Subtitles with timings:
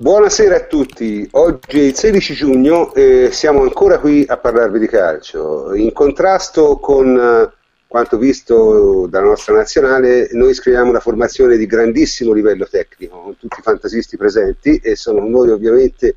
[0.00, 4.86] Buonasera a tutti, oggi è il 16 giugno e siamo ancora qui a parlarvi di
[4.86, 5.74] calcio.
[5.74, 7.52] In contrasto con eh,
[7.88, 13.58] quanto visto dalla nostra nazionale, noi scriviamo una formazione di grandissimo livello tecnico, con tutti
[13.58, 16.14] i fantasisti presenti e sono noi ovviamente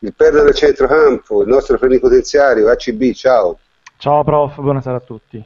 [0.00, 3.60] il perno del centrocampo, il nostro plenipotenziario ACB, ciao.
[3.96, 5.40] Ciao prof, buonasera a tutti.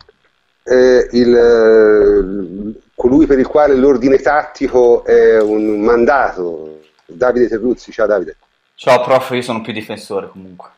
[0.62, 6.74] Eh, il, colui per il quale l'ordine tattico è un mandato,
[7.06, 8.36] Davide Terruzzi, ciao Davide.
[8.74, 10.70] Ciao prof, io sono più difensore comunque.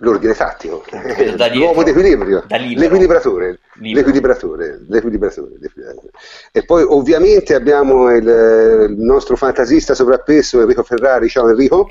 [0.00, 0.84] L'ordine tattico,
[1.36, 6.10] da l'uomo d'equilibrio, l'equilibratore, l'equilibratore, l'equilibratore.
[6.52, 8.26] E poi ovviamente abbiamo il,
[8.90, 11.88] il nostro fantasista sovrappeso Enrico Ferrari, ciao Enrico.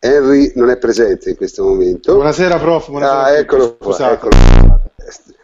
[0.00, 2.14] Henry non è presente in questo momento.
[2.14, 3.22] Buonasera prof, buonasera.
[3.22, 4.80] Ah, eccolo qua, eccolo qua.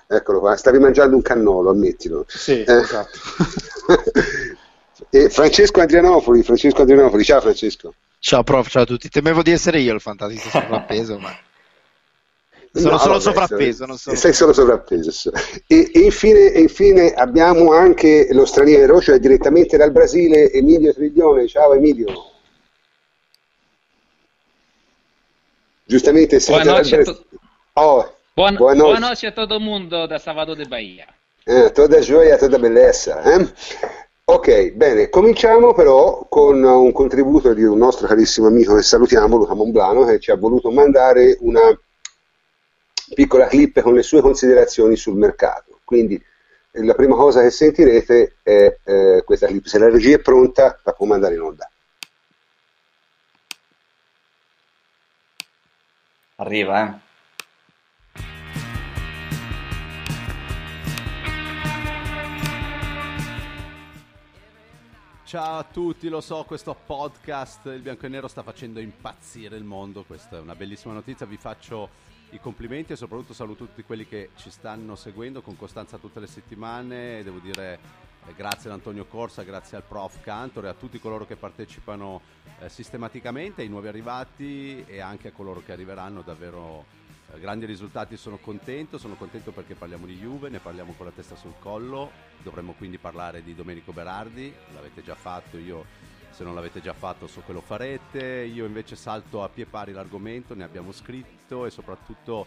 [0.07, 2.25] Eccolo qua, stavi mangiando un cannolo, ammettilo.
[2.29, 2.73] Sì, eh.
[2.73, 3.19] esatto.
[5.11, 7.95] e Francesco Adrianopoli, Francesco Adrianopoli, ciao Francesco.
[8.19, 9.09] Ciao prof, ciao a tutti.
[9.09, 11.37] Temevo di essere io il fantasista sovrappeso, ma...
[12.73, 14.17] Sono No, solo vabbè, sovrappeso, non sono...
[14.17, 15.31] Sei solo sovrappeso.
[15.67, 21.47] E, e infine, e infine abbiamo anche lo straniero, cioè direttamente dal Brasile, Emilio Triglione.
[21.47, 22.07] Ciao Emilio.
[25.85, 27.05] Giustamente sei Boa dal Brasile.
[27.05, 27.27] to-
[28.37, 29.01] Oh, Boa, boa boa noite.
[29.01, 31.07] noite a todo mundo da Salvador de Bahia.
[31.47, 33.23] Eh, toda gioia, toda bellezza.
[33.23, 33.53] eh?
[34.25, 39.55] Ok, bene, cominciamo però con un contributo di un nostro carissimo amico che salutiamo, Luca
[39.55, 41.79] Monblano, che ci ha voluto mandare una
[43.15, 45.79] piccola clip con le sue considerazioni sul mercato.
[45.85, 49.67] Quindi eh, la prima cosa che sentirete è eh, questa clip.
[49.67, 51.69] Se la regia è pronta, la può mandare in onda.
[56.37, 57.14] Arriva, eh.
[65.35, 69.65] Ciao a tutti, lo so, questo podcast il bianco e nero sta facendo impazzire il
[69.65, 71.89] mondo, questa è una bellissima notizia, vi faccio
[72.31, 76.29] i complimenti e soprattutto saluto tutti quelli che ci stanno seguendo con costanza tutte le
[76.29, 77.81] settimane, devo dire
[78.29, 82.21] eh, grazie ad Antonio Corsa, grazie al prof Cantor e a tutti coloro che partecipano
[82.61, 86.85] eh, sistematicamente, ai nuovi arrivati e anche a coloro che arriveranno davvero
[87.35, 91.13] eh, grandi risultati, sono contento, sono contento perché parliamo di Juve, ne parliamo con la
[91.13, 92.11] testa sul collo,
[92.43, 97.29] dovremmo quindi parlare di Domenico Berardi, l'avete già fatto, io se non l'avete già fatto
[97.29, 101.71] so che lo farete, io invece salto a pie pari l'argomento, ne abbiamo scritto e
[101.71, 102.47] soprattutto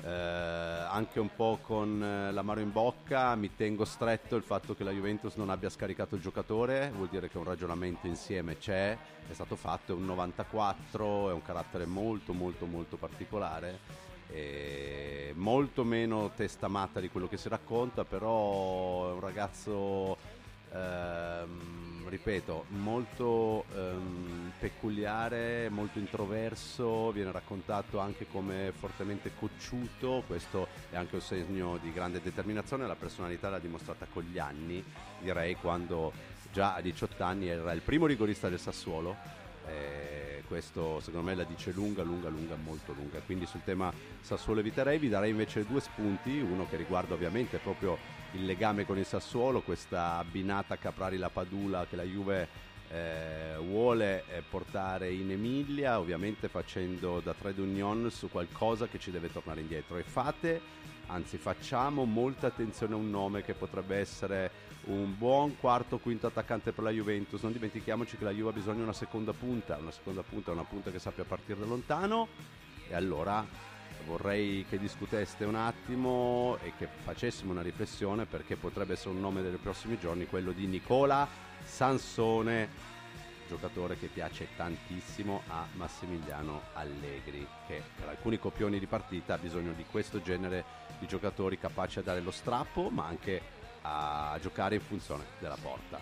[0.00, 4.84] eh, anche un po' con eh, l'amaro in bocca mi tengo stretto il fatto che
[4.84, 8.96] la Juventus non abbia scaricato il giocatore, vuol dire che un ragionamento insieme c'è,
[9.28, 15.84] è stato fatto, è un 94, è un carattere molto molto molto particolare e molto
[15.84, 20.16] meno testamata di quello che si racconta, però è un ragazzo,
[20.72, 30.96] ehm, ripeto, molto ehm, peculiare, molto introverso, viene raccontato anche come fortemente cocciuto, questo è
[30.96, 34.84] anche un segno di grande determinazione, la personalità l'ha dimostrata con gli anni,
[35.20, 36.12] direi quando
[36.52, 39.16] già a 18 anni era il primo rigorista del Sassuolo.
[39.66, 40.17] Eh,
[40.48, 43.20] questo secondo me la dice lunga, lunga, lunga, molto lunga.
[43.20, 47.96] Quindi sul tema Sassuolo eviterei, vi darei invece due spunti, uno che riguarda ovviamente proprio
[48.32, 54.42] il legame con il Sassuolo, questa abbinata Caprari-La Padula che la Juve eh, vuole eh,
[54.48, 59.98] portare in Emilia, ovviamente facendo da trade union su qualcosa che ci deve tornare indietro.
[59.98, 60.60] E fate,
[61.06, 64.50] anzi facciamo molta attenzione a un nome che potrebbe essere
[64.84, 67.42] un buon quarto quinto attaccante per la Juventus.
[67.42, 70.54] Non dimentichiamoci che la Juve ha bisogno di una seconda punta, una seconda punta è
[70.54, 72.28] una punta che sappia partire da lontano
[72.88, 73.44] e allora
[74.06, 79.42] vorrei che discuteste un attimo e che facessimo una riflessione perché potrebbe essere un nome
[79.42, 81.28] dei prossimi giorni quello di Nicola
[81.64, 82.68] Sansone,
[83.46, 89.72] giocatore che piace tantissimo a Massimiliano Allegri, che per alcuni copioni di partita ha bisogno
[89.72, 93.56] di questo genere di giocatori capaci a dare lo strappo, ma anche
[93.88, 96.00] a giocare in funzione della porta.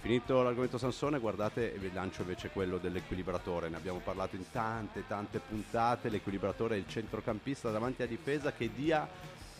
[0.00, 3.68] Finito l'argomento Sansone, guardate e vi lancio invece quello dell'equilibratore.
[3.68, 6.08] Ne abbiamo parlato in tante, tante puntate.
[6.08, 9.08] L'equilibratore è il centrocampista davanti a difesa che dia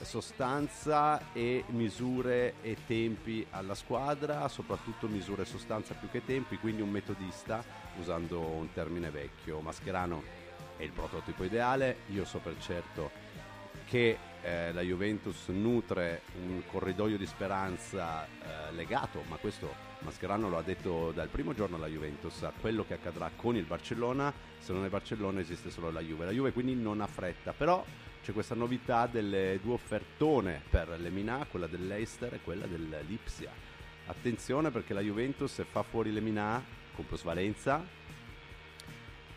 [0.02, 6.82] sostanza e misure e tempi alla squadra, soprattutto misure e sostanza più che tempi, quindi
[6.82, 7.64] un metodista,
[7.98, 9.60] usando un termine vecchio.
[9.60, 10.22] Mascherano
[10.76, 13.10] è il prototipo ideale, io so per certo
[13.86, 20.56] che eh, la Juventus nutre un corridoio di speranza eh, legato, ma questo Mascherano lo
[20.56, 24.72] ha detto dal primo giorno alla Juventus, a quello che accadrà con il Barcellona, se
[24.72, 27.84] non è Barcellona esiste solo la Juve, la Juve quindi non ha fretta, però
[28.22, 33.50] c'è questa novità delle due offertone per l'Emina, quella dell'Eister e quella dell'Ipsia.
[34.06, 36.62] attenzione perché la Juventus se fa fuori Lemina
[36.94, 37.84] con plusvalenza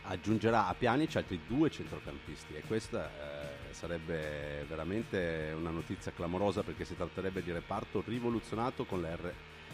[0.03, 6.85] aggiungerà a Pjanic altri due centrocampisti e questa eh, sarebbe veramente una notizia clamorosa perché
[6.85, 9.33] si tratterebbe di reparto rivoluzionato con l'R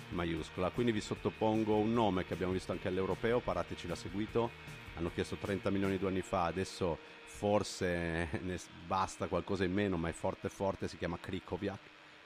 [0.09, 0.69] maiuscola.
[0.69, 4.50] Quindi vi sottopongo un nome che abbiamo visto anche all'europeo, Parateci l'ha seguito,
[4.95, 10.09] hanno chiesto 30 milioni due anni fa, adesso forse ne basta qualcosa in meno, ma
[10.09, 11.80] è forte forte, si chiama Krikoviak,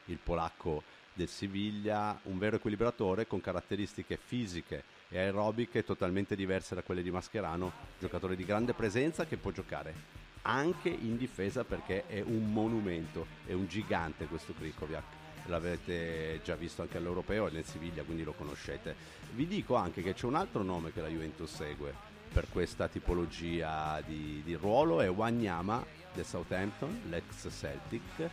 [0.06, 0.84] il polacco
[1.14, 7.12] del Siviglia, un vero equilibratore con caratteristiche fisiche e aerobiche totalmente diverse da quelle di
[7.12, 13.26] Mascherano, giocatore di grande presenza che può giocare anche in difesa perché è un monumento,
[13.46, 15.18] è un gigante questo Krikoviak.
[15.46, 18.96] L'avete già visto anche all'Europeo e nel Siviglia, quindi lo conoscete.
[19.34, 24.02] Vi dico anche che c'è un altro nome che la Juventus segue per questa tipologia
[24.06, 25.84] di, di ruolo, è Wanyama
[26.14, 28.30] del Southampton, l'ex Celtic,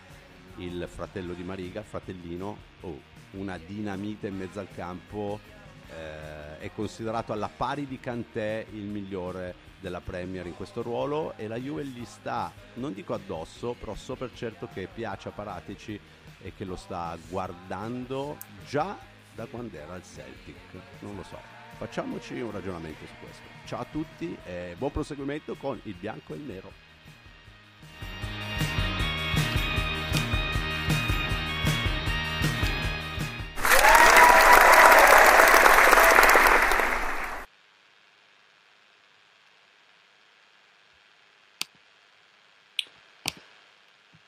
[0.56, 3.00] il fratello di Mariga, fratellino, oh,
[3.32, 5.40] una dinamite in mezzo al campo,
[5.88, 11.46] eh, è considerato alla pari di Cantè il migliore della Premier in questo ruolo e
[11.49, 15.99] la Juve gli sta, non dico addosso, però so per certo che piace a Paratici
[16.40, 18.37] e che lo sta guardando
[18.67, 18.96] già
[19.34, 20.56] da quando era al Celtic,
[21.00, 21.38] non lo so.
[21.76, 23.43] Facciamoci un ragionamento su questo.
[23.67, 26.85] Ciao a tutti e buon proseguimento con il bianco e il nero.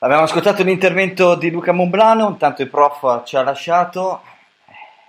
[0.01, 4.21] Abbiamo ascoltato l'intervento di Luca Monblano, intanto il prof ci ha lasciato.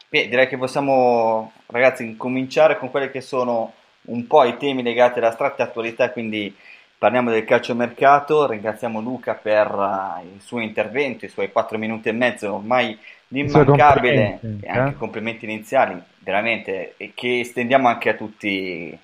[0.09, 3.73] Beh, direi che possiamo, ragazzi, incominciare con quelli che sono
[4.07, 6.53] un po' i temi legati alla stretta attualità, quindi
[6.99, 8.49] parliamo del calciomercato.
[8.49, 12.99] Ringraziamo Luca per uh, il suo intervento, i suoi 4 minuti e mezzo, ormai
[13.29, 14.99] l'immancabile, e anche eh?
[14.99, 18.99] complimenti iniziali, veramente, e che estendiamo anche a tutti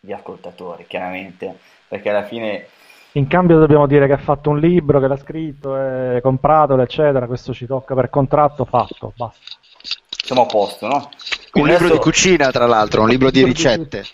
[0.00, 1.56] gli ascoltatori, chiaramente,
[1.86, 2.66] perché alla fine
[3.18, 7.26] In cambio dobbiamo dire che ha fatto un libro, che l'ha scritto, è compratelo, eccetera.
[7.26, 9.40] Questo ci tocca per contratto, fatto, basta.
[10.24, 11.08] siamo a posto, no?
[11.54, 14.04] Un libro di adesso- cucina, tra l'altro, un libro di ricette.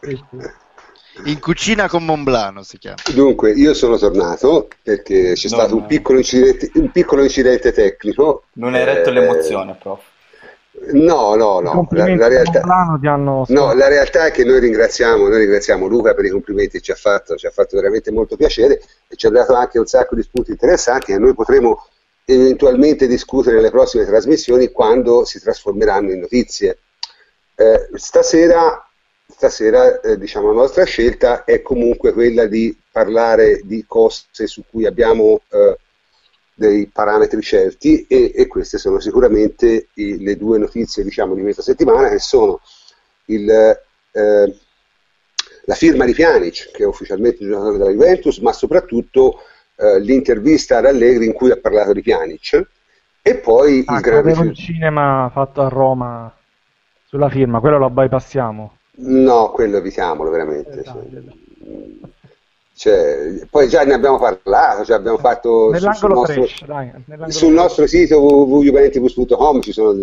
[0.00, 1.30] Sì, sì.
[1.30, 2.96] In cucina con Monblano si chiama.
[3.12, 5.80] Dunque, io sono tornato perché c'è No, stato no.
[5.80, 8.44] un piccolo incidente, un piccolo incidente tecnico.
[8.54, 10.02] Non hai retto Eh, l'emozione, prof.
[10.92, 11.86] No, no, no.
[11.90, 16.24] La, la realtà, hanno no, la realtà è che noi ringraziamo, noi ringraziamo Luca per
[16.24, 19.30] i complimenti che ci ha fatto, ci ha fatto veramente molto piacere e ci ha
[19.30, 21.86] dato anche un sacco di spunti interessanti che noi potremo
[22.24, 26.78] eventualmente discutere nelle prossime trasmissioni quando si trasformeranno in notizie.
[27.54, 28.88] Eh, stasera,
[29.26, 34.86] stasera eh, diciamo, la nostra scelta è comunque quella di parlare di cose su cui
[34.86, 35.76] abbiamo eh,
[36.68, 41.62] dei parametri certi e, e queste sono sicuramente i- le due notizie diciamo, di questa
[41.62, 42.60] settimana che sono
[43.26, 44.56] il, eh,
[45.64, 49.40] la firma di Pjanic che è ufficialmente giocatore della Juventus ma soprattutto
[49.76, 52.66] eh, l'intervista ad Allegri in cui ha parlato di Pjanic
[53.22, 54.54] e poi Ah, il grande un film.
[54.54, 56.32] cinema fatto a Roma
[57.06, 58.76] sulla firma, quello lo bypassiamo.
[58.94, 60.80] No, quello evitiamolo veramente.
[60.80, 62.11] Eh, dai, dai.
[62.82, 67.32] Cioè, poi già ne abbiamo parlato, cioè abbiamo fatto su- sul Nell'angolo nostro, trash, dai,
[67.32, 69.94] sul nostro sito www.juventus.com ci sono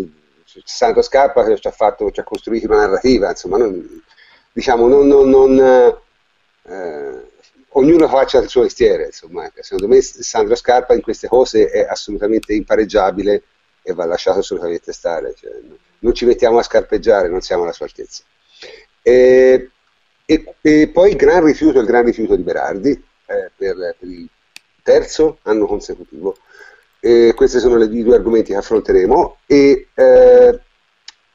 [0.46, 4.02] c'è Sandro Scarpa che ci ha, fatto, ci ha costruito una narrativa, insomma, non,
[4.50, 5.58] diciamo, non, non, non,
[6.62, 7.30] eh,
[7.72, 9.62] ognuno faccia il suo mestiere, insomma, ecco.
[9.62, 13.42] secondo me Sandro Scarpa in queste cose è assolutamente impareggiabile
[13.82, 15.52] e va lasciato assolutamente stare, cioè,
[15.98, 18.22] non ci mettiamo a scarpeggiare, non siamo alla sua altezza.
[19.02, 19.70] E,
[20.32, 24.28] e- e poi il gran rifiuto, il gran rifiuto di Berardi eh, per, per il
[24.82, 26.36] terzo anno consecutivo.
[27.00, 30.60] E questi sono le- i due argomenti che affronteremo e eh,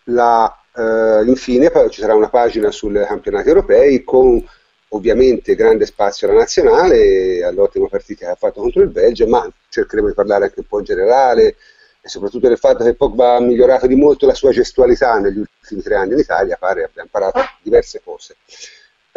[0.06, 4.44] la, eh, infine ci sarà una pagina sui campionati europei con
[4.90, 10.08] ovviamente grande spazio alla nazionale, all'ottima partita che ha fatto contro il Belgio, ma cercheremo
[10.08, 11.56] di parlare anche un po' in generale
[12.02, 15.82] e soprattutto del fatto che Pogba ha migliorato di molto la sua gestualità negli ultimi
[15.82, 18.36] tre anni in Italia, pare abbia imparato diverse cose.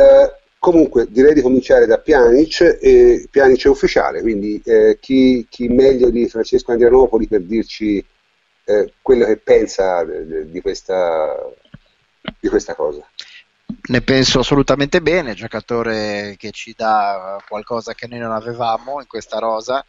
[0.00, 5.66] Eh, comunque direi di cominciare da Pjanic, e Pjanic è ufficiale, quindi eh, chi, chi
[5.66, 8.04] meglio di Francesco Andrianopoli per dirci
[8.64, 11.34] eh, quello che pensa de- di questa,
[12.38, 13.04] di questa cosa.
[13.88, 19.38] Ne penso assolutamente bene, giocatore che ci dà qualcosa che noi non avevamo in questa
[19.38, 19.84] rosa,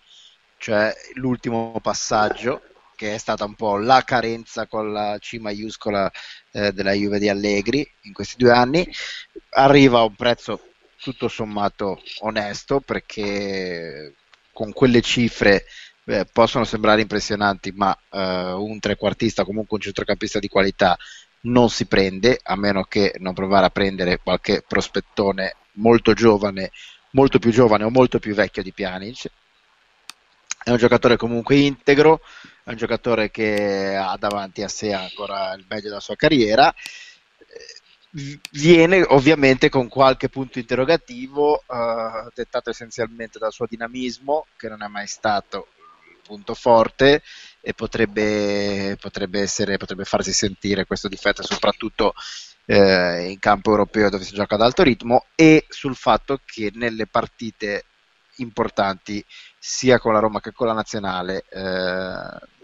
[0.57, 2.61] cioè l'ultimo passaggio,
[2.99, 6.11] che è stata un po' la carenza con la C maiuscola
[6.51, 8.85] eh, della Juve di Allegri in questi due anni.
[9.51, 10.59] Arriva a un prezzo
[10.99, 14.15] tutto sommato onesto perché
[14.51, 15.63] con quelle cifre
[16.07, 20.97] eh, possono sembrare impressionanti, ma eh, un trequartista, comunque un centrocampista di qualità,
[21.43, 26.71] non si prende, a meno che non provare a prendere qualche prospettone molto giovane,
[27.11, 29.29] molto più giovane o molto più vecchio di Pjanic.
[30.61, 32.19] È un giocatore comunque integro,
[32.69, 36.71] è un giocatore che ha davanti a sé ancora il meglio della sua carriera.
[38.51, 44.87] Viene ovviamente con qualche punto interrogativo, eh, dettato essenzialmente dal suo dinamismo, che non è
[44.87, 45.69] mai stato
[46.23, 47.23] punto forte
[47.59, 52.13] e potrebbe, potrebbe, essere, potrebbe farsi sentire questo difetto soprattutto
[52.65, 57.07] eh, in campo europeo dove si gioca ad alto ritmo e sul fatto che nelle
[57.07, 57.85] partite
[58.35, 59.25] importanti
[59.57, 62.57] sia con la Roma che con la nazionale eh,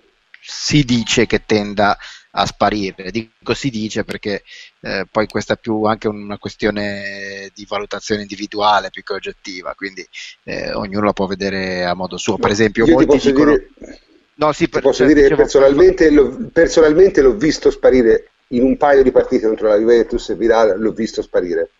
[0.45, 1.97] si dice che tenda
[2.37, 3.11] a sparire.
[3.11, 4.43] Dico si dice perché
[4.81, 10.05] eh, poi questa è più anche una questione di valutazione individuale più che oggettiva, quindi
[10.43, 12.37] eh, ognuno la può vedere a modo suo.
[12.37, 13.51] Per esempio, Io molti ti dicono...
[13.51, 13.99] Dire,
[14.35, 18.77] no, sì, per, posso cioè, dire dicevo, personalmente, l'ho, personalmente l'ho visto sparire in un
[18.77, 21.71] paio di partite contro la Juventus e Vidal l'ho visto sparire.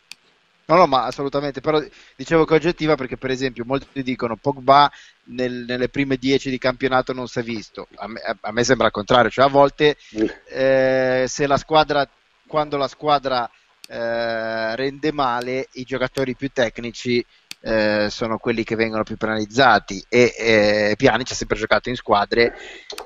[0.67, 1.79] No, no, ma assolutamente, però
[2.15, 4.91] dicevo che è oggettiva perché per esempio molti dicono Pogba
[5.25, 8.88] nel, nelle prime 10 di campionato non si è visto, a me, a me sembra
[8.88, 9.95] il contrario, cioè a volte
[10.50, 12.07] eh, se la squadra,
[12.48, 13.48] quando la squadra
[13.88, 17.24] eh, rende male, i giocatori più tecnici
[17.62, 22.55] eh, sono quelli che vengono più penalizzati e eh, Pianic ha sempre giocato in squadre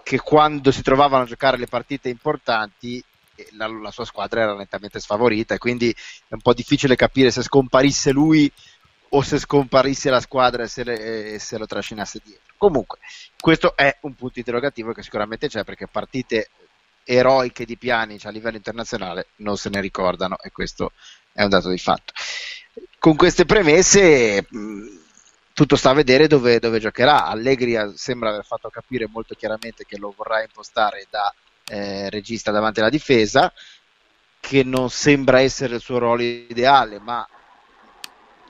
[0.03, 3.03] che quando si trovavano a giocare le partite importanti
[3.51, 8.11] la, la, sua squadra era nettamente sfavorita quindi è un po' difficile capire se scomparisse
[8.11, 8.51] lui
[9.09, 12.53] o se scomparisse la squadra e se, le, e se lo trascinasse dietro.
[12.57, 12.99] Comunque,
[13.39, 16.49] questo è un punto interrogativo che sicuramente c'è perché partite
[17.03, 20.91] eroiche di Pjanic a livello internazionale non se ne ricordano e questo
[21.31, 22.13] è un dato di fatto.
[22.99, 24.45] Con queste premesse
[25.53, 27.25] tutto sta a vedere dove, dove, giocherà.
[27.25, 31.33] Allegri sembra aver fatto capire molto chiaramente che lo vorrà impostare da
[31.69, 33.51] eh, regista davanti alla difesa,
[34.39, 37.27] che non sembra essere il suo ruolo ideale, ma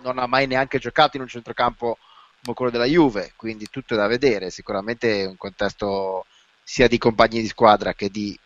[0.02, 1.98] non ha mai neanche giocato in un centrocampo
[2.42, 4.50] come quello della Juve, quindi tutto è da vedere.
[4.50, 6.26] Sicuramente un contesto
[6.64, 8.38] sia di compagni di squadra che di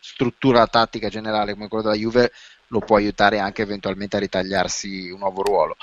[0.00, 2.32] struttura tattica generale come quello della Juve
[2.68, 5.76] lo può aiutare anche eventualmente a ritagliarsi un nuovo ruolo.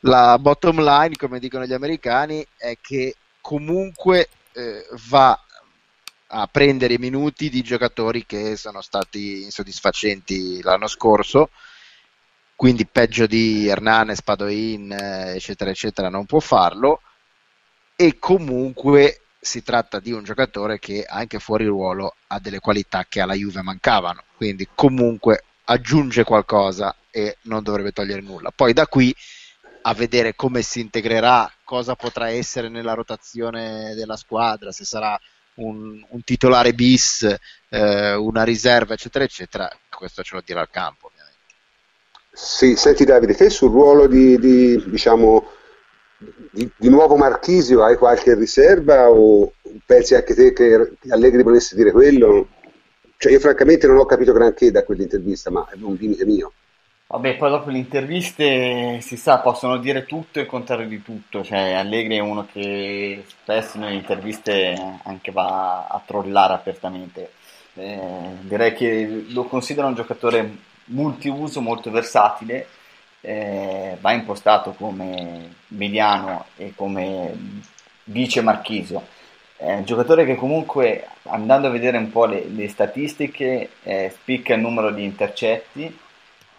[0.00, 5.38] La bottom line, come dicono gli americani, è che comunque eh, va
[6.30, 11.50] a prendere i minuti di giocatori che sono stati insoddisfacenti l'anno scorso,
[12.54, 17.00] quindi peggio di Hernane, Spadoin, eh, eccetera, eccetera, non può farlo.
[17.94, 23.20] E comunque si tratta di un giocatore che anche fuori ruolo ha delle qualità che
[23.20, 28.50] alla Juve mancavano, quindi comunque aggiunge qualcosa e non dovrebbe togliere nulla.
[28.50, 29.14] Poi da qui
[29.82, 35.18] a vedere come si integrerà, cosa potrà essere nella rotazione della squadra, se sarà
[35.58, 37.22] un, un titolare bis,
[37.68, 41.06] eh, una riserva, eccetera, eccetera, questo ce lo dirà il campo.
[41.06, 41.36] Ovviamente.
[42.32, 45.50] Sì, senti Davide, te sul ruolo di, di diciamo,
[46.50, 49.52] di, di, nuovo Marchisio hai qualche riserva o
[49.84, 52.48] pensi anche te che Allegri volesse dire quello?
[53.16, 56.52] Cioè io francamente non ho capito granché da quell'intervista, ma è un limite mio.
[57.10, 61.42] Vabbè, poi dopo le interviste si sa, possono dire tutto e il contrario di tutto.
[61.42, 67.32] Cioè, Allegri è uno che spesso nelle interviste anche va a trollare apertamente.
[67.74, 67.98] Eh,
[68.40, 70.54] direi che lo considero un giocatore
[70.86, 72.66] multiuso, molto versatile.
[73.22, 77.32] Eh, va impostato come mediano e come
[78.04, 79.06] vice marchisio.
[79.56, 84.52] È un giocatore che comunque, andando a vedere un po' le, le statistiche, eh, spicca
[84.52, 86.06] il numero di intercetti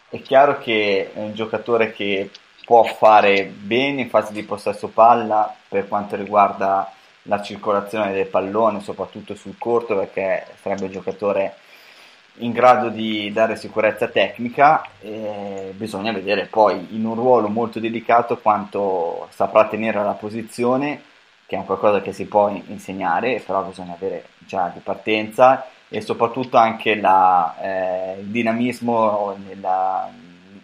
[0.09, 2.29] è chiaro che è un giocatore che
[2.65, 6.91] può fare bene in fase di possesso palla per quanto riguarda
[7.23, 11.55] la circolazione del pallone, soprattutto sul corto, perché sarebbe un giocatore
[12.37, 14.83] in grado di dare sicurezza tecnica.
[15.71, 21.01] Bisogna vedere poi in un ruolo molto delicato quanto saprà tenere la posizione,
[21.45, 26.01] che è un qualcosa che si può insegnare, però bisogna avere già di partenza e
[26.01, 30.09] soprattutto anche la, eh, il dinamismo nella,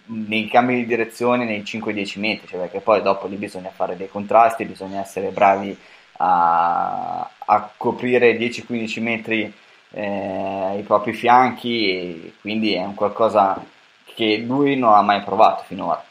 [0.05, 4.07] nei cambi di direzione nei 5-10 metri, cioè perché poi dopo lì bisogna fare dei
[4.07, 5.77] contrasti, bisogna essere bravi
[6.17, 9.53] a, a coprire 10-15 metri
[9.91, 13.61] eh, i propri fianchi e quindi è un qualcosa
[14.13, 16.03] che lui non ha mai provato finora.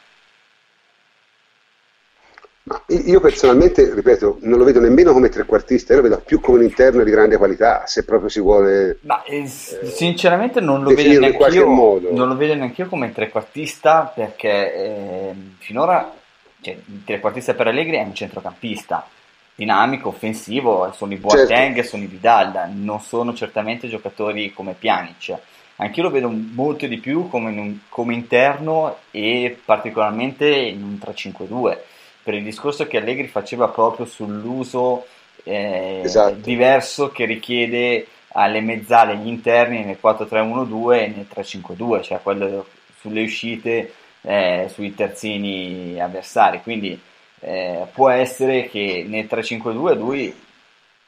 [2.87, 6.63] Io personalmente, ripeto, non lo vedo nemmeno come trequartista, io lo vedo più come un
[6.63, 8.97] interno di grande qualità, se proprio si vuole.
[9.01, 14.11] Ma eh, sinceramente non lo, vedo neanche io, non lo vedo neanche io come trequartista
[14.13, 16.11] perché eh, finora
[16.59, 19.07] cioè, il trequartista per Allegri è un centrocampista.
[19.53, 21.89] dinamico, offensivo, sono i Boateng certo.
[21.89, 25.37] sono i Vidal, non sono certamente giocatori come Pjanic.
[25.75, 31.77] Anch'io lo vedo molto di più come, un, come interno e particolarmente in un 3-5-2,
[32.25, 35.05] per il discorso che Allegri faceva proprio sull'uso
[35.43, 36.33] eh, esatto.
[36.37, 42.65] diverso che richiede alle mezzale, agli interni nel 4-3-1-2 e nel 3-5-2, cioè quello
[42.99, 46.61] sulle uscite, eh, sui terzini avversari.
[46.63, 46.99] Quindi
[47.41, 50.35] eh, può essere che nel 3-5-2 lui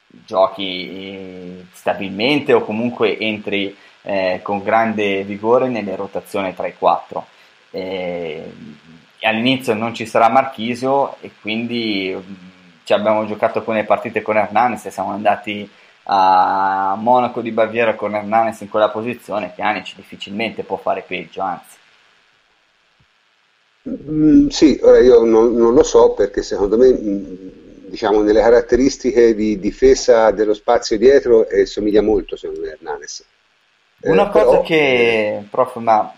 [0.06, 7.26] giochi eh, stabilmente o comunque entri eh, con grande vigore nelle rotazioni tra i 4
[9.26, 12.16] all'inizio non ci sarà Marchisio e quindi
[12.84, 15.68] ci abbiamo giocato alcune partite con Hernanes e siamo andati
[16.04, 21.76] a Monaco di Baviera con Hernanes in quella posizione, Pjanic difficilmente può fare peggio, anzi.
[23.88, 26.96] Mm, sì, ora io non, non, lo so perché secondo me
[27.88, 33.24] diciamo, nelle caratteristiche di difesa dello spazio dietro eh, somiglia molto secondo me Hernanes.
[34.00, 34.62] Eh, Una cosa però...
[34.62, 36.14] che, prof, ma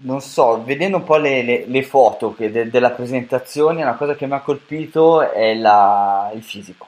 [0.00, 4.26] non so, vedendo un po' le, le, le foto de, della presentazione, una cosa che
[4.26, 6.86] mi ha colpito è la, il fisico.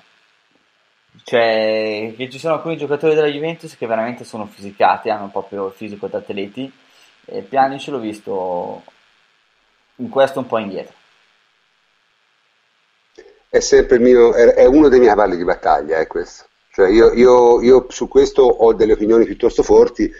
[1.24, 5.72] Cioè, che ci sono alcuni giocatori della Juventus che veramente sono fisicati, hanno proprio il
[5.72, 6.72] fisico da atleti.
[7.24, 8.82] E Pjanic l'ho visto
[9.96, 10.94] in questo un po' indietro.
[13.48, 16.46] È sempre il mio, è uno dei miei cavalli di battaglia, è questo.
[16.72, 20.10] Cioè io, io, io, su questo ho delle opinioni piuttosto forti.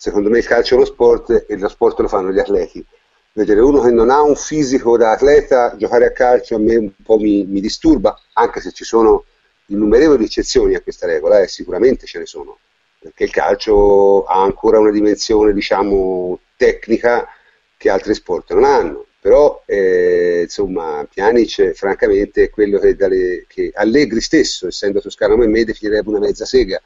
[0.00, 2.86] Secondo me il calcio è uno sport e lo sport lo fanno gli atleti.
[3.32, 6.92] Vedere uno che non ha un fisico da atleta giocare a calcio a me un
[7.02, 9.24] po' mi, mi disturba, anche se ci sono
[9.66, 12.58] innumerevoli eccezioni a questa regola, e eh, sicuramente ce ne sono,
[13.00, 17.26] perché il calcio ha ancora una dimensione, diciamo, tecnica
[17.76, 23.72] che altri sport non hanno però eh, insomma Pjanic francamente è quello che, dalle, che,
[23.74, 26.80] Allegri stesso essendo toscano come me definirebbe una mezza sega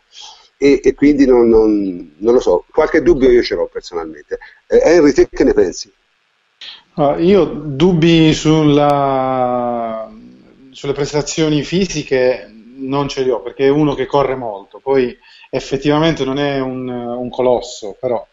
[0.63, 4.81] e, e quindi non, non, non, lo so qualche dubbio io ce l'ho personalmente eh,
[4.85, 5.93] Henry te che ne pensi?
[6.95, 10.09] Uh, io dubbi sulla,
[10.71, 15.17] sulle prestazioni fisiche non ce li ho perché è uno che corre molto poi
[15.51, 18.25] effettivamente non è un, un colosso però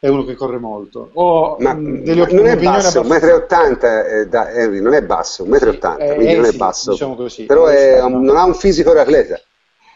[0.00, 1.10] è uno che corre molto.
[1.14, 5.48] Ho ma, ma non è basso, 1,80 m eh, da Henry, non è basso, 1,80
[5.48, 6.90] m, sì, quindi eh, non è basso.
[6.92, 9.40] Diciamo così, però è, non ha un fisico da atleta.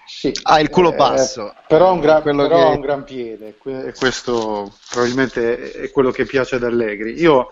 [0.05, 1.55] Sì, ha il culo eh, basso.
[1.69, 2.75] Però ha un, gran, però che...
[2.75, 7.21] un gran piede, e questo probabilmente è quello che piace ad Allegri.
[7.21, 7.49] Io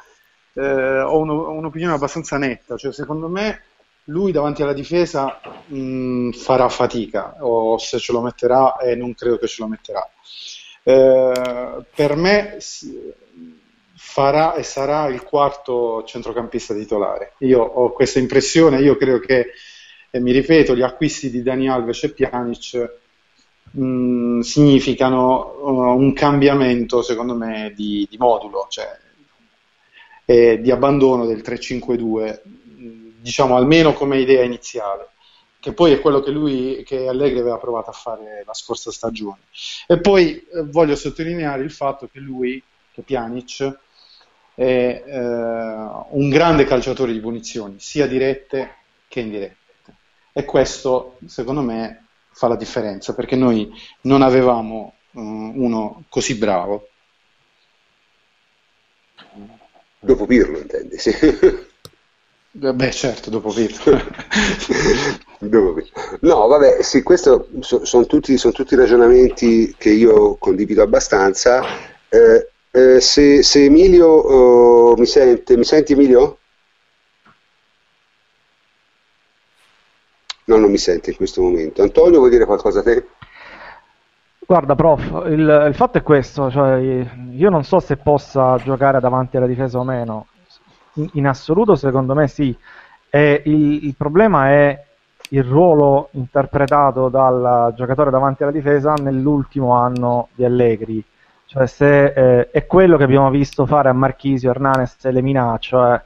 [0.55, 3.63] eh, ho uno, un'opinione abbastanza netta, cioè secondo me
[4.05, 9.39] lui davanti alla difesa mh, farà fatica, o se ce lo metterà, e non credo
[9.39, 10.09] che ce lo metterà.
[10.83, 12.59] Eh, per me
[13.95, 17.35] farà e sarà il quarto centrocampista titolare.
[17.41, 19.53] Io ho questa impressione, io credo che,
[20.11, 22.99] e mi ripeto, gli acquisti di Dani Alves e Pjanic
[23.73, 28.89] mh, mm, significano uh, un cambiamento, secondo me, di, di modulo, cioè
[30.25, 32.41] eh, di abbandono del 3-5-2,
[33.21, 35.11] diciamo almeno come idea iniziale
[35.61, 39.41] che poi è quello che lui, che Allegri aveva provato a fare la scorsa stagione.
[39.87, 43.79] E poi eh, voglio sottolineare il fatto che lui, che Pjanic,
[44.55, 45.21] è eh,
[46.11, 49.59] un grande calciatore di punizioni, sia dirette che indirette.
[50.33, 53.71] E questo, secondo me, fa la differenza, perché noi
[54.03, 56.89] non avevamo um, uno così bravo.
[59.99, 60.99] Dopo Pirlo, intendi?
[60.99, 61.13] Sì.
[62.53, 64.03] Beh, certo, dopo Pirlo.
[66.21, 71.63] No, vabbè, sì, questi so, sono tutti, son tutti, ragionamenti che io condivido abbastanza.
[72.09, 76.40] Eh, eh, se, se, Emilio oh, mi sente, mi senti Emilio?
[80.45, 81.83] No, non mi sente in questo momento.
[81.83, 83.07] Antonio, vuoi dire qualcosa a te?
[84.47, 89.37] Guarda, prof, il, il fatto è questo, cioè, io non so se possa giocare davanti
[89.37, 90.27] alla difesa o meno.
[90.95, 92.57] In, in assoluto, secondo me sì.
[93.09, 94.85] E il, il problema è
[95.33, 101.05] il ruolo interpretato dal giocatore davanti alla difesa nell'ultimo anno di Allegri.
[101.47, 106.01] Cioè se eh, è quello che abbiamo visto fare a Marchisio, Hernanes e Lemina, cioè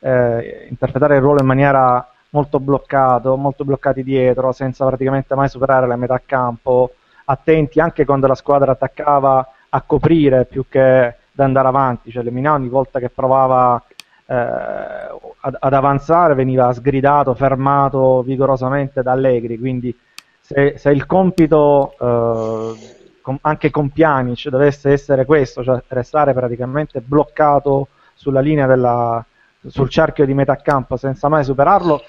[0.00, 5.86] eh, interpretare il ruolo in maniera molto bloccato, molto bloccati dietro, senza praticamente mai superare
[5.86, 6.92] la metà campo,
[7.24, 11.06] attenti anche quando la squadra attaccava a coprire più che
[11.38, 13.82] ad andare avanti, cioè Lemina ogni volta che provava
[14.26, 19.96] eh, ad, ad, avanzare veniva sgridato, fermato vigorosamente da Allegri, quindi
[20.40, 22.96] se, se il compito eh,
[23.42, 29.24] anche con Pjanic dovesse essere questo, cioè restare praticamente bloccato sulla linea della,
[29.66, 32.02] sul cerchio di metà campo senza mai superarlo,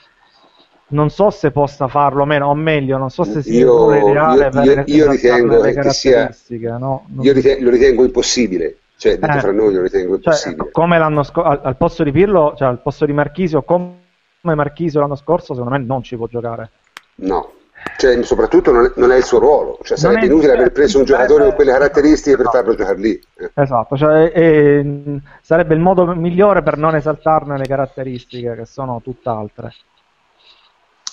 [0.91, 4.45] non so se possa farlo o meno, o meglio, non so se sia Io- ideale
[4.45, 7.05] io- per io- io ritengo le che sia- caratteristiche, no?
[7.21, 9.39] Io ritengo, lo ritengo impossibile, cioè detto Eh.
[9.39, 10.71] fra noi lo ritengo Cioè, impossibile.
[10.71, 13.93] come l'anno scorso, al, al posto di Pirlo, cioè al posto di Marchisio, come
[14.41, 16.69] Marchisio l'anno scorso, secondo me non ci può giocare.
[17.15, 17.51] No,
[17.97, 20.97] cioè, soprattutto non è, non è il suo ruolo, cioè, sarebbe è- inutile aver preso
[20.99, 23.21] un giocatore con quelle caratteristiche per farlo giocare lì.
[23.37, 23.51] eh.
[23.53, 29.71] Esatto, cioè, e- sarebbe il modo migliore per non esaltarne le caratteristiche che sono tutt'altre.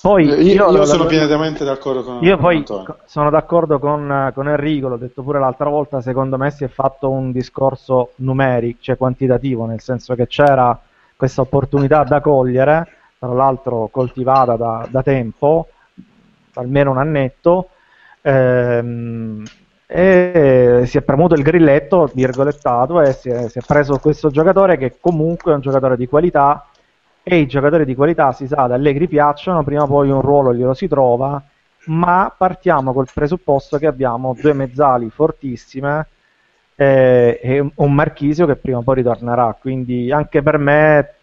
[0.07, 2.85] Poi Eh, Io, io la- sono la- pienamente d'accordo con, Io con poi Antonio.
[2.85, 6.69] co- sono d'accordo con, con Enrico, l'ho detto pure l'altra volta, secondo me si è
[6.69, 10.79] fatto un discorso numerico, cioè quantitativo, nel senso che c'era
[11.17, 12.87] questa opportunità da cogliere,
[13.19, 15.67] tra l'altro coltivata da, da tempo,
[16.55, 17.71] almeno un annetto,
[18.23, 19.45] ehm,
[19.89, 24.77] e si è premuto il grilletto, virgolettato, e si è, si è preso questo giocatore
[24.79, 26.65] che comunque è un giocatore di qualità
[27.29, 30.55] e i giocatori di qualità si sa, ad Allegri piacciono, prima o poi un ruolo
[30.55, 31.43] glielo si trova,
[31.87, 36.07] ma partiamo col presupposto che abbiamo due mezzali fortissime
[36.77, 41.15] eh, e un Marchisio che prima o poi ritornerà, quindi anche per me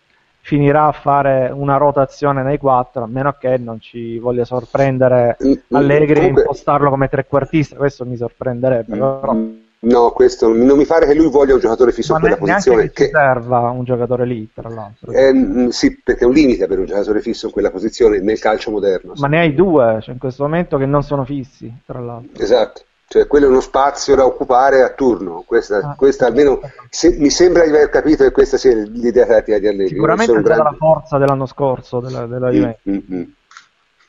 [0.41, 5.51] finirà a fare una rotazione nei quattro, a meno che non ci voglia sorprendere Mm,
[5.51, 9.55] mm, Allegri e impostarlo come trequartista, questo mi sorprenderebbe, però Mm,
[9.85, 12.83] No, questo non mi pare che lui voglia un giocatore fisso ma in quella posizione.
[12.83, 15.11] che Che, serva un giocatore lì, tra l'altro.
[15.11, 18.39] eh, mm, sì, perché è un limite per un giocatore fisso in quella posizione nel
[18.39, 19.11] calcio moderno.
[19.17, 22.41] Ma ne hai due cioè, in questo momento che non sono fissi, tra l'altro.
[22.41, 25.43] Esatto, cioè quello è uno spazio da occupare a turno.
[25.45, 25.95] Questa, Ah.
[25.97, 29.87] questa almeno se- mi sembra di aver capito che questa sia l'idea tattica di Allegri.
[29.89, 32.81] Sicuramente è stata la forza dell'anno scorso della, della Mm, Juventus.
[32.89, 33.23] mm, mm.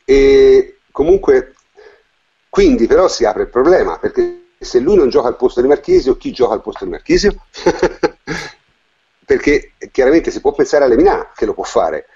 [0.05, 1.55] E comunque,
[2.49, 6.16] quindi però si apre il problema, perché se lui non gioca al posto di Marchisio,
[6.16, 7.35] chi gioca al posto di Marchisio?
[9.24, 12.07] perché chiaramente si può pensare a Leminà, che lo può fare,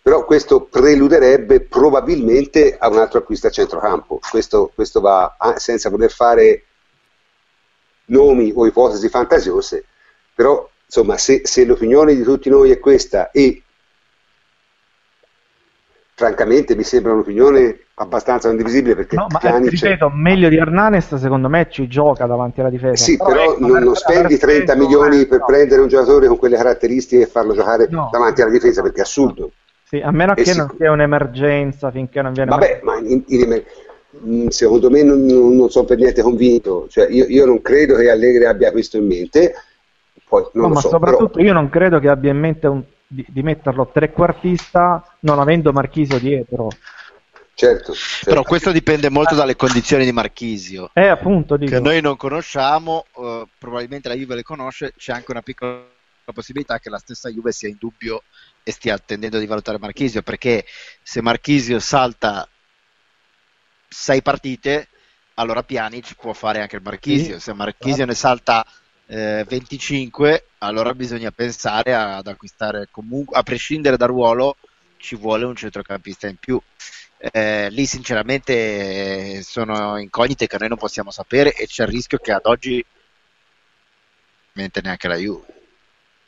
[0.00, 4.18] però questo preluderebbe probabilmente a un altro acquisto a centrocampo.
[4.30, 6.64] Questo, questo va ah, senza voler fare
[8.06, 9.84] nomi o ipotesi fantasiose,
[10.34, 13.62] però insomma se, se l'opinione di tutti noi è questa e
[16.16, 21.48] francamente mi sembra un'opinione abbastanza condivisibile perché No, ma Pjanic- ripeto, meglio di Hernanes secondo
[21.48, 23.02] me ci gioca davanti alla difesa.
[23.04, 25.44] sì, però ecco, non, non spendi aver 30 preso- milioni per no.
[25.44, 28.08] prendere un giocatore con quelle caratteristiche e farlo giocare No.
[28.12, 29.50] davanti alla difesa perché è assurdo.
[29.82, 30.56] Sì, a meno che sì.
[30.56, 33.62] non sia un'emergenza finché non viene Vabbè, ma in- in-
[34.24, 37.96] in- secondo me non, non- non sono per niente convinto, cioè, io, io non credo
[37.96, 39.52] che Allegri abbia questo in mente,
[40.28, 42.66] poi non No, lo ma so, soprattutto però, io non credo che abbia in mente
[42.68, 42.82] un-
[43.14, 46.68] di, di metterlo trequartista non avendo Marchisio dietro.
[47.54, 48.26] certo, certo.
[48.26, 50.90] Però questo dipende molto dalle condizioni di Marchisio.
[50.92, 55.30] E appunto dico, che noi non conosciamo, eh, probabilmente la Juve le conosce, c'è anche
[55.30, 55.84] una piccola
[56.32, 58.22] possibilità che la stessa Juve sia in dubbio
[58.62, 60.64] e stia attendendo di valutare Marchisio, perché
[61.02, 62.48] se Marchisio salta
[63.88, 64.88] sei partite,
[65.34, 68.10] allora Pjanic può fare anche il Marchisio, Sì, se Marchisio certo.
[68.10, 68.66] ne salta
[69.06, 74.56] eh, 25, allora bisogna pensare ad acquistare comunque, a prescindere dal ruolo,
[74.96, 76.60] ci vuole un centrocampista in più.
[77.18, 82.32] Eh, lì sinceramente sono incognite che noi non possiamo sapere e c'è il rischio che
[82.32, 82.84] ad oggi
[84.52, 85.46] mente neanche la Juve.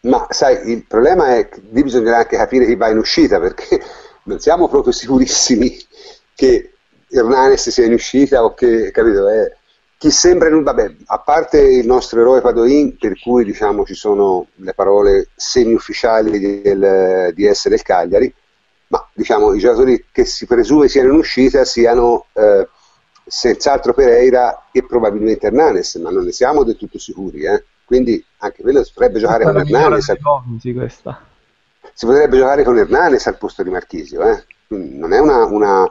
[0.00, 3.82] Ma sai, il problema è che lì bisognerà anche capire chi va in uscita, perché
[4.24, 5.76] non siamo proprio sicurissimi
[6.34, 6.74] che
[7.08, 9.56] Hernanes sia in uscita o che, capito, eh,
[9.98, 14.48] chi sembra, in- vabbè, a parte il nostro eroe Padoin, per cui diciamo ci sono
[14.56, 18.32] le parole semi-ufficiali del- di essere il Cagliari,
[18.88, 22.68] ma diciamo i giocatori che si presume siano in uscita siano eh,
[23.26, 27.64] senz'altro Pereira e probabilmente Hernanes, ma non ne siamo del tutto sicuri, eh.
[27.84, 30.12] quindi anche quello si potrebbe giocare con Hernanes,
[31.92, 34.44] si potrebbe giocare con Hernanes al posto di Marchisio, eh.
[34.68, 35.88] Non è una, una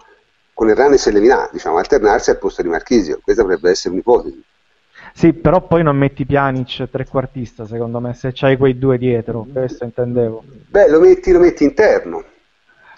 [0.56, 4.41] con Hernanes e Levinà, diciamo, alternarsi al posto di Marchisio, questa potrebbe essere un'ipotesi.
[5.13, 9.84] Sì, però poi non metti Pjanic trequartista, secondo me, se c'hai quei due dietro, questo
[9.84, 10.44] intendevo.
[10.70, 12.24] Beh, lo metti, lo metti interno,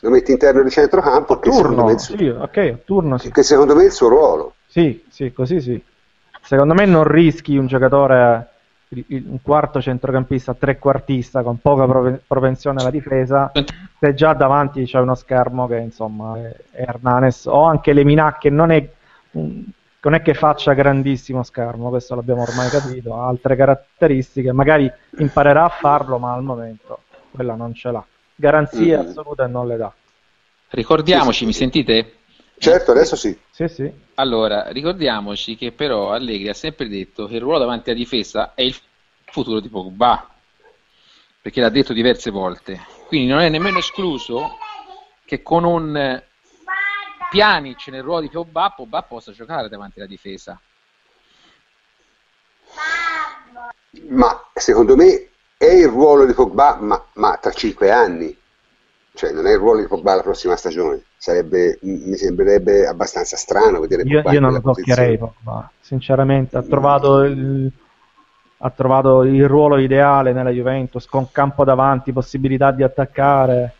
[0.01, 3.17] lo metti interno di centrocampo, che secondo, me Turno, il suo, sì, ok, a turno
[3.17, 3.31] sì.
[3.31, 4.53] che secondo me è il suo ruolo.
[4.67, 5.83] Sì, sì, così sì.
[6.43, 8.49] Secondo me non rischi un giocatore,
[8.89, 11.85] un quarto centrocampista, trequartista con poca
[12.25, 13.51] propensione alla difesa,
[13.99, 18.71] se già davanti c'è uno schermo che insomma è Hernanes o anche Lemina che non
[18.71, 18.87] è,
[19.31, 25.65] non è che faccia grandissimo schermo, questo l'abbiamo ormai capito, ha altre caratteristiche, magari imparerà
[25.65, 28.05] a farlo, ma al momento quella non ce l'ha.
[28.35, 29.07] Garanzie Mhm.
[29.07, 29.91] assolute non le dà.
[30.69, 32.13] Ricordiamoci, mi sentite?
[32.57, 33.37] Certo, adesso sì.
[33.51, 33.91] Sì, sì.
[34.19, 38.63] Allora, ricordiamoci che però Allegri ha sempre detto che il ruolo davanti alla difesa è
[38.63, 38.75] il
[39.25, 40.27] futuro di Pogba,
[41.39, 42.83] perché l'ha detto diverse volte.
[43.05, 44.57] Quindi non è nemmeno escluso
[45.23, 46.23] che con un
[47.29, 50.59] Pjanic nel ruolo di Pogba, Pogba possa giocare davanti alla difesa.
[54.09, 58.35] Ma secondo me è il ruolo di Pogba, ma, ma tra cinque anni.
[59.13, 61.03] Cioè, non è il ruolo di Pogba la prossima stagione.
[61.19, 65.17] Sarebbe, mi sembrerebbe abbastanza strano vedere io, io non lo toccherei.
[65.17, 66.57] Pogba, sinceramente.
[66.57, 67.71] Ha trovato il,
[68.59, 73.73] ha trovato il ruolo ideale nella Juventus, con campo davanti, possibilità di attaccare.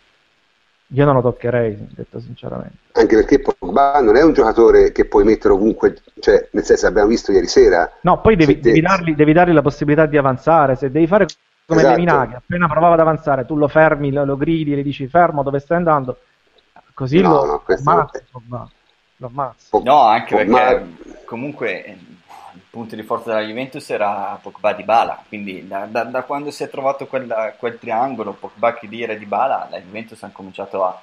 [0.92, 2.78] Io non lo toccherei, detto sinceramente.
[2.94, 7.10] Anche perché Pogba non è un giocatore che puoi mettere ovunque, cioè, nel senso abbiamo
[7.10, 7.92] visto ieri sera.
[8.02, 10.76] No, poi devi, devi dargli, devi dargli la possibilità di avanzare.
[10.76, 11.28] Se devi fare
[11.68, 11.96] come Esatto.
[11.96, 15.44] Lemina, che appena provava ad avanzare, tu lo fermi, lo, lo gridi, le dici fermo,
[15.44, 16.18] dove stai andando?
[16.98, 17.60] Così No, lo no,
[18.32, 18.68] Pogba.
[19.18, 19.68] Lo ammazzi.
[19.70, 24.74] Pog- No, anche Pogba- perché comunque eh, il punto di forza della Juventus era Pogba
[24.74, 28.88] di Bala, quindi da, da- da quando si è trovato quel, quel triangolo Pogba che
[28.88, 31.00] dire di Bala, la Juventus ha cominciato a-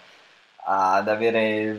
[0.66, 1.78] ad avere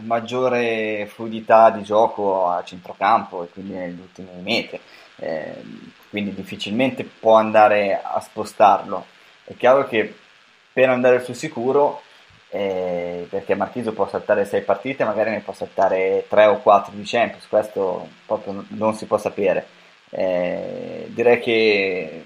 [0.00, 4.80] maggiore fluidità di gioco a centrocampo e quindi negli ultimi metri,
[5.16, 5.62] Eh,
[6.10, 9.06] quindi difficilmente può andare a spostarlo.
[9.44, 10.12] È chiaro che
[10.72, 12.02] per andare sul sicuro
[12.54, 17.02] eh, perché Marchisio può saltare 6 partite, magari ne può saltare 3 o 4 di
[17.02, 19.66] Champions, questo proprio non si può sapere.
[20.10, 22.24] Eh, direi che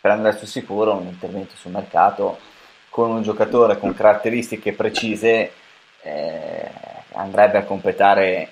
[0.00, 2.38] per andare sul sicuro un intervento sul mercato
[2.90, 5.50] con un giocatore con caratteristiche precise
[6.02, 6.70] eh,
[7.14, 8.48] andrebbe a completare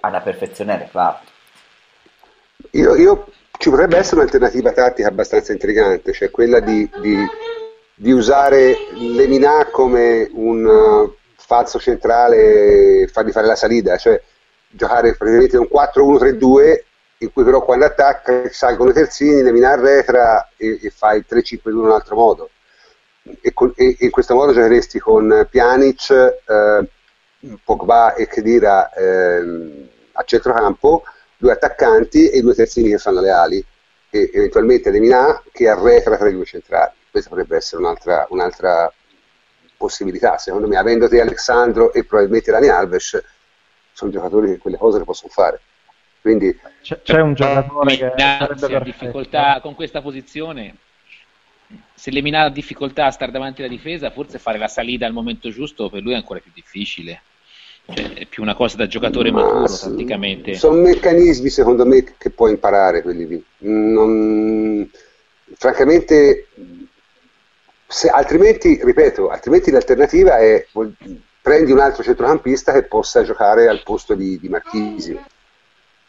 [0.00, 1.30] alla perfezione il reparto.
[2.72, 3.26] Io, io-
[3.58, 7.26] ci potrebbe essere un'alternativa tattica abbastanza intrigante, cioè quella di, di-
[7.98, 14.20] di usare Lemina come un uh, falso centrale e fargli fare la salita, cioè
[14.70, 16.82] giocare praticamente un 4-1-3-2
[17.20, 21.76] in cui però quando attacca salgono i terzini, Lemina arretra e, e il 3-5-2 in
[21.76, 22.50] un altro modo.
[23.40, 26.88] E, con- e- in questo modo giocheresti con Pjanic, eh,
[27.64, 31.02] Pogba e Khedira ehm, a centrocampo,
[31.36, 33.64] due attaccanti e due terzini che fanno le ali
[34.10, 36.92] e eventualmente Lemina che arretra tra i due centrali.
[37.18, 38.92] Questa potrebbe essere un'altra, un'altra
[39.76, 40.38] possibilità.
[40.38, 43.20] Secondo me, avendo te Alessandro e probabilmente Dani Alves,
[43.92, 45.60] sono giocatori che quelle cose le possono fare.
[46.20, 50.76] Quindi C'è, c'è un giocatore che ha difficoltà con questa posizione,
[51.94, 55.50] se Lemina ha difficoltà a stare davanti alla difesa, forse fare la salita al momento
[55.50, 57.22] giusto per lui è ancora più difficile.
[57.92, 60.54] Cioè, è più una cosa da giocatore Ma maturo, s- tatticamente.
[60.54, 63.44] Sono meccanismi secondo me che puoi imparare quelli lì.
[63.58, 64.88] Non-
[65.56, 66.46] francamente,
[67.88, 70.64] se- altrimenti, ripeto, altrimenti l'alternativa è
[71.40, 75.24] prendi un altro centrocampista che possa giocare al posto di, di Marchisio.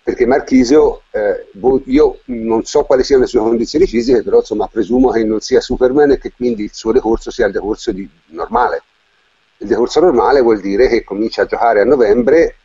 [0.04, 4.68] Perché Marchisio, eh, boh, io non so quali siano le sue condizioni fisiche, però insomma
[4.68, 8.10] presumo che non sia Superman e che quindi il suo decorso sia il decorso di-
[8.28, 8.84] normale.
[9.58, 12.56] Il decorso normale vuol dire che comincia a giocare a novembre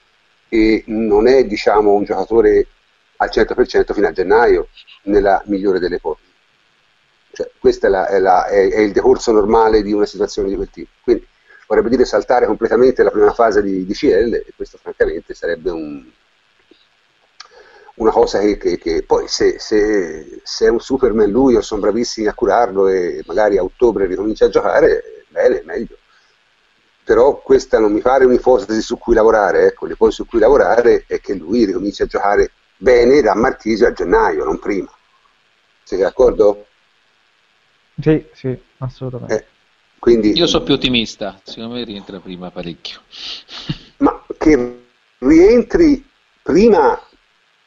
[0.49, 2.67] e non è diciamo un giocatore
[3.17, 4.69] al 100% fino a gennaio
[5.05, 6.24] nella migliore delle ipotesi
[7.35, 10.55] cioè, questo è, la- è la- è- è il decorso normale di una situazione di
[10.57, 11.27] quel tipo quindi
[11.67, 16.05] vorrebbe dire saltare completamente la prima fase di, di CL e questo francamente sarebbe un-
[17.97, 21.81] una cosa che, che- che poi se, se- se è un Superman lui o sono
[21.81, 25.97] bravissimi a curarlo e magari a ottobre ricomincia a giocare bene, meglio
[27.05, 31.21] però questa non mi pare un'ipotesi su cui lavorare, ecco, l'ipotesi su cui lavorare è
[31.21, 34.91] che lui ricominci a giocare bene da Marchisio a gennaio, non prima.
[35.83, 36.67] Siete d'accordo?
[38.01, 39.35] Sì, sì, assolutamente.
[39.35, 39.45] Eh,
[39.99, 43.01] quindi, Io sono più ottimista, secondo me rientra prima parecchio.
[43.99, 44.83] ma che
[45.19, 46.07] rientri
[46.43, 47.01] prima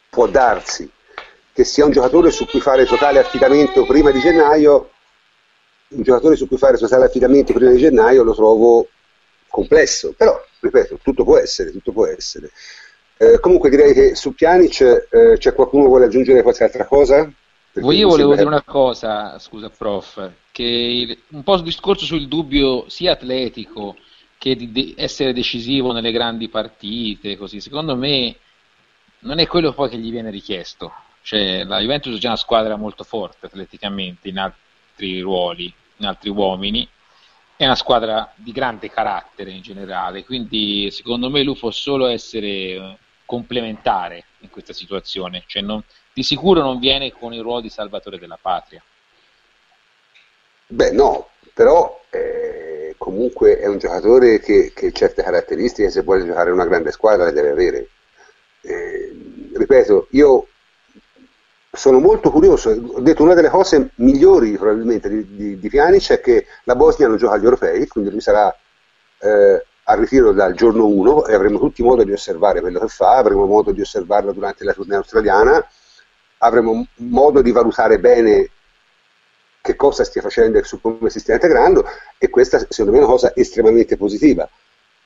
[0.10, 0.90] può darsi,
[1.54, 4.92] che sia un giocatore su cui fare totale affidamento prima di gennaio,
[5.90, 8.88] un giocatore su cui fare totale affidamento prima di gennaio lo trovo
[9.48, 12.52] complesso, però ripeto, tutto può essere, tutto può essere.
[13.18, 17.28] Eh, comunque direi che su Pjanic eh, c'è qualcuno che vuole aggiungere qualche altra cosa?
[17.80, 22.90] Io volevo dire una cosa, scusa prof, che il- un po' il discorso sul dubbio
[22.90, 23.96] sia atletico
[24.38, 28.36] che di de- essere decisivo nelle grandi partite, così, secondo me
[29.20, 30.94] non è quello poi che gli viene richiesto.
[31.22, 36.30] Cioè, la Juventus è già una squadra molto forte atleticamente in altri ruoli, in altri
[36.30, 36.88] uomini,
[37.56, 42.48] è una squadra di grande carattere in generale, quindi secondo me lui può solo essere
[42.48, 45.84] eh, complementare in questa situazione, cioè non-
[46.18, 48.82] di sicuro non viene con il ruolo di salvatore della patria.
[50.66, 56.50] Beh, no, però eh, comunque è un giocatore che, che certe caratteristiche, se vuole giocare
[56.50, 57.90] una grande squadra, le deve avere.
[58.62, 59.16] Eh,
[59.54, 60.48] ripeto, io
[61.72, 66.20] sono molto curioso, ho detto una delle cose migliori probabilmente di, di, di Pjanic è
[66.20, 68.52] che la Bosnia non gioca agli europei, quindi lui sarà
[69.20, 73.18] eh, al ritiro dal giorno 1 e avremo tutti modo di osservare quello che fa,
[73.18, 75.64] avremo modo di osservarlo durante la tournée australiana,
[76.40, 78.50] avremo modo di valutare bene
[79.62, 81.86] che cosa stia facendo e su come si stia integrando
[82.18, 84.50] e questa secondo me è una cosa estremamente positiva.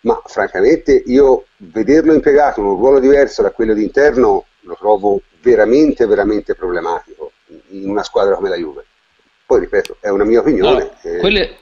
[0.02, 5.22] Ma francamente io vederlo impiegato in un ruolo diverso da quello di interno lo trovo
[5.41, 7.32] veramente, veramente problematico
[7.70, 8.86] in una squadra come la Juve.
[9.46, 10.84] Poi ripeto, è una mia opinione.
[10.84, 11.17] No, eh...
[11.17, 11.56] quello, è,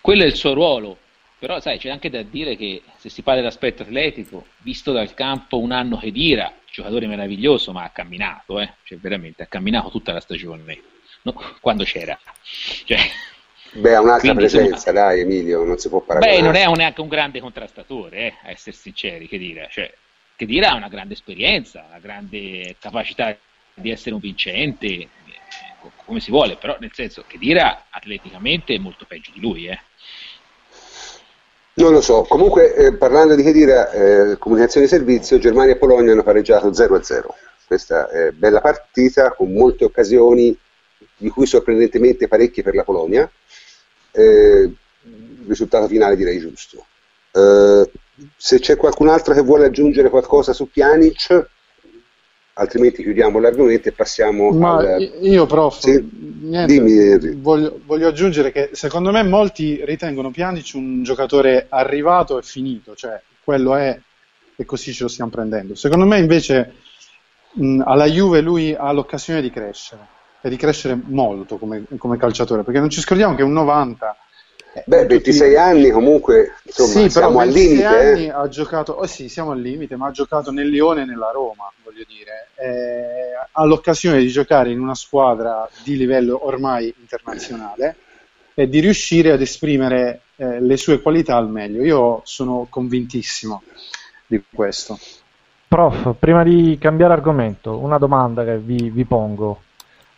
[0.00, 0.96] quello, è, il suo ruolo,
[1.38, 5.58] però sai, c'è anche da dire che se si parla dell'aspetto atletico, visto dal campo
[5.58, 8.74] un anno che dira, giocatore meraviglioso, ma ha camminato, eh?
[8.84, 10.82] cioè veramente ha camminato tutta la stagione,
[11.22, 11.32] no?
[11.60, 12.18] quando c'era.
[12.84, 12.98] Cioè,
[13.72, 16.38] Beh, ha un'altra Quindi, presenza, insomma, dai Emilio, non si può paragonare.
[16.38, 19.68] Beh, non è neanche un grande contrastatore, eh, a essere sinceri, che dire.
[19.70, 19.92] Cioè,
[20.34, 23.36] che dire ha una grande esperienza, una grande capacità
[23.74, 25.08] di essere un vincente, eh,
[26.04, 29.66] come si vuole, però nel senso che Dira atleticamente è molto peggio di lui.
[29.66, 29.78] Eh.
[31.72, 36.12] Non lo so, comunque eh, parlando di Chedira, eh, comunicazione di servizio, Germania e Polonia
[36.12, 37.26] hanno pareggiato 0-0.
[37.66, 40.56] Questa è bella partita con molte occasioni,
[41.16, 43.30] di cui sorprendentemente parecchie per la Polonia.
[44.10, 44.70] Eh,
[45.46, 46.84] risultato finale direi giusto.
[47.32, 47.90] Eh,
[48.36, 51.48] se c'è qualcun altro che vuole aggiungere qualcosa su Pjanic,
[52.54, 55.18] altrimenti chiudiamo l'argomento e passiamo Ma al...
[55.20, 56.08] io prof, sì?
[56.42, 57.40] niente, Dimmi.
[57.40, 63.20] Voglio, voglio, aggiungere che secondo me molti ritengono Pjanic un giocatore arrivato e finito, cioè
[63.42, 63.98] quello è
[64.56, 65.74] e così ce lo stiamo prendendo.
[65.74, 66.74] Secondo me invece
[67.52, 72.62] mh, alla Juve lui ha l'occasione di crescere e di crescere molto come, come calciatore,
[72.62, 74.16] perché non ci scordiamo che un 90
[74.84, 77.84] Beh, 26 anni comunque, insomma, sì, siamo al limite.
[77.84, 78.30] anni eh.
[78.30, 81.70] ha giocato, oh sì, siamo al limite, ma ha giocato nel Lione e nella Roma,
[81.82, 82.48] voglio dire.
[82.54, 87.96] Eh, ha l'occasione di giocare in una squadra di livello ormai internazionale
[88.54, 91.82] e di riuscire ad esprimere eh, le sue qualità al meglio.
[91.82, 93.62] Io sono convintissimo
[94.26, 94.98] di questo.
[95.66, 99.62] Prof, prima di cambiare argomento, una domanda che vi, vi pongo.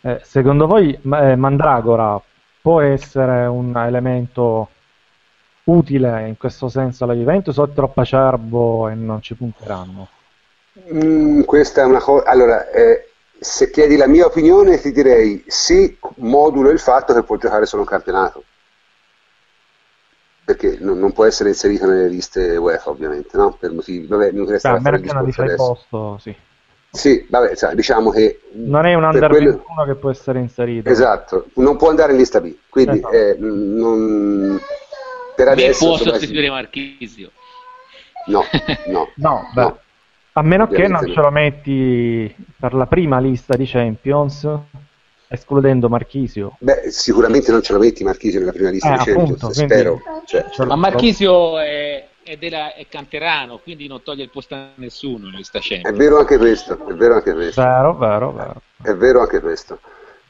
[0.01, 2.21] Eh, secondo voi eh, Mandragora
[2.63, 4.69] può essere un elemento
[5.65, 10.07] utile in questo senso alla Juventus o è troppo acerbo e non ci punteranno?
[10.93, 12.25] Mm, questa è una cosa.
[12.25, 17.35] Allora, eh, se chiedi la mia opinione, ti direi sì, modulo il fatto che può
[17.35, 18.45] giocare solo un campionato.
[20.45, 23.57] Perché non, non può essere inserito nelle liste UEFA, ovviamente, no?
[23.59, 24.07] Per motivi.
[24.07, 24.71] Vabbè, mi interessa.
[24.71, 26.33] Beh, a meno che non di posto, sì.
[26.95, 28.41] Sì, vabbè, cioè, diciamo che...
[28.51, 29.49] Non è un under quello...
[29.49, 30.87] 21 che può essere inserito.
[30.87, 33.13] Esatto, non può andare in lista B, quindi esatto.
[33.13, 34.61] eh, non...
[35.35, 35.87] per adesso...
[35.87, 37.31] può sostituire Marchisio.
[38.27, 38.43] No,
[38.85, 39.09] no.
[39.17, 39.79] no, no.
[40.33, 44.47] A meno che non ce lo metti per la prima lista di Champions,
[45.27, 46.57] escludendo Marchisio.
[46.59, 49.99] Beh, sicuramente non ce lo metti Marchisio nella prima lista eh, di Champions, appunto, spero.
[50.25, 55.27] Cioè, ma Marchisio è è, della, è canterano, quindi non toglie il posto a nessuno
[55.27, 55.89] in scena.
[55.89, 57.61] È vero anche questo, è vero anche questo.
[57.61, 58.61] Vero, vero, vero.
[58.81, 59.79] È vero anche questo.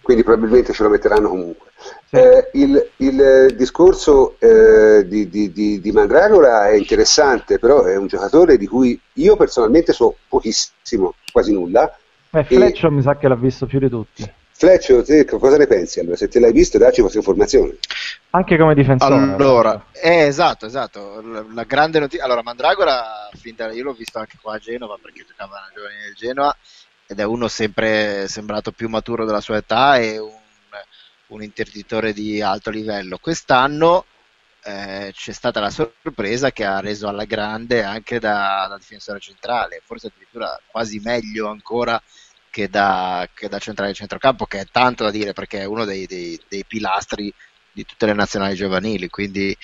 [0.01, 1.67] Quindi probabilmente ce lo metteranno comunque.
[2.09, 2.15] Sì.
[2.17, 8.07] Eh, il, il, discorso eh, di, di, di, di, Mandragora è interessante, però è un
[8.07, 11.97] giocatore di cui io personalmente so pochissimo, quasi nulla.
[12.31, 12.91] Eh, Fleccio e...
[12.91, 14.29] mi sa che l'ha visto più di tutti.
[14.51, 15.99] Fleccio, te cosa ne pensi?
[15.99, 17.77] Allora, se te l'hai visto, dacci qualche informazione.
[18.35, 19.13] Anche come difensore.
[19.13, 21.21] Allora, eh, esatto, esatto.
[21.21, 22.25] La, la grande notizia.
[22.25, 26.15] Allora, Mandragora, da, io l'ho visto anche qua a Genova perché giocava nella giovane del
[26.15, 26.57] Genoa
[27.05, 30.31] ed è uno sempre sembrato più maturo della sua età e un,
[31.27, 33.19] un interditore di alto livello.
[33.19, 34.05] Quest'anno
[34.63, 39.83] eh, c'è stata la sorpresa che ha reso alla grande anche da, da difensore centrale,
[39.85, 42.01] forse addirittura quasi meglio ancora
[42.49, 46.07] che da, che da centrale centrocampo, che è tanto da dire perché è uno dei,
[46.07, 47.31] dei, dei pilastri
[47.73, 49.09] di tutte le nazionali giovanili.
[49.09, 49.55] Quindi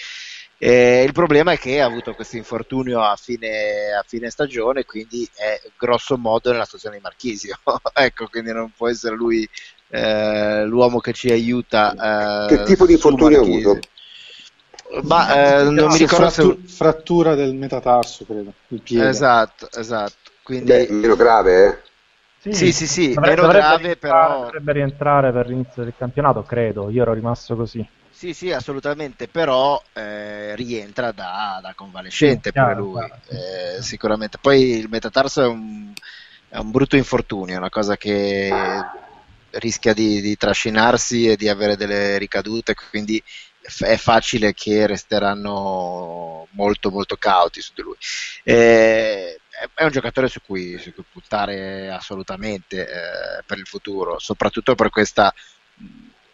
[0.61, 5.27] eh, il problema è che ha avuto questo infortunio a fine, a fine, stagione, quindi
[5.33, 7.57] è grosso modo nella situazione di Marchisio.
[7.93, 9.47] ecco, quindi non può essere lui
[9.87, 12.45] eh, l'uomo che ci aiuta.
[12.45, 13.79] Eh, che tipo di infortunio ha avuto?
[15.03, 16.73] Ma eh, non mi ricordo frattura, se...
[16.73, 18.53] frattura del metatarso, credo.
[18.67, 19.07] Il piede.
[19.07, 20.31] Esatto, esatto.
[20.43, 20.65] Quindi...
[20.65, 21.77] Beh, meno grave, eh?
[22.39, 24.43] Sì, sì, sì, sì dovrebbe, meno grave però...
[24.45, 27.87] Dovrebbe rientrare per l'inizio del campionato, credo, io ero rimasto così.
[28.19, 34.37] Sì, sì, assolutamente, però eh, rientra da, da convalescente sì, per lui, eh, sicuramente.
[34.41, 35.93] Poi il metatarso è un,
[36.49, 38.51] è un, brutto infortunio, è una cosa che
[39.51, 43.23] rischia di, di trascinarsi e di avere delle ricadute, quindi
[43.61, 47.95] è facile che resteranno molto molto cauti su di lui.
[48.43, 49.39] Eh,
[49.73, 54.89] è un giocatore su cui, su cui puntare assolutamente eh, per il futuro, soprattutto per
[54.89, 55.33] questa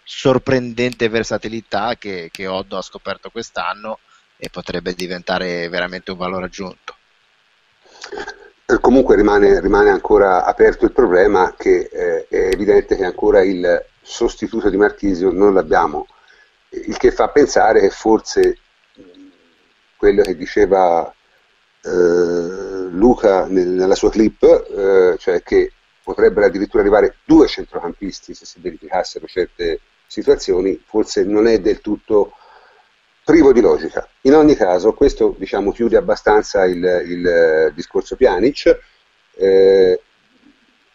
[0.08, 4.00] sorprendente versatilità che, che Oddo ha scoperto quest'anno
[4.38, 6.96] e potrebbe diventare veramente un valore aggiunto.
[8.82, 14.70] Comunque rimane, rimane ancora aperto il problema che eh, è evidente che ancora il sostituto
[14.70, 16.08] di Marchisio non l'abbiamo,
[16.70, 18.60] il che fa pensare che forse
[19.96, 21.12] quello che diceva
[21.82, 25.72] eh, Luca nel, nella sua clip, eh, cioè che
[26.04, 32.34] potrebbero addirittura arrivare due centrocampisti se si verificassero certe situazioni, forse non è del tutto
[33.24, 34.08] privo di logica.
[34.22, 38.80] In ogni caso, questo diciamo, chiude abbastanza il, il discorso Pjanic.
[39.38, 40.00] Eh,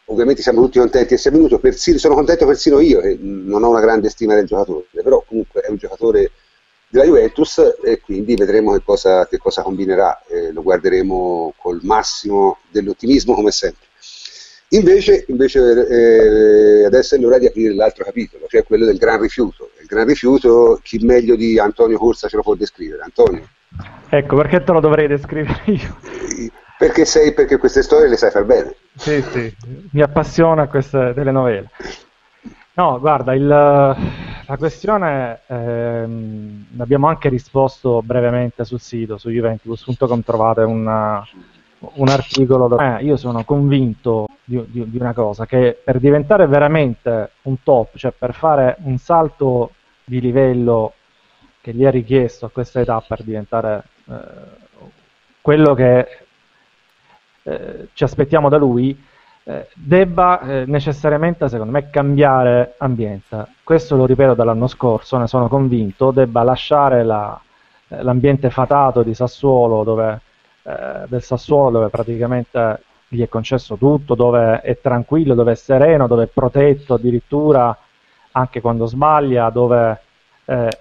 [0.07, 3.71] ovviamente siamo tutti contenti di essere venuto, persino, sono contento persino io, che non ho
[3.71, 6.31] una grande stima del giocatore, però comunque è un giocatore
[6.89, 12.59] della Juventus e quindi vedremo che cosa, che cosa combinerà, eh, lo guarderemo col massimo
[12.71, 13.87] dell'ottimismo come sempre.
[14.73, 19.71] Invece, invece eh, adesso è l'ora di aprire l'altro capitolo, cioè quello del gran rifiuto.
[19.81, 23.03] Il gran rifiuto, chi meglio di Antonio Corsa ce lo può descrivere?
[23.03, 23.49] Antonio?
[24.09, 25.97] Ecco, perché te lo dovrei descrivere io?
[26.79, 28.77] Perché, sei, perché queste storie le sai far bene.
[28.95, 29.53] Sì, sì,
[29.91, 31.71] mi appassiona queste telenovele.
[32.75, 40.63] No, guarda, il, la questione ehm, abbiamo anche risposto brevemente sul sito, su juventus.com trovate
[40.63, 41.27] una,
[41.81, 46.47] un articolo dove eh, io sono convinto di, di, di, una cosa, che per diventare
[46.47, 49.73] veramente un top, cioè per fare un salto
[50.05, 50.95] di livello
[51.61, 54.15] che gli è richiesto a questa età per diventare eh,
[55.41, 56.07] quello che
[57.43, 58.99] eh, ci aspettiamo da lui,
[59.45, 63.47] eh, debba eh, necessariamente, secondo me, cambiare ambiente.
[63.65, 67.41] Questo lo ripeto dall'anno scorso, ne sono convinto, debba lasciare la,
[67.89, 70.21] l'ambiente fatato di Sassuolo dove
[70.71, 76.07] eh, del Sassuolo dove praticamente gli è concesso tutto, dove è tranquillo, dove è sereno,
[76.07, 77.77] dove è protetto addirittura
[78.33, 80.01] anche quando sbaglia, dove
[80.45, 80.79] eh,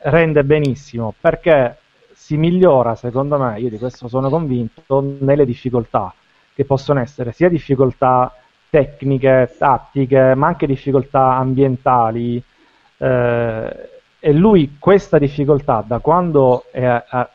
[0.00, 1.78] rende benissimo, perché
[2.12, 6.12] si migliora, secondo me, io di questo sono convinto, nelle difficoltà,
[6.54, 8.34] che possono essere sia difficoltà
[8.68, 12.42] tecniche, tattiche, ma anche difficoltà ambientali.
[12.98, 13.88] Eh,
[14.20, 17.28] e lui questa difficoltà, da quando è, è,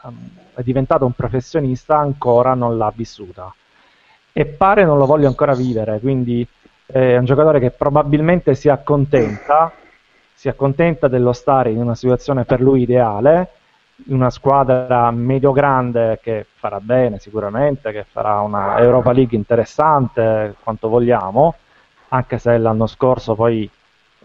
[0.62, 3.54] diventato un professionista ancora non l'ha vissuta.
[4.32, 6.46] E pare non lo voglia ancora vivere, quindi
[6.86, 9.72] è un giocatore che probabilmente si accontenta,
[10.34, 13.50] si accontenta dello stare in una situazione per lui ideale,
[14.08, 20.90] in una squadra medio-grande che farà bene sicuramente, che farà una Europa League interessante, quanto
[20.90, 21.56] vogliamo,
[22.10, 23.70] anche se l'anno scorso poi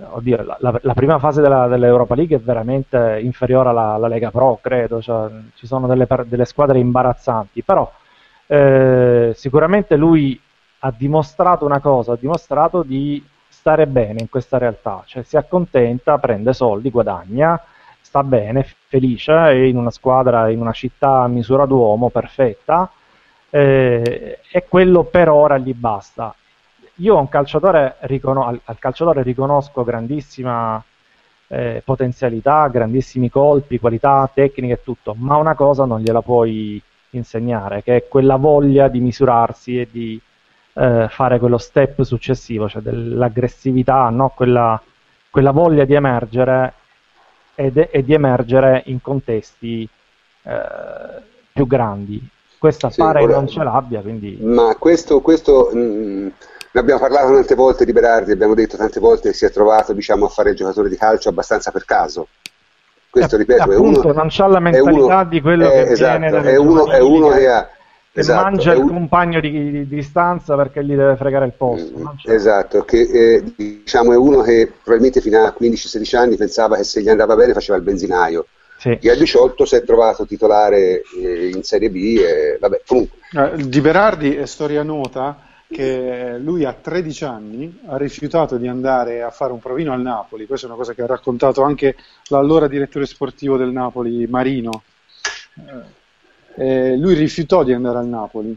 [0.01, 4.31] oddio, la, la, la, prima fase della, dell'Europa League è veramente inferiore alla, alla Lega
[4.31, 7.91] Pro, credo, cioè, ci sono delle, delle, squadre imbarazzanti, però
[8.47, 10.41] eh, sicuramente lui
[10.81, 16.19] ha dimostrato una cosa, ha dimostrato di stare bene in questa realtà, cioè si accontenta,
[16.19, 17.61] prende soldi, guadagna,
[18.01, 22.91] sta bene, felice, è in una squadra, in una città a misura d'uomo perfetta,
[23.51, 26.35] eh, e quello per ora gli basta
[26.99, 30.83] io un calciatore ricono- al, al, calciatore riconosco grandissima
[31.49, 36.81] eh, potenzialità, grandissimi colpi, qualità tecniche e tutto, ma una cosa non gliela puoi
[37.11, 40.21] insegnare, che è quella voglia di misurarsi e di
[40.75, 44.33] eh, fare quello step successivo, cioè dell'aggressività, no?
[44.35, 44.81] quella,
[45.31, 46.75] quella, voglia di emergere
[47.55, 49.89] ed, e di emergere in contesti
[50.43, 51.23] eh,
[51.53, 52.29] più grandi.
[52.59, 54.37] Questa sì, pare ora, non ce l'abbia, quindi...
[54.41, 56.29] Ma questo, questo mh mm,
[56.71, 59.93] ne abbiamo parlato tante volte di Berardi, abbiamo detto tante volte che si è trovato
[59.93, 62.29] diciamo, a fare il giocatore di calcio abbastanza per caso.
[63.11, 65.91] Questo, eh, ripeto, appunto, è uno, non ha la mentalità uno, di quello è, che
[65.93, 67.69] esatto, viene è uno, è uno che ha
[68.11, 68.89] che esatto, mangia il un...
[68.89, 71.99] compagno di, di, di, distanza perché gli deve fregare il posto.
[71.99, 76.85] Mm, esatto, che eh, diciamo è uno che probabilmente fino a 15-16 anni pensava che
[76.85, 78.47] se gli andava bene faceva il benzinaio.
[78.79, 78.97] Sì.
[79.01, 83.19] E a 18 si è trovato titolare eh, in Serie B e vabbè, comunque.
[83.33, 89.23] Eh, di Berardi è storia nota che lui a 13 anni ha rifiutato di andare
[89.23, 91.97] a fare un provino al Napoli, questa è una cosa che ha raccontato anche
[92.29, 94.83] l'allora direttore sportivo del Napoli, Marino.
[96.55, 98.57] Eh, lui rifiutò di andare al Napoli,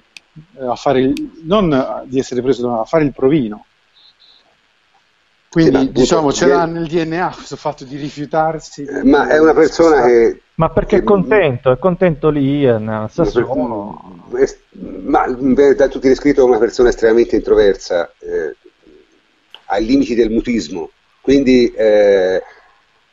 [0.58, 3.66] eh, a fare il, non di essere preso, a fare il provino.
[5.52, 8.86] Quindi diciamo ce l'ha nel DNA questo fatto di rifiutarsi.
[8.86, 10.44] Eh, ma è una persona che...
[10.56, 14.00] Ma perché è contento, è contento lì nel Sassuolo.
[15.04, 18.56] Ma in verità tu ti descritto come una persona estremamente introversa, eh,
[19.66, 20.90] ai limiti del mutismo,
[21.20, 22.42] quindi eh,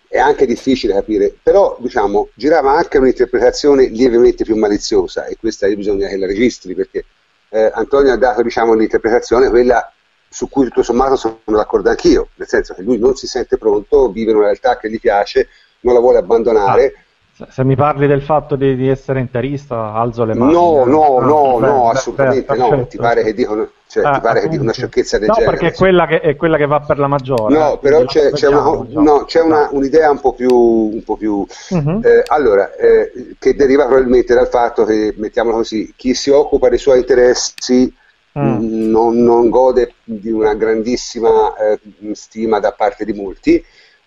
[0.07, 6.07] è anche difficile capire, però diciamo girava anche un'interpretazione lievemente più maliziosa e questa bisogna
[6.07, 7.05] che la registri perché
[7.49, 9.93] eh, Antonio ha dato diciamo, l'interpretazione quella
[10.29, 14.11] su cui tutto sommato sono d'accordo anch'io, nel senso che lui non si sente pronto,
[14.11, 15.49] vive una realtà che gli piace,
[15.81, 16.93] non la vuole abbandonare.
[17.41, 20.53] Ah Se mi parli del fatto di, di essere interista, alzo le mani.
[20.53, 20.91] No, eh.
[20.91, 22.69] no, Ah, no, no, beh, assolutamente beh, no.
[22.69, 22.89] perfetto.
[22.89, 25.57] Ti pare che dicono, cioè, Ah, ti pare che dico una sciocchezza del no, genere?
[25.57, 27.55] perché è quella, che, è quella che va per la maggiore.
[27.55, 28.87] No, eh, però c'è, c'è una, diciamo.
[29.03, 32.01] no, c'è una- un'idea un po' più, un po' più Mhm.
[32.03, 36.79] eh, allora, eh, che deriva probabilmente dal fatto che, mettiamola così, chi si occupa dei
[36.79, 37.95] suoi interessi
[38.39, 38.59] Mm.
[38.59, 41.81] mh, non, non gode di una grandissima eh,
[42.15, 43.65] stima da parte di molti.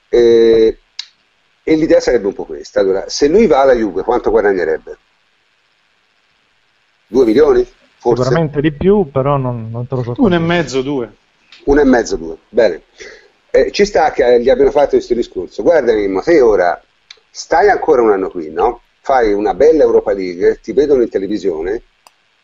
[0.09, 0.77] eh,
[1.63, 2.79] e l'idea sarebbe un po' questa.
[2.79, 4.97] Allora, se lui va alla Juve, quanto guadagnerebbe?
[7.07, 7.65] 2 milioni?
[7.97, 8.23] Forse?
[8.23, 11.13] Sicuramente di più, però non, non te lo so Uno e mezzo, due.
[11.65, 12.37] Uno e mezzo, due.
[12.49, 12.83] Bene.
[13.51, 15.61] Eh, ci sta che gli abbiano fatto questo discorso.
[15.61, 16.81] Guarda Mimmo, te ora
[17.29, 18.81] stai ancora un anno qui, no?
[19.01, 21.81] Fai una bella Europa League, ti vedono in televisione,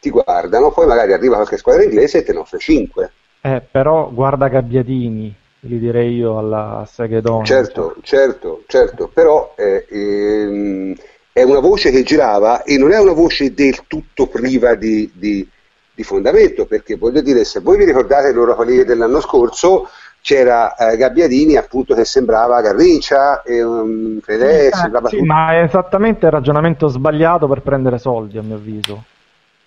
[0.08, 3.12] ti guardano, poi magari arriva qualche squadra inglese e te ne offre 5.
[3.42, 7.44] Eh, però guarda Gabbiadini, gli direi io alla Segedon.
[7.46, 10.96] Certo, certo, certo, però eh, ehm,
[11.32, 15.48] è una voce che girava e non è una voce del tutto priva di, di-
[15.94, 19.88] di fondamento, perché voglio dire, se voi vi ricordate l'Europa League dell'anno scorso,
[20.22, 25.02] c'era eh, Gabbiadini appunto che sembrava Garrincia e um, Fedez, Eh, sì, bla.
[25.26, 29.04] ma è esattamente il ragionamento sbagliato per prendere soldi, a mio avviso.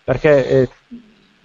[0.04, 0.68] Perché eh,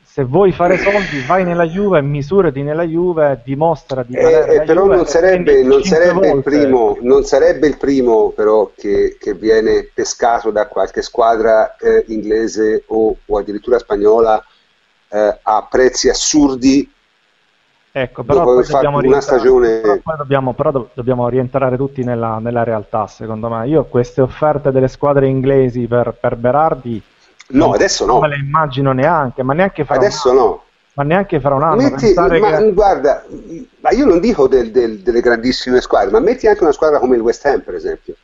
[0.04, 4.62] se vuoi fare soldi, vai nella Juve, misurati nella Juve, dimostra di Eh, valere eh,
[4.64, 9.34] però Juve non sarebbe, non sarebbe il primo, non sarebbe il primo però che, che
[9.34, 14.42] viene pescato da qualche squadra eh, inglese o, o addirittura spagnola
[15.10, 16.90] eh, a prezzi assurdi
[17.98, 19.08] Ecco, però poi stagione-
[19.82, 23.68] però poi dobbiamo, però do- dobbiamo rientrare tutti nella, nella realtà, secondo me.
[23.70, 27.02] Io queste offerte delle squadre inglesi per, per Berardi
[27.48, 28.14] No, adesso no.
[28.14, 30.46] non me le immagino neanche, ma neanche fra Adesso un anno.
[30.48, 30.64] no.
[30.94, 31.76] Ma neanche fra un anno.
[31.76, 32.28] Metti- ma
[32.58, 33.26] che- guarda,
[33.82, 37.16] ma io non dico del- del- delle grandissime squadre, ma metti anche una squadra come
[37.18, 38.16] il West Ham, per esempio,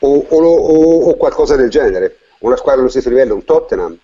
[0.00, 3.96] o, o o- o qualcosa del genere, una squadra allo stesso livello, un Tottenham.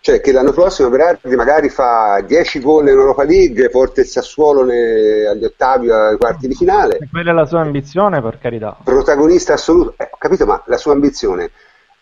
[0.00, 4.62] Cioè che l'anno prossimo Berardi magari fa 10 gol in Europa League, porta il Sassuolo
[4.64, 8.76] ne- agli ottavi, ai quarti di finale, se quella è la sua ambizione, per carità.
[8.84, 9.94] protagonista assoluto.
[9.96, 11.50] Eh, ho capito, ma la sua ambizione...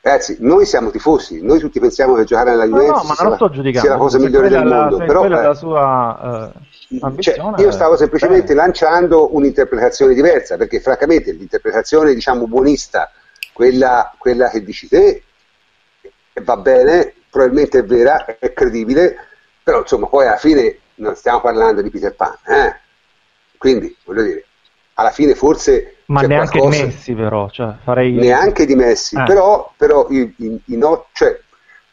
[0.04, 3.28] Ragazzi, noi siamo tifosi, noi tutti pensiamo che giocare nella No, Juventus no, ma sia,
[3.28, 6.52] la- sia la cosa migliore del la- mondo, però quella è eh, la sua
[6.88, 8.60] eh, Cioè, io stavo semplicemente bene.
[8.66, 13.12] lanciando un'interpretazione diversa, perché francamente l'interpretazione, diciamo, buonista,
[13.52, 15.22] quella, quella che dici te,
[16.42, 19.14] va bene, probabilmente è vera, è credibile,
[19.62, 22.76] però insomma poi alla fine non stiamo parlando di Peter Pan, eh?
[23.56, 24.44] quindi voglio dire,
[25.02, 27.48] alla fine forse Ma neanche qualcosa- di Messi, però.
[27.50, 28.12] Cioè, farei...
[28.12, 29.24] neanche di Messi, Eh.
[29.24, 31.38] però, però i- i- i no- cioè,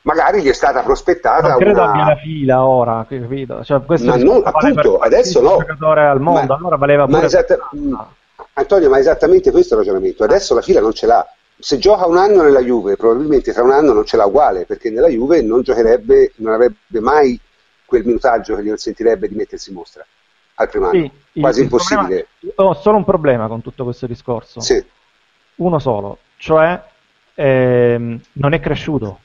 [0.03, 1.91] magari gli è stata prospettata Non credo una...
[1.91, 3.63] abbia la fila ora, capito?
[3.63, 5.57] Cioè, questo Ma non- vale appunto, per adesso no.
[5.57, 8.05] giocatore al mondo, Ma- allora valeva ma esatta- per- mh,
[8.53, 10.23] Antonio, ma è esattamente questo il ragionamento.
[10.23, 11.25] Adesso la fila non ce l'ha.
[11.61, 14.89] Se gioca un anno nella Juve, probabilmente tra un anno non ce l'ha uguale, perché
[14.89, 17.37] nella Juve non giocherebbe, non avrebbe mai
[17.85, 20.05] quel minutaggio che gli consentirebbe di mettersi in mostra
[20.59, 21.11] al primo anno.
[21.31, 22.27] Sì, Quasi il impossibile.
[22.39, 24.59] problema- Ho solo un problema con tutto questo discorso.
[24.59, 24.83] Sì.
[25.55, 26.81] Uno solo, cioè
[27.35, 29.19] ehm, non è cresciuto.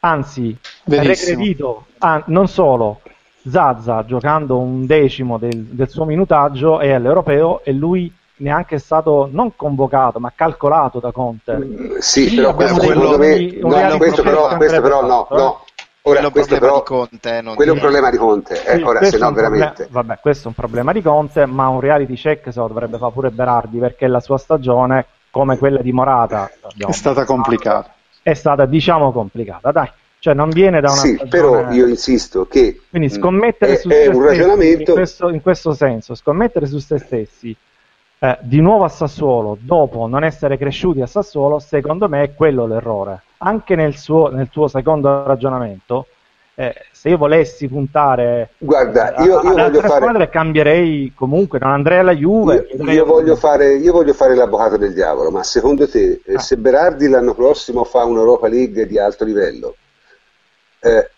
[0.00, 1.38] Anzi, è Verissimo.
[1.38, 1.86] regredito.
[1.98, 3.00] Ah, non solo,
[3.48, 9.28] Zazza giocando un decimo del, del suo minutaggio è all'europeo e lui neanche è stato
[9.30, 11.56] non convocato ma calcolato da Conte.
[11.56, 15.38] Mm, Sì, però questo secondo me, no, questo però, questo però no, fatto, eh.
[15.38, 15.64] no.
[16.08, 18.16] Ora, Quello è un questo problema però, di Conte, non quello è un problema di
[18.16, 18.64] Conte.
[18.64, 19.88] Eh, Sì, ora, questo se è no, veramente.
[19.90, 23.12] vabbè, questo è un problema di Conte, ma un reality check se lo dovrebbe fare
[23.12, 27.92] pure Berardi perché la sua stagione, come quella di Morata, È stata complicata.
[28.22, 29.90] è stata diciamo complicata, dai.
[30.18, 33.76] Cioè non viene da una Sì, stagione- però io insisto che Quindi mh, scommettere è,
[33.76, 37.56] su è se un stessi, ragionamento in questo, in questo senso, scommettere su se stessi
[38.18, 42.66] eh, di nuovo a Sassuolo dopo non essere cresciuti a Sassuolo, secondo me è quello
[42.66, 43.22] l'errore.
[43.38, 46.06] Anche nel suo, nel tuo secondo ragionamento,
[46.54, 51.58] eh, se io volessi puntare Guarda, eh, io- io voglio altre fare- squadre cambierei comunque,
[51.58, 52.66] non andrei alla Juve.
[52.78, 56.38] Io, io voglio fare, io voglio fare l'avvocato del diavolo, ma secondo te, eh, Ah.
[56.38, 59.76] se Berardi l'anno prossimo fa un'Europa League di alto livello,
[60.80, 61.10] eh,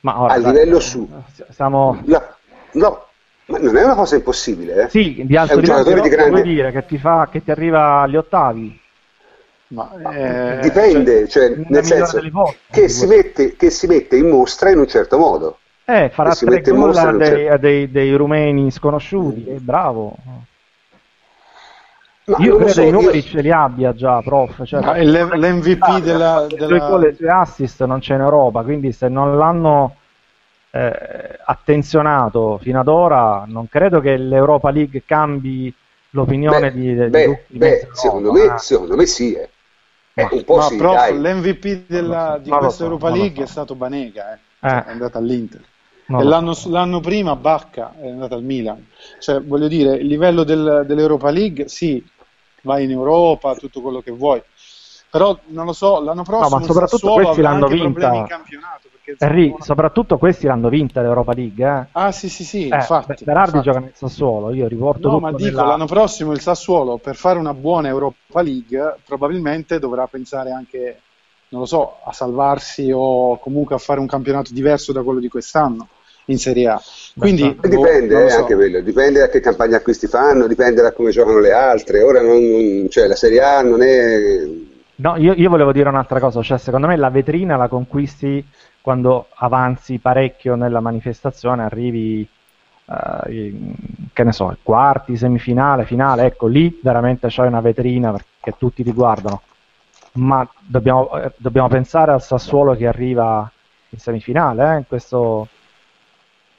[0.00, 1.08] Ma ora, a dai, livello su-
[1.50, 2.36] siamo la-
[2.72, 3.06] no,
[3.46, 4.88] ma non è una cosa impossibile, eh?
[4.90, 8.16] sì, di alto livello, però, grande- vuol dire che ti, fa, che ti arriva agli
[8.16, 8.80] ottavi.
[9.68, 12.58] Ma, eh, Dipende, cioè, nella nel senso volte.
[12.70, 15.58] che si, mette, che si mette in mostra in un certo modo.
[15.86, 18.70] Eh, farà E si tre mette in gol mostra dei, certo- a dei- dei rumeni
[18.70, 20.16] sconosciuti, eh, bravo.
[22.26, 24.64] Ma io credo so, i io- numeri ce li abbia già, prof.
[24.64, 28.14] Cioè, ma è l'M- l'MVP della, le sue della- e le sue assist non c'è
[28.14, 29.96] in Europa, quindi se non l'hanno
[30.70, 35.72] eh, attenzionato fino ad ora, non credo che l'Europa League cambi
[36.10, 38.58] l'opinione Beh, di, di beh, beh, secondo, me, eh.
[38.58, 39.48] secondo me sì, eh.
[40.16, 41.18] Eh, Ma- un po' No, sì, prof, dai.
[41.18, 43.42] l'MVP della- di questa so, Europa League so.
[43.42, 44.38] è stato Banega, eh.
[44.60, 44.68] Eh.
[44.68, 45.60] Cioè, è andato all'Inter.
[46.06, 46.68] E l'anno, so.
[46.70, 48.86] l'anno prima Bacca è andato al Milan.
[49.18, 52.04] Cioè, voglio dire, il livello del- dell'Europa League, sì,
[52.62, 54.42] vai in Europa, tutto quello che vuoi.
[55.10, 57.90] Però non lo so, l'anno prossimo il soprattutto Sassuolo questi avrà l'hanno anche vinta.
[57.92, 58.88] problemi in campionato.
[59.04, 61.64] Perché Henry, soprattutto questi l'hanno vinta l'Europa League.
[61.64, 61.86] Eh?
[61.92, 63.08] Ah, sì, sì, sì, Eh, infatti.
[63.08, 63.66] Be- Berardi infatti.
[63.68, 67.14] gioca nel Sassuolo, io riporto No, tutto ma dico, nella- l'anno prossimo il Sassuolo per
[67.14, 71.00] fare una buona Europa League probabilmente dovrà pensare anche,
[71.50, 75.28] non lo so, a salvarsi o comunque a fare un campionato diverso da quello di
[75.28, 75.88] quest'anno
[76.26, 76.80] in Serie A.
[77.18, 78.38] Quindi Beh, boh, Dipende eh, so.
[78.40, 82.02] anche quello, dipende da che campagna acquisti fanno, dipende da come giocano le altre.
[82.02, 84.46] Ora non, non- cioè, la Serie A non è
[84.96, 88.44] No, io, io volevo dire un'altra cosa, cioè secondo me la vetrina la conquisti
[88.84, 93.74] quando avanzi parecchio nella manifestazione, arrivi, eh, in-
[94.12, 98.92] che ne so, quarti, semifinale, finale, ecco lì veramente c'hai una vetrina perché tutti ti
[98.92, 99.40] guardano,
[100.16, 103.50] ma dobbiamo, eh, dobbiamo pensare al Sassuolo che arriva
[103.88, 105.48] in semifinale, eh, in questo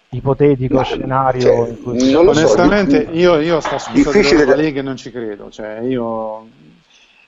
[0.10, 4.12] ipotetico Ma, scenario cioè, in cui non lo so, Onestamente di- io, io sta scusa
[4.46, 6.48] da- League non ci credo, cioè io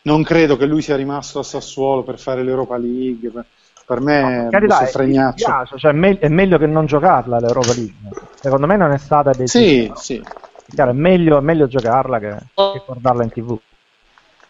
[0.01, 3.45] non credo che lui sia rimasto a Sassuolo per fare l'Europa League, per,
[3.87, 5.45] per me è- mi fregnaccio.
[5.45, 8.09] piace, cioè, è, me- è meglio che non giocarla l'Europa League.
[8.33, 9.95] Secondo me non è stata decisiva.
[9.95, 10.23] Sì, sì.
[10.67, 13.57] Chiaro, è meglio, è meglio giocarla che, che guardarla in tv.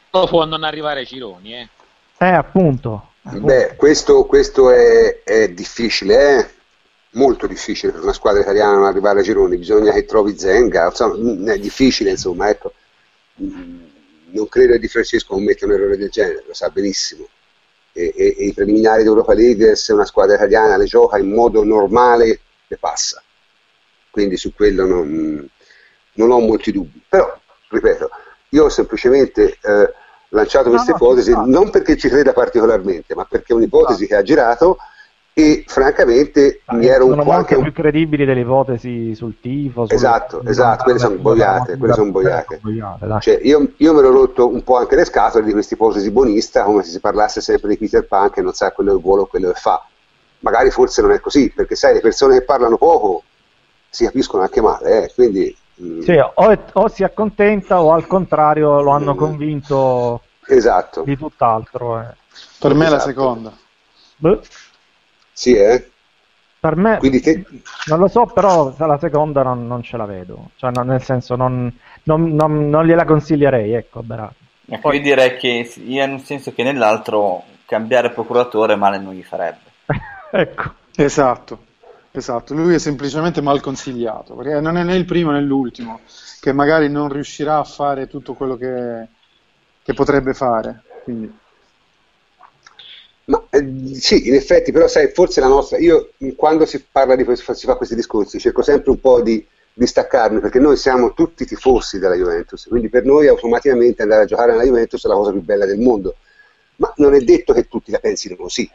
[0.10, 1.70] può non arrivare ai gironi, eh.
[2.18, 3.12] Eh, appunto.
[3.22, 6.50] Beh, questo, questo è, è difficile, eh?
[7.12, 11.16] molto difficile per una squadra italiana non arrivare a gironi, bisogna che trovi Zenga, insomma,
[11.16, 12.74] mm, è difficile, insomma, ecco.
[13.44, 13.86] Mm,
[14.32, 17.28] Non credo che Di Francesco commetta un errore del genere, lo sa benissimo.
[17.98, 21.64] E, e- e i preliminari d'Europa League, se una squadra italiana le gioca in modo
[21.64, 23.22] normale, le passa.
[24.12, 25.48] Quindi su quello non,
[26.14, 27.02] non ho molti dubbi.
[27.08, 27.36] Però,
[27.70, 28.10] ripeto,
[28.50, 29.94] io ho semplicemente eh,
[30.30, 31.42] lanciato No, queste no, ipotesi sta.
[31.46, 34.78] non perché ci creda particolarmente, ma perché è un'ipotesi che ha girato
[35.40, 39.86] e francamente mi ero un sono po' molto anche più credibili delle ipotesi sul tifo.
[39.86, 42.60] sulle- Esatto, esatto, quelle sono boiate, quelle sono boiate.
[43.20, 46.64] Cioè, io, io me l'ho rotto un po' anche le scatole di questa ipotesi buonista,
[46.64, 49.26] come se si parlasse sempre di Peter Pan che non sa quello che vuole o
[49.28, 49.86] quello che fa.
[50.40, 53.22] Magari forse non è così, perché sai, le persone che parlano poco
[53.92, 55.56] si capiscono anche male, eh, quindi...
[55.84, 62.00] mm, Sì, o, o si accontenta o al contrario lo hanno convinto Esatto, di tutt'altro.
[62.00, 62.16] eh.
[62.58, 63.10] Per me è la Esatto.
[63.12, 63.52] seconda.
[64.20, 64.42] Boh,
[65.38, 65.92] sì, eh?
[66.60, 67.46] per me Quindi te...
[67.86, 70.52] non lo so, però la seconda non, non ce la vedo.
[70.56, 71.72] Cioè, no, nel senso, non,
[72.04, 74.46] non- non- non gliela consiglierei, ecco, Berardi.
[74.70, 79.24] Ecco, io direi che sia in un senso che nell'altro cambiare procuratore male non gli
[79.24, 79.72] farebbe.
[80.32, 80.74] ecco.
[80.96, 81.68] Esatto,
[82.12, 82.54] esatto.
[82.54, 86.02] Lui è semplicemente mal consigliato, perché non è né il primo né l'ultimo,
[86.40, 89.08] che magari non riuscirà a fare tutto quello che,
[89.84, 90.86] che potrebbe fare.
[91.04, 91.40] Quindi,
[93.28, 97.16] Ma, eh, sì, in effetti, però sai, forse la nostra, io mh, quando si parla
[97.16, 101.14] di questo, si fa questi discorsi, cerco sempre un po' di distaccarmi, perché noi siamo
[101.14, 105.16] tutti tifosi della Juventus, quindi per noi automaticamente andare a giocare nella Juventus è la
[105.16, 106.16] cosa più bella del mondo,
[106.78, 108.70] ma non è detto che tutti la pensino così.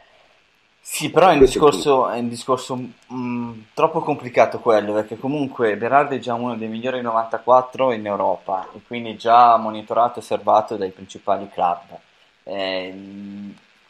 [0.79, 2.77] Sì, però è un discorso, è un discorso
[3.11, 8.69] mm, troppo complicato quello, perché comunque Berardi è già uno dei migliori 94 in Europa
[8.75, 11.97] e quindi già monitorato e osservato dai principali club.
[12.43, 12.93] Eh,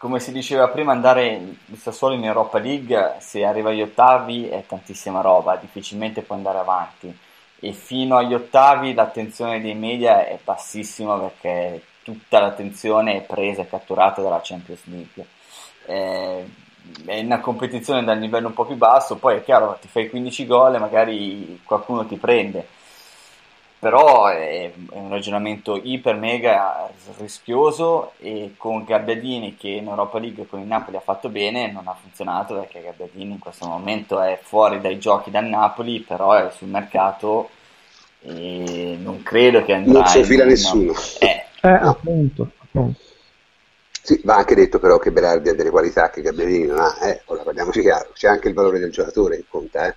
[0.03, 1.27] come si diceva prima, andare
[1.67, 6.57] il Sassuolo in Europa League, se arriva agli ottavi è tantissima roba, difficilmente può andare
[6.57, 7.17] avanti.
[7.61, 13.69] E fino agli ottavi l'attenzione dei media è bassissima perché tutta l'attenzione è presa e
[13.69, 15.25] catturata dalla Champions League.
[15.85, 16.49] Eh,
[17.05, 20.45] è una competizione dal livello un po' più basso, poi è chiaro, ti fai 15
[20.45, 22.67] gol e magari qualcuno ti prende,
[23.83, 30.47] però è, è un ragionamento iper mega rischioso e con Gabbiadini che in Europa League
[30.47, 34.39] con il Napoli ha fatto bene non ha funzionato perché Gabbiadini in questo momento è
[34.41, 37.49] fuori dai giochi dal Napoli, però è sul mercato
[38.21, 40.93] e non credo che andrà Non si fila nessuno.
[41.19, 42.99] Eh, Eh, appunto, appunto.
[44.01, 47.21] Sì, va anche detto però che Berardi ha delle qualità che Gabbiadini non ha, eh,
[47.25, 49.95] ora parliamoci chiaro, c'è anche il valore del giocatore che conta, eh.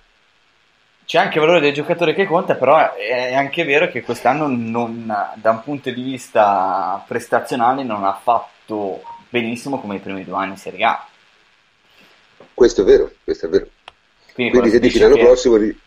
[1.07, 5.05] C'è anche il valore del giocatore che conta, però è anche vero che quest'anno non,
[5.35, 10.51] da un punto di vista prestazionale non ha fatto benissimo come i primi due anni
[10.51, 11.07] in Serie A.
[12.53, 13.67] Questo è vero, questo è vero.
[14.33, 15.55] Quindi, Quindi se dici l'anno che prossimo...
[15.55, 15.79] ri-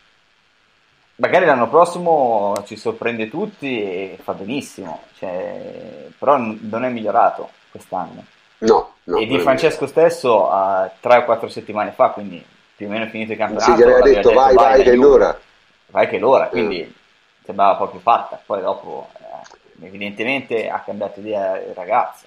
[1.17, 8.25] magari l'anno prossimo ci sorprende tutti e fa benissimo, cioè, però non è migliorato quest'anno.
[8.57, 9.17] No, no.
[9.19, 12.43] e Di Francesco stesso a tre o quattro settimane fa, quindi
[12.81, 14.95] più o meno finito il campionato, Sì, gli aveva aveva detto vai, vai, che è
[14.95, 15.39] l'ora.
[15.91, 16.91] vai che è l'ora, quindi
[17.45, 22.25] sembrava proprio fatta, poi dopo eh, evidentemente ha cambiato idea il ragazzo.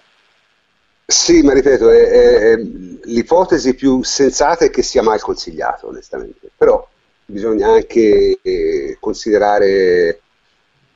[1.07, 6.51] Sì, ma ripeto, è, è, è, l'ipotesi più sensata è che sia mal consigliato, onestamente,
[6.57, 6.87] però
[7.25, 10.21] bisogna anche eh, considerare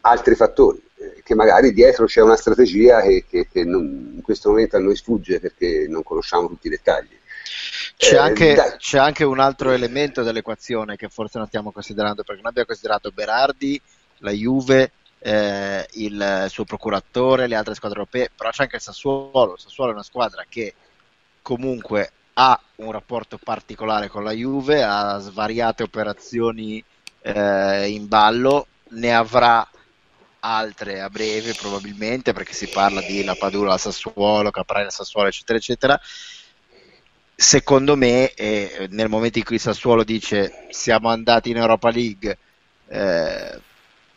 [0.03, 4.51] altri fattori, eh, che magari dietro c'è una strategia che, che, che non, in questo
[4.51, 7.18] momento a noi sfugge perché non conosciamo tutti i dettagli.
[7.99, 12.41] C'è, eh, anche, c'è, anche, un altro elemento dell'equazione che forse non stiamo considerando, perché
[12.41, 13.81] noi abbiamo considerato Berardi,
[14.19, 19.55] la Juve, eh, il suo procuratore, le altre squadre europee, però c'è anche il Sassuolo.
[19.55, 20.75] Il Sassuolo è una squadra che
[21.43, 26.83] comunque ha un rapporto particolare con la Juve, ha svariate operazioni
[27.23, 29.69] eh, in ballo, ne avrà
[30.39, 35.27] altre a breve probabilmente perché si parla di La Padula al Sassuolo, Caprari al Sassuolo
[35.27, 36.01] eccetera eccetera
[37.41, 42.37] secondo me eh, nel momento in cui Sassuolo dice siamo andati in Europa League
[42.89, 43.61] eh,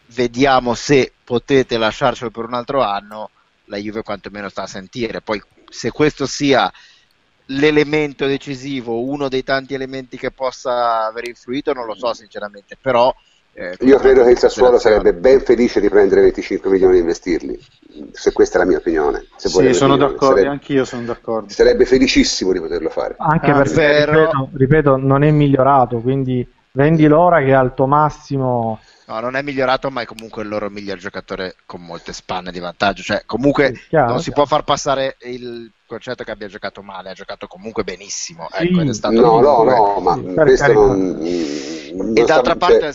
[0.08, 3.30] vediamo se potete lasciarcelo per un altro anno
[3.66, 5.22] la Juve quantomeno sta a sentire.
[5.22, 6.72] Poi se questo sia
[7.46, 13.14] l'elemento decisivo uno dei tanti elementi che possa aver influito non lo so sinceramente però
[13.54, 17.60] eh, Io credo che il Sassuolo sarebbe ben felice di prendere 25 milioni e investirli,
[18.12, 19.26] se questa è la mia opinione.
[19.36, 21.50] Se sì, sono d'accordo, sarebbe, anch'io sono d'accordo.
[21.50, 23.16] Sarebbe felicissimo di poterlo fare.
[23.18, 27.88] Anche ah, perché, ripeto, ripeto, non è migliorato, quindi vendi l'ora che è al tuo
[27.88, 28.80] massimo...
[29.08, 32.60] No, non è migliorato, ma è comunque il loro miglior giocatore con molte spanne di
[32.60, 33.02] vantaggio.
[33.02, 37.14] Cioè, comunque chiaro, non si può far passare il concetto che abbia giocato male, ha
[37.14, 38.48] giocato comunque benissimo.
[38.54, 38.68] Sì.
[38.68, 41.18] Ecco, no, no, no, ma questo non,
[41.94, 42.94] non e d'altra parte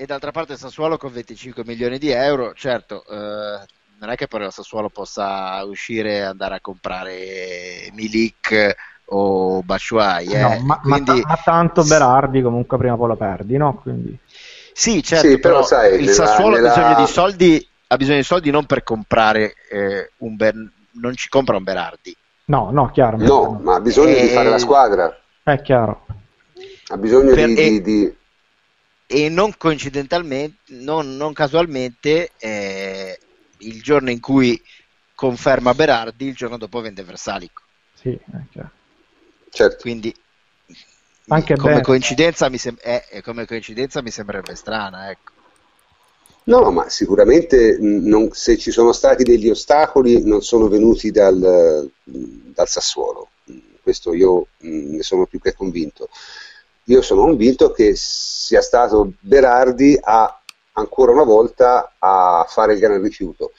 [0.00, 3.66] e d'altra parte il Sassuolo con 25 milioni di euro, certo, eh,
[3.98, 8.76] non è che poi il Sassuolo possa uscire e andare a comprare Milik
[9.06, 10.26] o Bashuai.
[10.26, 10.40] Eh.
[10.40, 11.20] No, ma, Quindi...
[11.22, 13.80] ma, ma, tanto Berardi comunque prima o poi lo perdi, no?
[13.82, 14.16] Quindi...
[14.72, 16.72] Sì, certo, sì, però, però sai, il nella, Sassuolo nella...
[16.72, 20.54] ha, bisogno di soldi, ha bisogno di soldi non per comprare eh, un Ber...
[20.92, 22.16] non ci compra un Berardi.
[22.44, 23.16] No, no, chiaro.
[23.16, 24.20] No, ma ha bisogno e...
[24.20, 25.18] di fare la squadra.
[25.42, 26.06] È chiaro.
[26.86, 27.46] Ha bisogno per...
[27.48, 28.16] di, di, di
[29.10, 33.18] e non coincidentalmente, non, non casualmente, eh,
[33.60, 34.62] il giorno in cui
[35.14, 37.62] conferma Berardi, il giorno dopo vende Versalico.
[37.94, 38.68] Sì, è
[39.50, 39.76] certo.
[39.80, 40.14] Quindi
[41.28, 45.32] Anche come, coincidenza mi sem- eh, come coincidenza mi sembrerebbe strana, ecco.
[46.44, 52.68] No, ma sicuramente non, se ci sono stati degli ostacoli non sono venuti dal, dal
[52.68, 53.28] Sassuolo,
[53.82, 56.08] questo io ne sono più che convinto
[56.88, 60.40] io sono convinto che sia stato Berardi a,
[60.72, 63.52] ancora una volta a fare il gran rifiuto.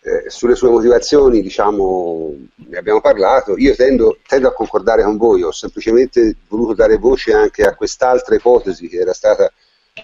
[0.00, 5.42] Eh, sulle sue motivazioni, diciamo, ne abbiamo parlato, io tendo, tendo, a concordare con voi,
[5.42, 9.52] ho semplicemente voluto dare voce anche a quest'altra ipotesi che era stata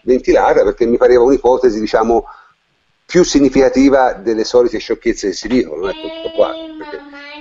[0.03, 2.25] ventilata perché mi pareva un'ipotesi, diciamo,
[3.07, 6.97] più significativa delle solite sciocchezze che si dicono, ecco tutto qua, perché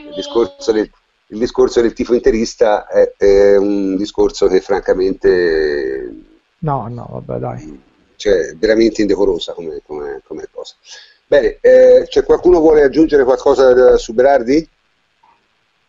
[0.10, 0.92] il discorso del
[1.28, 6.12] il discorso del tifo interista è, è, un discorso che francamente
[6.60, 7.82] no, no, vabbè dai
[8.16, 10.76] cioè veramente indecorosa come, come, come cosa
[11.34, 14.68] bene, eh, c'è qualcuno vuole aggiungere qualcosa su Berardi?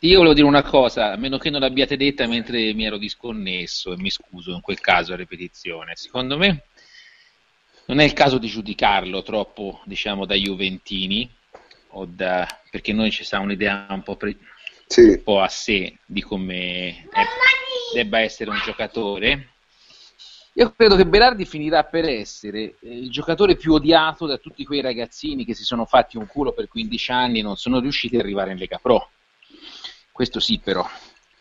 [0.01, 3.93] Io volevo dire una cosa, a meno che non l'abbiate detta mentre mi ero disconnesso
[3.93, 5.97] e mi scuso in quel caso a ripetizione.
[5.97, 6.64] Secondo me
[7.87, 11.30] non è il caso di giudicarlo troppo, diciamo, da Juventini,
[12.07, 14.37] da, perché noi ci sta un'idea un po' pre-
[14.95, 15.09] sì.
[15.09, 17.25] un po' a sé di come è,
[17.93, 19.49] debba essere un giocatore.
[20.55, 25.45] Io credo che Berardi finirà per essere il giocatore più odiato da tutti quei ragazzini
[25.45, 28.53] che si sono fatti un culo per 15 anni e non sono riusciti ad arrivare
[28.53, 29.11] in Lega Pro.
[30.13, 30.89] Questo sì, però,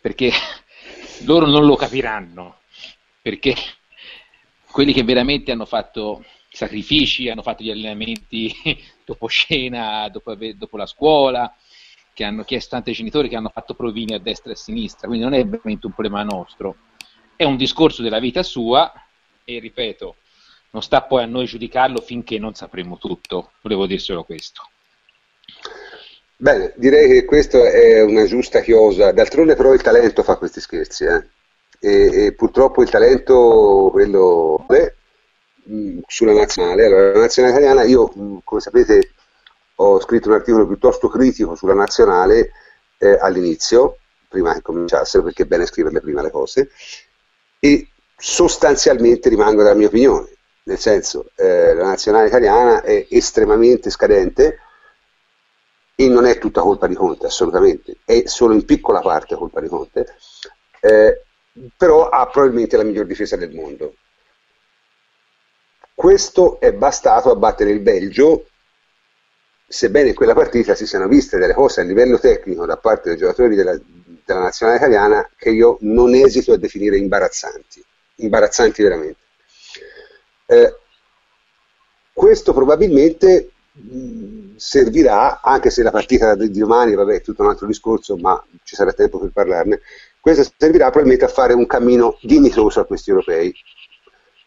[0.02, 0.32] perché
[1.26, 2.62] loro non lo capiranno,
[3.22, 3.54] perché
[4.72, 8.52] quelli che veramente hanno fatto sacrifici, hanno fatto gli allenamenti
[9.06, 11.56] dopo scena, dopo, dopo la scuola,
[12.14, 15.26] che hanno chiesto tanti genitori che hanno fatto provini a destra e a sinistra, quindi
[15.26, 16.76] non è veramente un problema nostro,
[17.36, 18.92] è un discorso della vita sua
[19.44, 20.16] e ripeto,
[20.72, 24.70] non sta poi a noi giudicarlo finché non sapremo tutto, volevo dire solo questo.
[26.36, 31.06] Bene, direi che questa è una giusta chiosa, d'altronde però il talento fa questi scherzi,
[31.06, 31.28] eh?
[31.80, 34.94] e, e, purtroppo il talento, quello beh,
[36.08, 39.13] sulla nazionale, allora la nazionale italiana, io come sapete
[39.76, 42.52] ho scritto un articolo piuttosto critico sulla nazionale
[42.98, 43.98] eh, all'inizio,
[44.28, 46.70] prima che cominciassero, perché è bene scriverle prima le cose,
[47.60, 50.30] e sostanzialmente rimango della mia opinione,
[50.64, 54.60] nel senso eh, la nazionale italiana è estremamente scadente
[55.96, 59.68] e non è tutta colpa di Conte, assolutamente, è solo in piccola parte colpa di
[59.68, 60.16] Conte,
[60.80, 61.24] eh,
[61.78, 63.96] però ha probabilmente la miglior difesa del mondo.
[65.94, 68.48] Questo è bastato a battere il Belgio,
[69.74, 73.18] sebbene in quella partita si siano viste delle cose a livello tecnico da parte dei
[73.18, 73.76] giocatori della,
[74.24, 77.84] della nazionale italiana che io non esito a definire imbarazzanti,
[78.18, 79.20] imbarazzanti veramente.
[80.46, 80.76] Eh,
[82.14, 87.66] questo probabilmente mh, servirà, anche se la partita di domani, vabbè, è tutto un altro
[87.66, 89.82] discorso, ma ci sarà tempo per parlarne,
[90.20, 93.52] questo servirà probabilmente a fare un cammino dignitoso a questi europei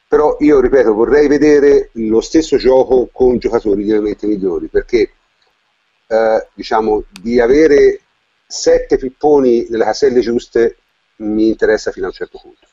[0.09, 5.11] però io ripeto vorrei vedere lo stesso gioco con giocatori lievemente migliori perché
[6.07, 8.01] eh, diciamo di avere
[8.47, 10.77] sette pipponi nelle caselle giuste
[11.17, 12.67] mi interessa fino a un certo punto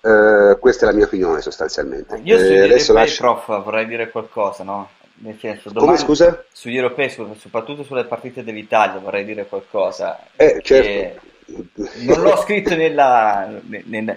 [0.00, 3.22] eh, questa è la mia opinione sostanzialmente io sugli eh, europei lascio...
[3.22, 4.90] prof vorrei dire qualcosa no?
[5.18, 6.44] Nel senso, Come scusa?
[6.52, 10.26] Sugli europei, soprattutto sulle partite dell'Italia, vorrei dire qualcosa.
[10.36, 13.48] Eh, certo non l'ho scritto nella,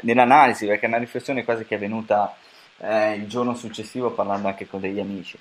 [0.02, 2.36] nell'analisi perché è una riflessione quasi che è venuta
[2.78, 5.38] eh, il giorno successivo parlando anche con degli amici.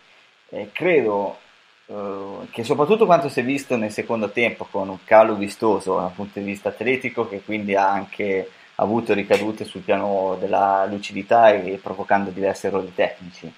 [0.51, 1.39] Eh, credo
[1.89, 6.13] eh, che soprattutto quanto si è visto nel secondo tempo con un calo vistoso dal
[6.13, 11.81] punto di vista atletico che quindi ha anche avuto ricadute sul piano della lucidità e
[11.83, 13.53] provocando diversi errori tecnici.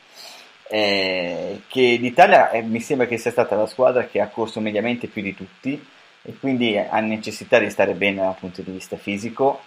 [0.73, 5.09] Eh, che l'Italia eh, mi sembra che sia stata la squadra che ha corso mediamente
[5.09, 5.85] più di tutti,
[6.23, 9.61] e quindi ha necessità di stare bene dal punto di vista fisico.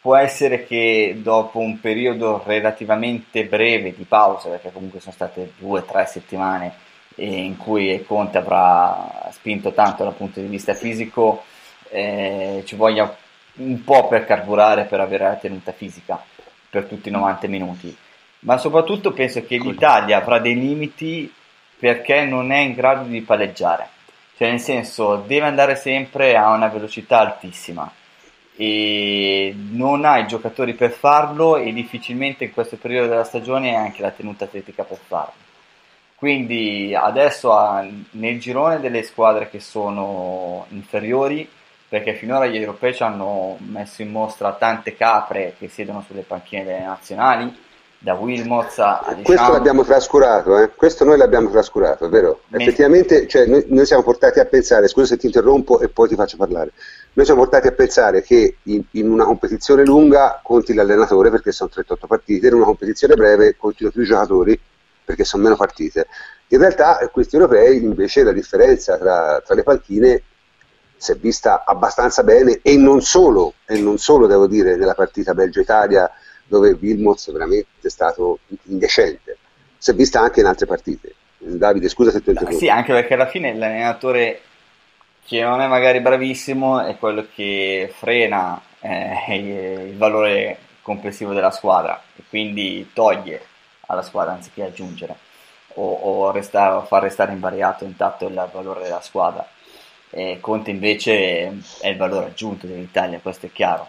[0.00, 5.80] Può essere che dopo un periodo relativamente breve di pausa, perché comunque sono state due
[5.80, 6.74] o tre settimane
[7.16, 11.44] in cui Conte avrà spinto tanto dal punto di vista fisico,
[11.90, 13.16] eh, ci voglia
[13.56, 16.22] un po' per carburare per avere la tenuta fisica
[16.68, 17.96] per tutti i 90 minuti.
[18.40, 21.32] Ma soprattutto penso che l'Italia avrà dei limiti
[21.78, 23.88] perché non è in grado di palleggiare
[24.36, 27.90] cioè nel senso deve andare sempre a una velocità altissima
[28.56, 33.80] e non ha i giocatori per farlo e difficilmente in questo periodo della stagione ha
[33.80, 35.32] anche la tenuta atletica per farlo.
[36.24, 41.46] Quindi adesso ha nel girone delle squadre che sono inferiori,
[41.86, 46.64] perché finora gli europei ci hanno messo in mostra tante capre che siedono sulle panchine
[46.64, 47.54] delle nazionali,
[47.98, 49.22] da Wilmots a diciamo...
[49.22, 50.70] Questo l'abbiamo trascurato, eh?
[50.74, 52.40] questo noi l'abbiamo trascurato, vero?
[52.48, 52.62] Me...
[52.62, 56.14] Effettivamente cioè, noi, noi, siamo portati a pensare, scusa se ti interrompo e poi ti
[56.14, 56.72] faccio parlare,
[57.12, 61.68] noi siamo portati a pensare che in, in una competizione lunga conti l'allenatore perché sono
[61.68, 64.58] 38 partite, in una competizione breve contino più giocatori
[65.04, 66.06] perché sono meno partite.
[66.48, 70.22] In realtà questi europei invece la differenza tra, tra le panchine
[70.96, 75.34] si è vista abbastanza bene e non solo, e non solo devo dire nella partita
[75.34, 76.10] Belgio-Italia
[76.46, 79.38] dove Wilmots veramente è stato indecente.
[79.76, 81.14] Si è vista anche in altre partite.
[81.38, 82.56] Davide, scusa se ti ho interrotto.
[82.56, 84.40] Sì, anche perché alla fine l'allenatore
[85.26, 92.00] che non è magari bravissimo è quello che frena eh, il valore complessivo della squadra
[92.16, 93.40] e quindi toglie
[93.86, 95.16] alla squadra anziché aggiungere
[95.74, 99.46] o, o, restare, o far restare invariato intatto il valore della squadra.
[100.10, 103.88] E Conte invece è il valore aggiunto dell'Italia, questo è chiaro.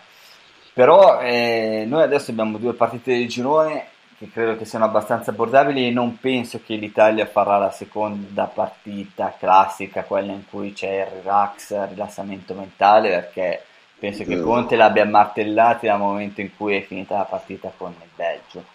[0.73, 3.87] Però eh, noi adesso abbiamo due partite di girone
[4.17, 9.35] che credo che siano abbastanza abbordabili e non penso che l'Italia farà la seconda partita
[9.37, 13.63] classica, quella in cui c'è il relax, il rilassamento mentale, perché
[13.99, 18.09] penso che Conte l'abbia martellati dal momento in cui è finita la partita con il
[18.15, 18.74] Belgio.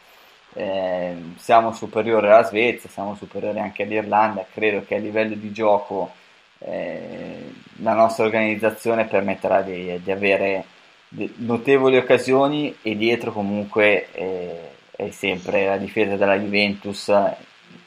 [0.53, 6.13] Eh, siamo superiori alla Svezia, siamo superiori anche all'Irlanda, credo che a livello di gioco
[6.59, 10.65] eh, la nostra organizzazione permetterà di, di avere
[11.37, 17.13] notevoli occasioni e dietro comunque eh, è sempre la difesa della Juventus,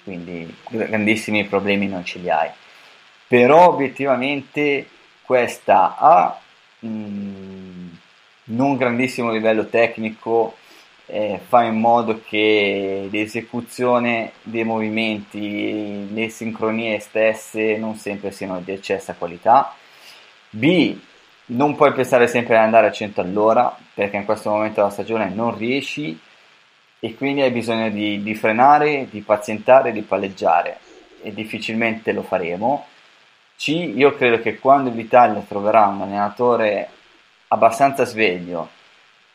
[0.04, 2.50] quindi grandissimi problemi non ce li hai.
[3.28, 4.88] Però obiettivamente
[5.22, 6.40] questa ha
[6.80, 7.98] mh,
[8.46, 10.56] non grandissimo livello tecnico,
[11.06, 18.72] eh, fa in modo che l'esecuzione dei movimenti, le sincronie stesse non sempre siano di
[18.72, 19.76] eccessa qualità.
[20.50, 20.98] B
[21.46, 25.30] non puoi pensare sempre ad andare a 100 all'ora perché in questo momento della stagione
[25.30, 26.18] non riesci
[27.00, 30.80] e quindi hai bisogno di, di frenare, di pazientare, di palleggiare
[31.22, 32.86] e difficilmente lo faremo.
[33.58, 36.90] C, io credo che quando l'Italia troverà un allenatore
[37.50, 38.82] abbastanza sveglio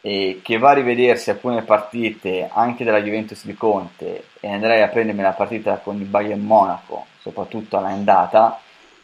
[0.01, 4.89] e che va a rivedersi alcune partite anche della Juventus di Conte e andrei a
[4.89, 8.61] prendermi la partita con il Bayern Monaco, soprattutto all'andata,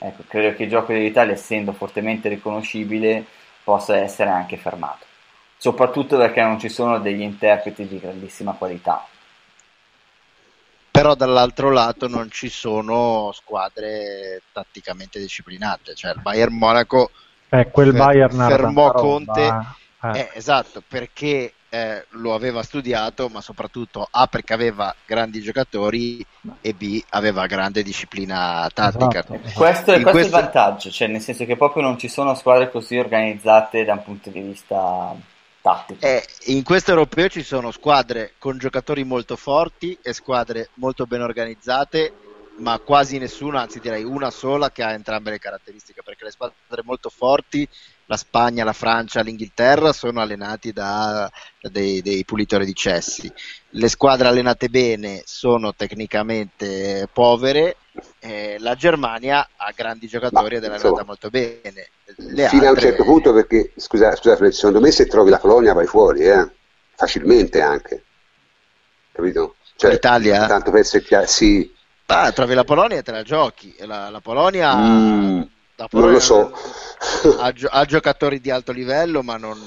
[0.07, 3.24] Ecco, credo che il gioco dell'Italia, essendo fortemente riconoscibile,
[3.64, 5.07] possa essere anche fermato,
[5.57, 9.07] soprattutto perché non ci sono degli interpreti di grandissima qualità.
[10.90, 17.11] Però dall'altro lato non ci sono squadre tatticamente disciplinate, cioè il Bayern Monaco
[17.49, 19.57] eh, quel fer- Bayern fermò Conte,
[20.12, 20.18] eh.
[20.18, 26.24] Eh, esatto, perché eh, lo aveva studiato, ma soprattutto A perché aveva grandi giocatori
[26.61, 29.20] e B aveva grande disciplina tattica.
[29.20, 29.38] Esatto.
[29.38, 32.70] Questo, questo, questo, è il vantaggio, cioè nel senso che proprio non ci sono squadre
[32.70, 35.14] così organizzate da un punto di vista
[35.61, 36.05] tattico.
[36.07, 41.22] Eh, in questo europeo ci sono squadre con giocatori molto forti e squadre molto ben
[41.22, 42.12] organizzate
[42.57, 46.82] ma quasi nessuna, anzi direi una sola che ha entrambe le caratteristiche, perché le squadre
[46.84, 47.68] molto forti,
[48.07, 51.30] la Spagna, la Francia, l'Inghilterra, sono allenati da,
[51.61, 53.32] da dei, dei, pulitori di cessi.
[53.70, 57.76] Le squadre allenate bene sono tecnicamente povere,
[58.20, 61.88] eh, la Germania ha grandi giocatori ed è allenata insomma, molto bene.
[62.16, 62.66] Le fino altre...
[62.66, 66.24] a un certo punto, perché scusa, scusa secondo me se trovi la Polonia vai fuori,
[66.24, 66.48] eh?
[66.94, 68.02] facilmente anche.
[69.12, 69.57] Capito?
[69.76, 70.46] Cioè, L'Italia?
[70.46, 71.72] Tanto per essere sì,
[72.07, 73.74] Ah, trovi la Polonia e te la giochi.
[73.80, 75.53] La, la Polonia, mm, la Polonia
[75.91, 76.53] non lo so.
[77.39, 79.59] ha, ha, giocatori di alto livello, ma non,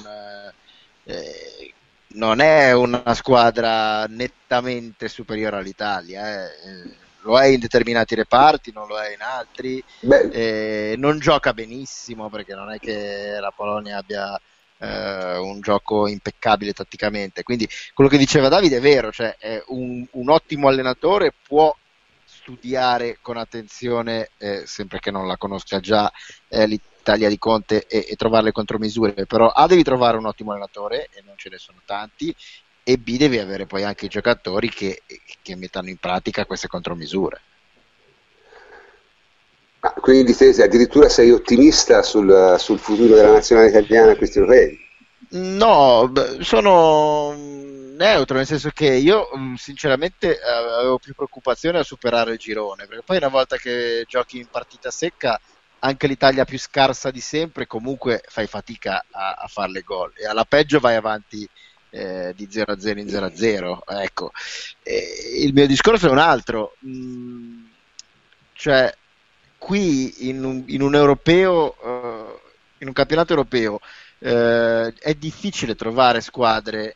[1.04, 1.74] eh,
[2.10, 6.46] non, è una squadra nettamente superiore all'Italia.
[6.46, 7.06] Eh.
[7.22, 9.84] Lo è in determinati reparti, non lo è in altri.
[10.32, 14.40] Eh, non gioca benissimo perché non è che la Polonia abbia
[14.80, 17.42] Uh, un gioco impeccabile tatticamente.
[17.42, 21.76] Quindi quello che diceva Davide è vero, cioè è un, un, ottimo allenatore può
[22.48, 26.10] studiare con attenzione, eh, sempre che non la conosca già,
[26.48, 30.52] eh, l'Italia di Conte e, e trovare le contromisure, però A devi trovare un ottimo
[30.52, 32.34] allenatore e non ce ne sono tanti
[32.84, 35.02] e B devi avere poi anche i giocatori che,
[35.42, 37.42] che mettano in pratica queste contromisure.
[39.82, 44.80] Ah, quindi te addirittura sei ottimista sul, sul futuro della nazionale italiana a questi europei?
[45.30, 47.66] No, sono
[47.98, 53.04] neutro, nel senso che io mm, sinceramente avevo più preoccupazione a superare il girone, perché
[53.04, 55.40] poi una volta che giochi in partita secca,
[55.80, 60.46] anche l'Italia più scarsa di sempre, comunque fai fatica a, a farle gol e alla
[60.46, 61.48] peggio vai avanti
[61.90, 63.80] eh, di 0-0 in 0-0.
[64.02, 64.32] Ecco,
[64.84, 67.66] e il mio discorso è un altro, mm,
[68.54, 68.94] cioè
[69.58, 72.40] qui in un, in un europeo, uh,
[72.80, 73.80] in un campionato europeo,
[74.20, 76.96] Uh, è difficile trovare squadre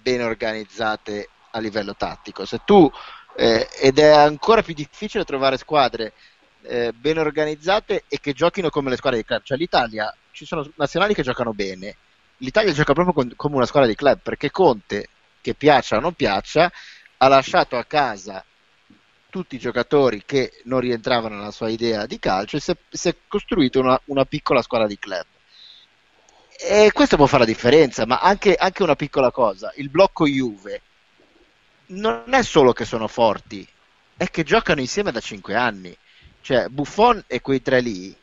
[0.00, 2.44] ben organizzate a livello tattico.
[2.44, 2.90] Se tu,
[3.36, 6.12] eh, ed è ancora più difficile trovare squadre
[6.62, 9.42] eh, ben organizzate e che giochino come le squadre di club.
[9.42, 11.96] Cioè l'Italia, ci sono nazionali che giocano bene,
[12.38, 15.08] l'Italia gioca proprio con, come una squadra di club perché Conte,
[15.40, 16.70] che piaccia o non piaccia,
[17.18, 18.44] ha lasciato a casa
[19.30, 23.08] tutti i giocatori che non rientravano nella sua idea di calcio e si è, si
[23.08, 25.26] è costruito una, una piccola squadra di club
[26.60, 30.82] e questo può fare la differenza, ma anche, anche una piccola cosa, il blocco Juve
[31.86, 33.66] non è solo che sono forti,
[34.16, 35.96] è che giocano insieme da 5 anni.
[36.40, 38.14] Cioè, Buffon e quei tre lì,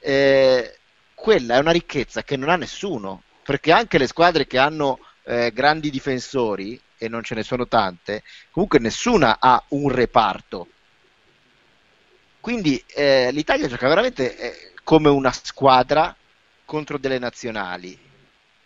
[0.00, 0.78] eh,
[1.14, 5.52] quella è una ricchezza che non ha nessuno, perché anche le squadre che hanno eh,
[5.52, 10.68] grandi difensori, e non ce ne sono tante, comunque nessuna ha un reparto.
[12.40, 16.16] Quindi eh, l'Italia gioca veramente eh, come una squadra
[16.64, 17.98] contro delle nazionali.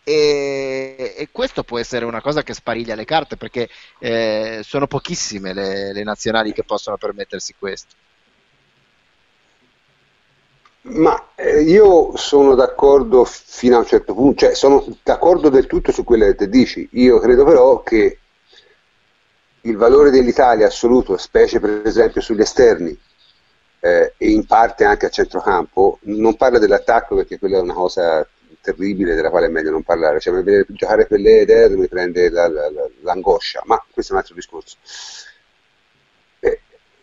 [0.04, 3.68] E, e, questo può essere una cosa che spariglia le carte perché
[3.98, 7.94] eh, sono pochissime le, le nazionali che possono permettersi questo.
[10.82, 15.92] Ma eh, io sono d'accordo fino a un certo punto, cioè sono d'accordo del tutto
[15.92, 16.88] su quello che te dici.
[16.92, 18.18] Io credo però che
[19.62, 22.98] il valore dell'Italia assoluto, specie per esempio sugli esterni,
[23.80, 28.26] eh, e in parte anche a centrocampo, non parla dell'attacco perché quella è una cosa
[28.60, 32.28] terribile della quale è meglio non parlare, cioè vedere giocare per le idee mi prende
[32.28, 34.76] la, la, la, l'angoscia, ma questo è un altro discorso.
[36.40, 36.60] Eh,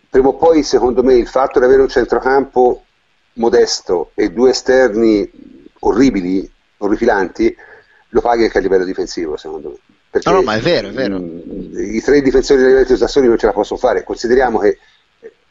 [0.09, 2.83] prima o poi, secondo me, il fatto di avere un centrocampo
[3.33, 5.29] modesto e due esterni
[5.79, 7.55] orribili, orripilanti,
[8.09, 9.77] lo paghi anche a livello difensivo, secondo me.
[10.09, 11.19] Perché, no, no, ma è vero, è vero.
[11.19, 14.03] Mh, I tre difensori della Juventus da soli non ce la possono fare.
[14.03, 14.77] Consideriamo che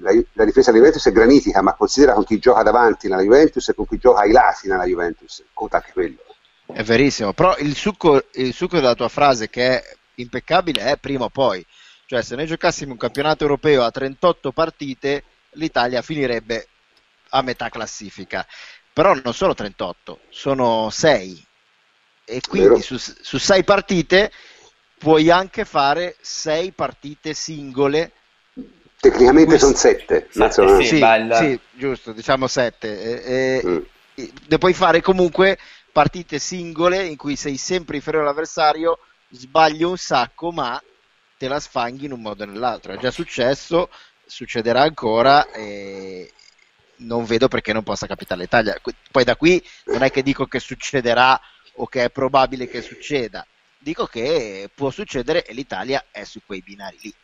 [0.05, 3.69] la, la, difesa della Juventus è granitica, ma considera con chi gioca davanti nella Juventus
[3.69, 6.19] e con chi gioca ai lati nella Juventus, conta anche quello.
[6.67, 11.25] È verissimo, però il succo, il succo della tua frase che è impeccabile è prima
[11.25, 11.65] o poi,
[12.07, 16.69] cioè se noi giocassimo un campionato europeo a 38 partite, l'Italia finirebbe
[17.31, 18.47] a metà classifica,
[18.93, 21.47] però non sono 38, sono 6
[22.27, 24.31] e quindi su, su 6 partite
[24.99, 28.13] puoi anche fare 6 partite singole
[29.11, 30.29] Tecnicamente sono sette.
[30.31, 33.23] sette sì, sì, sì, giusto, diciamo sette.
[33.23, 33.79] E, mm.
[34.15, 35.59] e, puoi fare comunque
[35.93, 38.99] partite singole in cui sei sempre inferiore all'avversario,
[39.29, 40.83] sbagli un sacco, ma
[41.37, 42.95] te la sfanghi in un modo o nell'altro.
[42.95, 43.91] È già successo,
[44.25, 46.33] succederà ancora e
[46.97, 48.81] non vedo perché non possa capitare l'Italia.
[49.11, 51.39] Poi da qui non è che dico che succederà
[51.75, 53.47] o che è probabile che succeda,
[53.77, 57.15] dico che può succedere e l'Italia è su quei binari lì.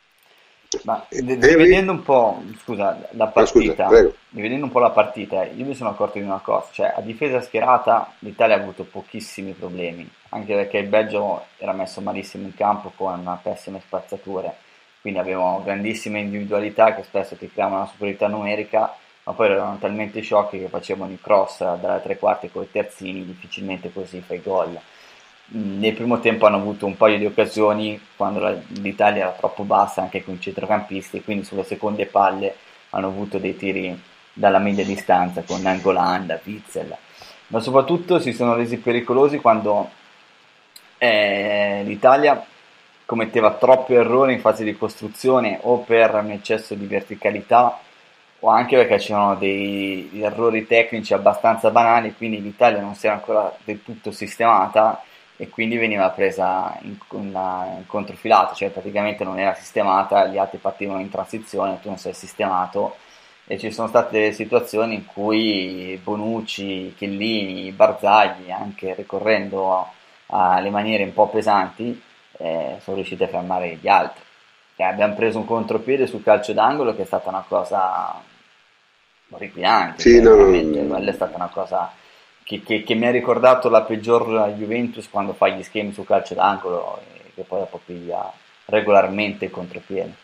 [0.85, 5.75] Ma rivedendo un po', scusa, la partita, scusa, rivedendo un po' la partita, io mi
[5.75, 10.55] sono accorto di una cosa, cioè a difesa schierata l'Italia ha avuto pochissimi problemi, anche
[10.55, 14.55] perché il Belgio era messo malissimo in campo con una pessime spazzature,
[15.01, 18.95] quindi avevano grandissime individualità che spesso ti creavano una superiorità numerica,
[19.25, 23.27] ma poi erano talmente sciocchi che facevano il cross dalle tre quarti con i terzini,
[23.27, 24.81] difficilmente così fai gol
[25.53, 30.23] nel primo tempo hanno avuto un paio di occasioni quando l'Italia era troppo bassa anche
[30.23, 32.55] con i centrocampisti quindi sulle seconde palle
[32.91, 34.01] hanno avuto dei tiri
[34.33, 36.97] dalla media distanza con Angolanda, Witzel.
[37.49, 39.91] Ma soprattutto si sono resi pericolosi quando
[40.99, 42.45] eh, l'Italia
[43.05, 47.81] commetteva troppi errori in fase di costruzione o per un eccesso di verticalità
[48.43, 53.53] o anche perché c'erano dei errori tecnici abbastanza banali quindi l'Italia non si era ancora
[53.65, 55.03] del tutto sistemata
[55.41, 57.29] e quindi veniva presa in, in,
[57.79, 62.13] in controfilata, cioè praticamente non era sistemata, gli altri partivano in transizione, tu non sei
[62.13, 62.97] sistemato
[63.47, 69.87] e ci sono state delle situazioni in cui Bonucci, Chellini, Barzagli, anche ricorrendo
[70.27, 71.99] alle maniere un po' pesanti,
[72.37, 74.21] eh, sono riusciti a fermare gli altri.
[74.77, 78.23] E abbiamo preso un contropiede sul calcio d'angolo che è stata una cosa
[79.31, 81.91] orripilante, sì, no, quella è stata una cosa
[82.51, 86.35] che, che, che, mi ha ricordato la peggior Juventus quando fa gli schemi su calcio
[86.35, 88.33] d'angolo e che poi dopo piglia
[88.65, 90.15] regolarmente il contropiede.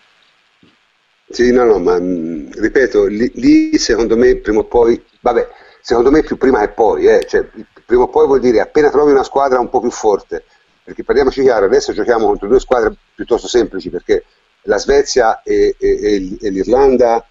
[1.29, 5.49] Sì, no, no, ma mh, ripeto, lì, lì, secondo me prima o poi, vabbè,
[5.81, 7.49] secondo me più prima che poi, eh, cioè
[7.85, 10.45] prima o poi vuol dire appena trovi una squadra un po' più forte,
[10.83, 14.25] perché parliamoci chiaro, adesso giochiamo contro due squadre piuttosto semplici, perché
[14.63, 17.25] la Svezia e, e, e l'Irlanda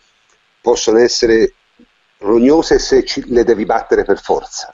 [0.62, 1.54] possono essere
[2.20, 4.74] rognose se ci, le devi battere per forza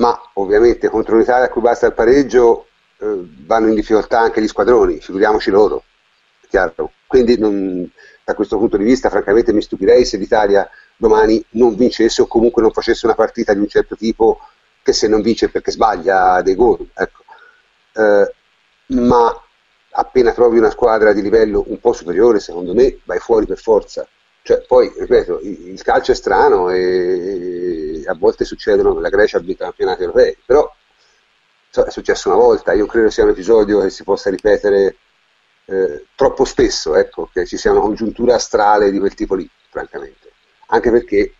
[0.00, 2.66] ma ovviamente contro un'Italia a cui basta il pareggio
[2.98, 5.84] eh, vanno in difficoltà anche gli squadroni, figuriamoci loro,
[6.48, 6.92] chiaro.
[7.06, 7.88] Quindi non,
[8.24, 12.62] da questo punto di vista francamente mi stupirei se l'Italia domani non vincesse o comunque
[12.62, 14.40] non facesse una partita di un certo tipo
[14.82, 16.88] che se non vince perché sbaglia dei gol.
[16.94, 17.22] Ecco.
[17.92, 18.34] Eh,
[18.94, 19.42] ma
[19.92, 24.06] appena trovi una squadra di livello un po' superiore, secondo me vai fuori per forza.
[24.42, 29.64] Cioè, poi, ripeto, il calcio è strano e a volte succedono, la Grecia ha vinto
[29.64, 30.70] campionati europei, però
[31.70, 34.96] so, è successo una volta, io credo sia un episodio che si possa ripetere
[35.66, 40.32] eh, troppo spesso, ecco, che ci sia una congiuntura astrale di quel tipo lì, francamente.
[40.66, 41.34] Anche perché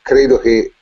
[0.00, 0.74] credo che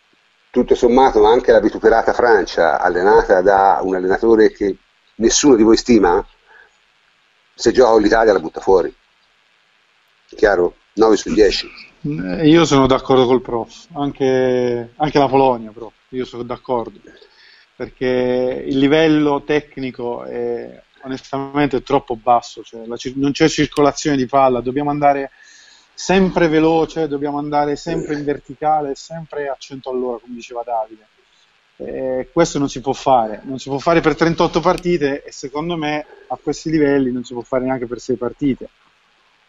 [0.50, 4.76] tutto sommato anche la vituperata Francia, allenata da un allenatore che
[5.16, 6.24] nessuno di voi stima,
[7.54, 8.94] se gioca l'Italia la butta fuori.
[10.26, 10.76] Chiaro?
[10.94, 11.89] 9 su 10.
[12.03, 15.92] Io sono d'accordo col prof, anche, anche la Polonia, prof.
[16.11, 16.98] io sono d'accordo,
[17.76, 24.62] perché il livello tecnico è onestamente troppo basso, cioè la, non c'è circolazione di palla,
[24.62, 25.30] dobbiamo andare
[25.92, 31.07] sempre veloce, dobbiamo andare sempre in verticale, sempre a 100 all'ora, come diceva Davide.
[31.76, 35.76] Eh, questo non si può fare, non si può fare per 38 partite e secondo
[35.76, 38.68] me a questi livelli non si può fare neanche per 6 partite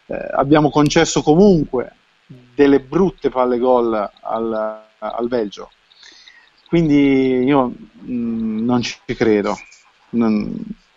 [0.06, 1.96] eh, abbiamo concesso comunque
[2.54, 5.70] delle brutte palle gol al, al Belgio.
[6.68, 9.56] Quindi io mh, mm, non ci credo.
[10.10, 10.52] Non,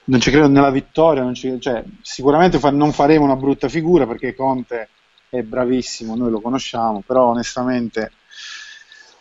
[0.06, 1.32] non, ci credo nella vittoria.
[1.34, 4.90] Ci, cioè, sicuramente fa, non faremo una brutta figura perché Conte
[5.30, 8.12] è bravissimo, noi lo conosciamo, però onestamente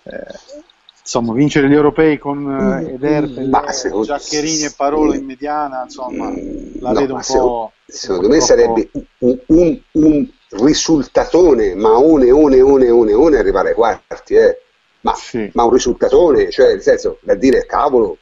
[0.05, 0.39] eh,
[1.01, 4.07] insomma, vincere gli europei con eh, Eder, mm, secondo...
[4.07, 7.73] Giaccherini e Parolo in mediana, insomma, mm, la no, vedo un po'.
[7.87, 10.29] Secondo me sarebbe un, un, un,
[10.63, 14.61] risultatone, ma one, one, one, one, one arrivare ai quarti, eh.
[15.01, 15.51] ma, sì.
[15.55, 18.19] ma un risultatone, cioè nel senso, da dire cavolo,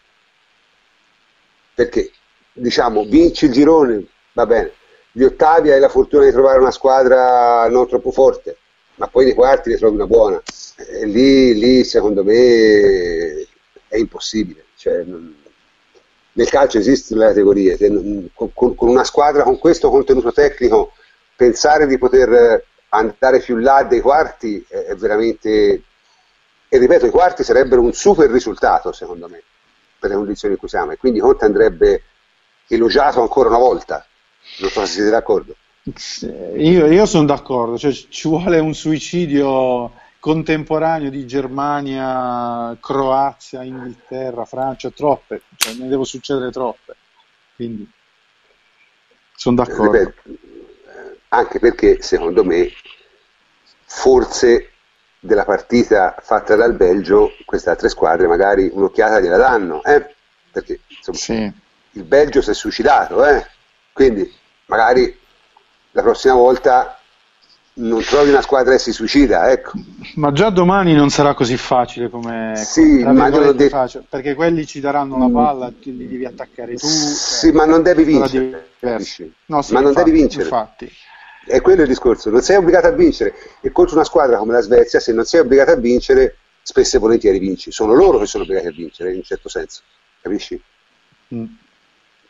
[1.74, 2.10] perché
[2.52, 4.72] diciamo vinci il girone, va bene,
[5.12, 8.56] gli ottavi hai la fortuna di trovare una squadra non troppo forte,
[8.96, 10.42] ma poi nei quarti ne trovi una buona.
[10.76, 13.46] E lì, lì secondo me
[13.88, 14.64] è impossibile.
[14.76, 15.36] Cioè, non,
[16.32, 17.76] nel calcio esistono le categorie,
[18.32, 20.92] con, con, con, una squadra con questo contenuto tecnico
[21.42, 25.82] pensare di poter andare più là dei quarti è, è veramente...
[26.68, 29.42] E ripeto, i quarti sarebbero un super risultato secondo me,
[29.98, 32.02] per le condizioni in cui siamo, e quindi Conte andrebbe
[32.68, 34.06] elogiato ancora una volta.
[34.60, 35.54] Non so se siete d'accordo.
[36.56, 44.90] Io, io sono d'accordo, cioè, ci vuole un suicidio contemporaneo di Germania, Croazia, Inghilterra, Francia,
[44.90, 46.96] troppe, cioè, ne devo succedere troppe.
[47.56, 47.90] Quindi
[49.34, 49.98] sono d'accordo.
[49.98, 50.41] Ripeto,
[51.34, 52.70] anche perché secondo me
[53.84, 54.70] forse
[55.18, 60.14] della partita fatta dal Belgio queste altre squadre magari un'occhiata gliela danno, eh?
[60.50, 61.52] perché insomma, sì.
[61.92, 63.46] il Belgio si è suicidato, eh?
[63.92, 64.30] quindi
[64.66, 65.18] magari
[65.92, 66.98] la prossima volta
[67.74, 69.72] non trovi una squadra e si suicida, ecco.
[70.16, 74.80] Ma già domani non sarà così facile come sì, ma de- facile, perché quelli ci
[74.80, 75.34] daranno la mm.
[75.34, 76.86] palla, li devi attaccare tu.
[76.86, 78.72] Sì, cioè, ma non devi vincere.
[79.46, 80.44] No, sì, ma non devi vincere.
[80.44, 80.92] Infatti.
[81.44, 84.60] È quello il discorso, non sei obbligato a vincere e contro una squadra come la
[84.60, 87.72] Svezia, se non sei obbligato a vincere, spesso e volentieri vinci.
[87.72, 89.82] Sono loro che sono obbligati a vincere, in un certo senso,
[90.20, 90.62] capisci?
[91.34, 91.44] Mm.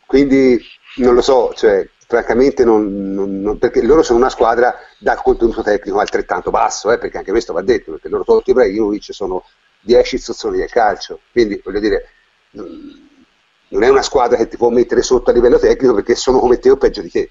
[0.05, 0.59] Quindi
[0.97, 5.61] non lo so, cioè, francamente non, non, non, perché loro sono una squadra dal contenuto
[5.63, 9.43] tecnico altrettanto basso, eh, perché anche questo va detto, perché loro tutti i Ibrahimovic sono
[9.81, 12.09] 10 istruzioni del calcio, quindi voglio dire,
[12.51, 16.59] non è una squadra che ti può mettere sotto a livello tecnico perché sono come
[16.59, 17.29] te o peggio di te.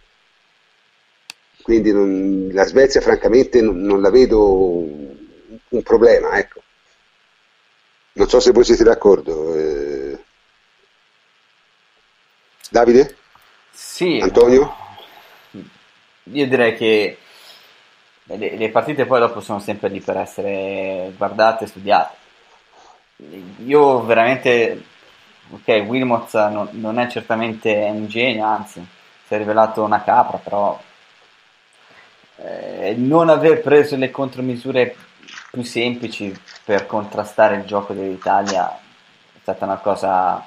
[1.62, 4.78] Quindi non, la Svezia francamente non, la vedo
[5.68, 6.60] un problema, ecco.
[8.14, 9.54] Non so se voi siete d'accordo.
[9.54, 10.18] Eh...
[12.70, 13.16] Davide?
[13.70, 14.18] Sì.
[14.20, 14.74] Antonio?
[16.24, 17.18] Io direi che
[18.24, 22.16] le, le, partite poi dopo sono sempre lì per essere guardate e studiate.
[23.64, 24.82] Io veramente,
[25.50, 28.84] ok, Wilmots non, non è certamente un genio, anzi,
[29.26, 30.78] si è rivelato una capra, però
[32.44, 34.96] eh, non aver preso le contromisure
[35.50, 40.46] più semplici per contrastare il gioco dell'Italia è stata una cosa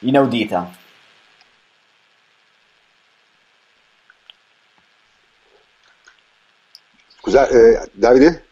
[0.00, 0.82] inaudita.
[7.18, 8.46] Scusa, eh, Davide?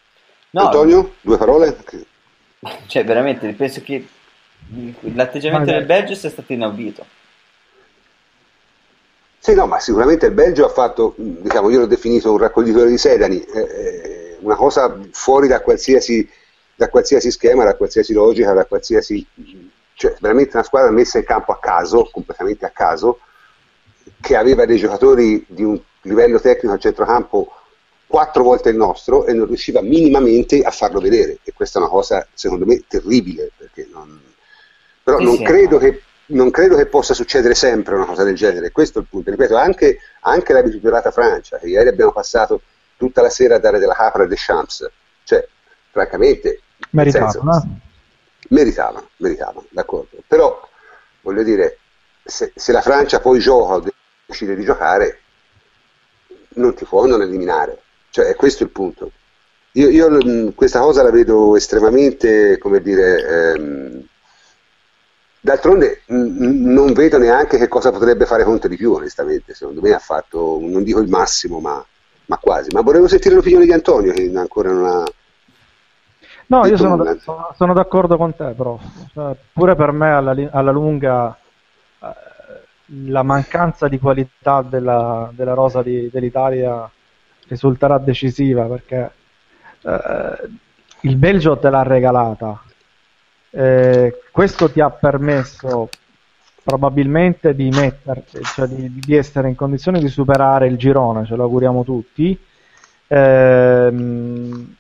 [0.50, 1.14] No, Antonio?
[1.20, 1.76] Due parole?
[2.86, 4.06] Cioè, veramente, penso che
[5.12, 7.04] l'atteggiamento del Belgio sia stato inaudito.
[9.44, 12.97] Sì, no, ma sicuramente il Belgio ha fatto, diciamo, io l'ho definito un raccoglitore di
[12.97, 16.31] sedani, eh, eh, una cosa fuori da qualsiasi,
[16.77, 19.27] da qualsiasi, schema, da qualsiasi logica, da qualsiasi...
[19.94, 23.19] cioè veramente una squadra messa in campo a caso, completamente a caso,
[24.20, 27.51] che aveva dei giocatori di un livello tecnico al centrocampo
[28.06, 31.39] quattro volte il nostro e non riusciva minimamente a farlo vedere.
[31.43, 33.51] E questa è una cosa secondo me terribile
[33.90, 34.20] non...
[35.02, 36.01] però non credo, che,
[36.32, 39.30] non credo, che, possa succedere sempre una cosa del genere questo è il punto.
[39.30, 42.60] Ripeto anche, anche la vituperata Francia che ieri abbiamo passato
[42.96, 44.88] tutta la sera a dare della capra a Deschamps
[45.24, 45.46] cioè
[45.90, 46.60] francamente
[46.90, 47.80] meritavano
[48.52, 50.22] meritavano, meritavano d'accordo.
[50.26, 50.68] Però
[51.22, 51.78] voglio dire
[52.22, 53.84] se, se la Francia poi gioca o
[54.26, 55.20] decide di giocare
[56.54, 57.80] non ti può non eliminare.
[58.10, 59.10] Cioè, è questo il punto.
[59.72, 64.06] Io, io questa cosa la vedo estremamente, come dire, ehm,
[65.43, 69.55] d'altronde mh, non vedo neanche che cosa potrebbe fare Conte di più, onestamente.
[69.55, 71.85] Secondo me ha fatto, non dico il massimo, ma,
[72.27, 72.70] ma quasi.
[72.73, 75.05] Ma volevo sentire l'opinione di Antonio, che ancora non ha...
[76.47, 77.19] No, io sono, d-
[77.55, 78.78] sono, d'accordo con te, però.
[79.12, 81.36] Cioè, pure per me alla, alla lunga
[82.01, 82.06] eh,
[83.09, 86.89] la mancanza di qualità della, della rosa di, dell'Italia
[87.48, 89.12] risulterà decisiva perché
[89.82, 90.48] eh,
[91.01, 92.62] il Belgio te l'ha regalata.
[93.55, 95.91] Eh, questo ti ha permesso
[96.65, 101.45] probabilmente di metterti, cioè di, di, essere in condizione di superare il girone, ce lo
[101.45, 102.39] auguriamo tutti.
[103.09, 104.77] Ehm,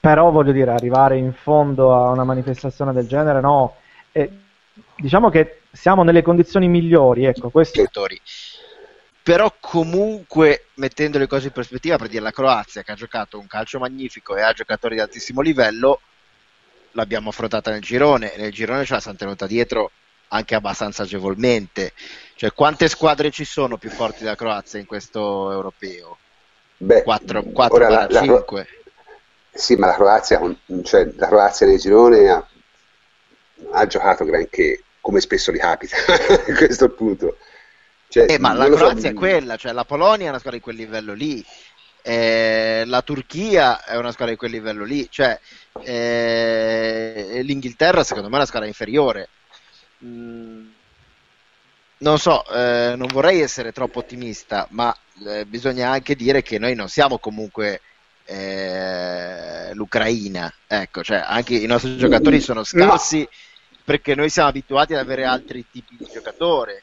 [0.00, 3.76] però voglio dire, arrivare in fondo a una manifestazione del genere, no.
[4.10, 4.30] E,
[4.96, 7.80] diciamo che siamo nelle condizioni migliori, ecco, questo
[9.22, 13.48] però comunque mettendo le cose in prospettiva per dire la Croazia che ha giocato un
[13.48, 16.00] calcio magnifico e ha giocatori di altissimo livello
[16.96, 19.92] l'abbiamo affrontata nel girone e nel girone ce la siamo tenuta dietro
[20.28, 21.92] anche abbastanza agevolmente.
[22.34, 26.18] Cioè quante squadre ci sono più forti della Croazia in questo europeo?
[26.78, 28.88] Beh, 4, 4 ora, la, 5 la,
[29.50, 30.40] sì ma la Croazia,
[30.82, 32.46] cioè, la Croazia nel girone ha,
[33.72, 35.96] ha giocato granché come spesso gli capita
[36.56, 37.36] questo è il punto.
[38.08, 39.08] Cioè, eh, ma la Croazia so...
[39.08, 41.44] è quella, cioè la Polonia è una squadra di quel livello lì,
[42.08, 45.36] eh, la Turchia è una squadra di quel livello lì, cioè
[45.82, 49.28] eh, l'Inghilterra secondo me è una squadra inferiore.
[50.04, 50.66] Mm,
[51.98, 54.96] non so, eh, non vorrei essere troppo ottimista, ma
[55.26, 57.80] eh, bisogna anche dire che noi non siamo comunque
[58.24, 63.28] eh, l'Ucraina, ecco, cioè anche i nostri giocatori sono scarsi
[63.82, 66.80] perché noi siamo abituati ad avere altri tipi di giocatori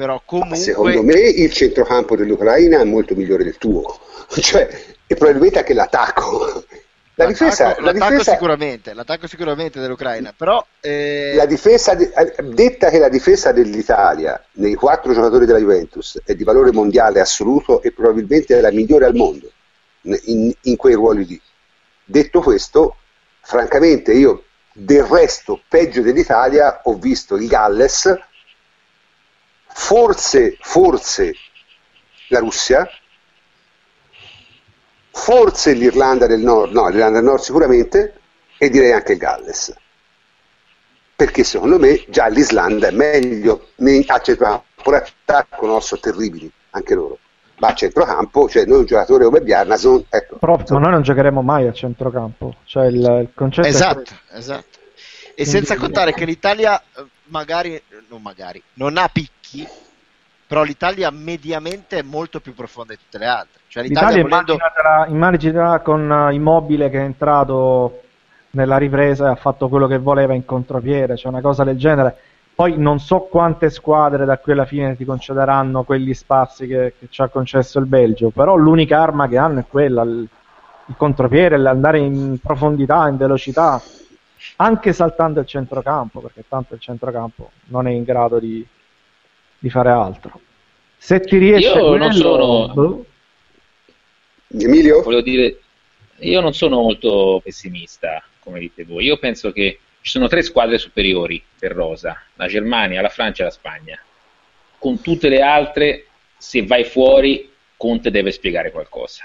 [0.00, 0.56] però comunque...
[0.56, 4.00] Secondo me il centrocampo dell'Ucraina è molto migliore del tuo,
[4.40, 4.66] cioè,
[5.06, 6.64] e probabilmente anche l'attacco.
[7.16, 10.64] La difesa, l'attacco, la difesa, sicuramente, l'attacco sicuramente dell'Ucraina, però...
[10.80, 11.34] Eh...
[11.34, 16.72] La difesa, detta che la difesa dell'Italia nei quattro giocatori della Juventus è di valore
[16.72, 19.50] mondiale assoluto e probabilmente è la migliore al mondo
[20.00, 21.40] in, in quei ruoli lì.
[22.02, 22.96] Detto questo,
[23.42, 28.28] francamente io del resto peggio dell'Italia ho visto il Galles
[29.80, 31.34] forse, forse
[32.28, 32.88] la Russia,
[35.10, 38.20] forse l'Irlanda del Nord, no, l'Irlanda del Nord sicuramente,
[38.58, 39.74] e direi anche il Galles.
[41.16, 43.68] Perché secondo me già l'Islanda è meglio,
[44.06, 47.18] a centrocampo attacco non so terribili, anche loro.
[47.56, 50.36] Ma a centrocampo, cioè noi un giocatore come Bjarnason, ecco.
[50.36, 54.78] Però ma noi non giocheremo mai a centrocampo, cioè il, il concetto Esatto, esatto.
[55.34, 59.66] E senza contare che l'Italia eh, magari, non magari, non ha picchi,
[60.46, 63.60] però l'Italia mediamente è molto più profonda di tutte le altre.
[63.68, 64.52] Cioè l'Italia, volendo...
[64.52, 68.02] immaginatela, immaginatela con uh, Immobile che è entrato
[68.50, 72.16] nella ripresa e ha fatto quello che voleva in contropiede, cioè una cosa del genere.
[72.52, 77.06] Poi non so quante squadre da qui alla fine ti concederanno quegli spazi che, che
[77.08, 80.28] ci ha concesso il Belgio, però l'unica arma che hanno è quella, il,
[80.86, 83.80] il contropiede, l'andare in profondità, in velocità,
[84.56, 88.64] anche saltando il centrocampo, perché tanto il centrocampo non è in grado di,
[89.58, 90.40] di fare altro.
[90.96, 92.74] Se ti riesce io quello, non sono...
[92.74, 93.04] Boh.
[94.52, 95.02] Emilio?
[95.02, 95.60] Volevo dire,
[96.18, 99.04] io non sono molto pessimista, come dite voi.
[99.04, 103.46] Io penso che ci sono tre squadre superiori per Rosa, la Germania, la Francia e
[103.46, 103.98] la Spagna.
[104.78, 106.06] Con tutte le altre,
[106.36, 109.24] se vai fuori, Conte deve spiegare qualcosa.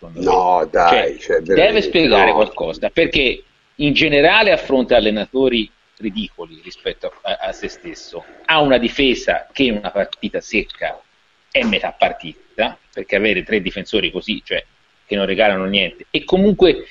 [0.00, 0.68] no, me.
[0.70, 2.34] dai, cioè, cioè, deve spiegare no.
[2.34, 3.42] qualcosa, perché
[3.76, 8.24] in generale affronta allenatori ridicoli rispetto a, a, se stesso.
[8.44, 11.00] Ha una difesa che in una partita secca
[11.50, 14.64] è metà partita, perché avere tre difensori così, cioè
[15.06, 16.84] che non regalano niente, e comunque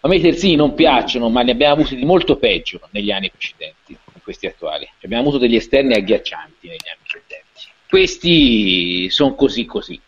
[0.00, 3.30] a me i terzini non piacciono, ma ne abbiamo avuti di molto peggio negli anni
[3.30, 4.88] precedenti, questi attuali.
[5.02, 7.70] Abbiamo avuto degli esterni agghiaccianti negli anni precedenti.
[7.88, 10.00] Questi sono così così.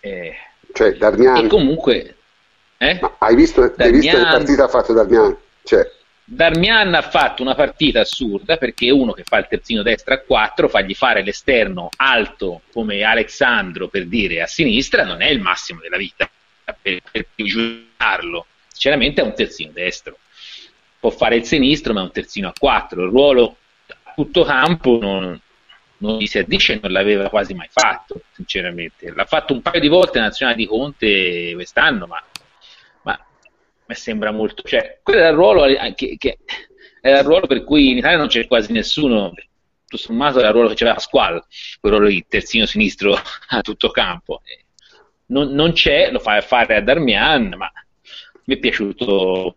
[0.00, 0.34] Eh,
[0.72, 1.44] cioè, Darmian...
[1.44, 2.16] E comunque...
[2.82, 3.00] Eh?
[3.18, 3.86] hai visto, Darmian...
[3.86, 5.36] hai visto che partita ha fatto Darmian?
[5.62, 5.88] Cioè,
[6.24, 10.68] Darmian ha fatto una partita assurda perché uno che fa il terzino destra a 4,
[10.68, 15.96] fagli fare l'esterno alto come Alexandro per dire a sinistra, non è il massimo della
[15.96, 16.28] vita
[16.80, 18.46] per, per giudicarlo.
[18.66, 20.18] Sinceramente è un terzino destro.
[20.98, 23.04] Può fare il sinistro, ma è un terzino a 4.
[23.04, 23.56] Il ruolo
[23.86, 25.38] a tutto campo non,
[25.98, 29.12] non gli si addice, non l'aveva quasi mai fatto, sinceramente.
[29.14, 32.22] L'ha fatto un paio di volte in nazionale di Conte quest'anno, ma
[33.86, 34.62] mi sembra molto.
[34.62, 36.38] Cioè, quello era il ruolo che, che
[37.00, 39.32] era il ruolo per cui in Italia non c'è quasi nessuno.
[39.86, 41.44] Tutto sommato era il ruolo che c'era Pasquale,
[41.80, 43.14] quel ruolo di terzino sinistro
[43.48, 44.42] a tutto campo.
[45.26, 47.70] Non, non c'è, lo fa fare a Darmian, ma
[48.44, 49.54] mi è piaciuto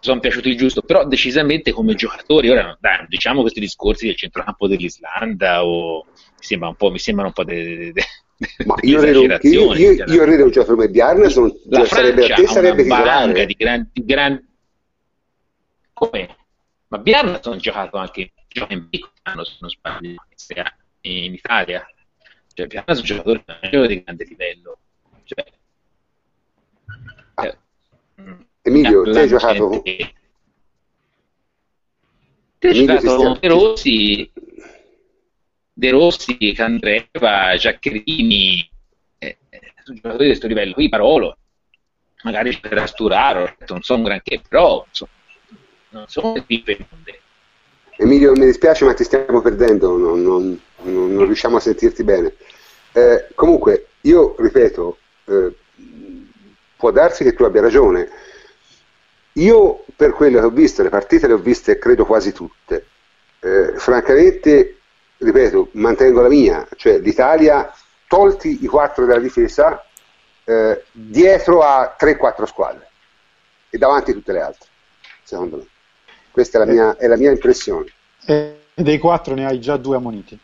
[0.00, 4.68] sono piaciuti il giusto, però decisamente come giocatori, ora dai, diciamo questi discorsi del centrocampo
[4.68, 8.02] dell'Islanda o mi sembra un po', mi sembrano un po' de, de, de,
[8.66, 12.46] ma io credo, io, io, io credo un giocatore come Bjarnason la sarebbe, a te
[12.46, 14.46] sarebbe titolare di grandi, grandi
[15.92, 16.36] come?
[16.88, 20.14] Ma Bjarnason ha giocato anche gioca in piccolo se non sbaglio
[21.00, 21.86] in Italia.
[22.54, 24.78] Cioè Bjarnason è un giocatore di grande livello.
[25.24, 25.44] Cioè,
[27.34, 27.46] ah.
[27.46, 27.56] eh,
[28.62, 29.82] Emilio, te hai giocato
[32.58, 34.30] te hai giocato Rossi
[35.78, 38.68] De Rossi, Candreva, Giaccherini,
[39.18, 39.38] eh,
[39.84, 40.74] sono giocatori di questo livello.
[40.74, 41.36] Qui Parolo,
[42.24, 45.12] magari per Asturaro, non so un granché, però insomma,
[45.90, 47.20] non sono immonde.
[47.96, 52.34] Emilio, mi dispiace ma ti stiamo perdendo, non, non, non, non riusciamo a sentirti bene.
[52.90, 55.54] Eh, comunque, io ripeto, eh,
[56.76, 58.08] può darsi che tu abbia ragione.
[59.34, 62.86] Io, per quello che ho visto, le partite le ho viste credo quasi tutte.
[63.38, 64.77] Eh, francamente,
[65.18, 67.72] ripeto, mantengo la mia, cioè l'Italia,
[68.06, 69.84] tolti i quattro della difesa,
[70.44, 72.88] eh, dietro a 3-4 squadre
[73.70, 74.68] e davanti a tutte le altre,
[75.22, 75.66] secondo me.
[76.30, 77.86] Questa è la mia, è la mia impressione.
[78.24, 80.38] E dei quattro ne hai già due ammoniti.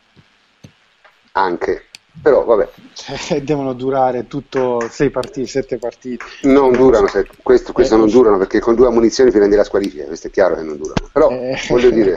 [1.32, 1.86] Anche,
[2.20, 2.68] però vabbè.
[2.92, 6.24] Cioè, devono durare tutto sei partite, sette partite.
[6.42, 7.06] Non durano,
[7.42, 10.56] questo, questo eh, non durano perché con due ammunizioni prendi la squalifica, questo è chiaro
[10.56, 11.08] che non durano.
[11.12, 12.16] Però eh, voglio dire,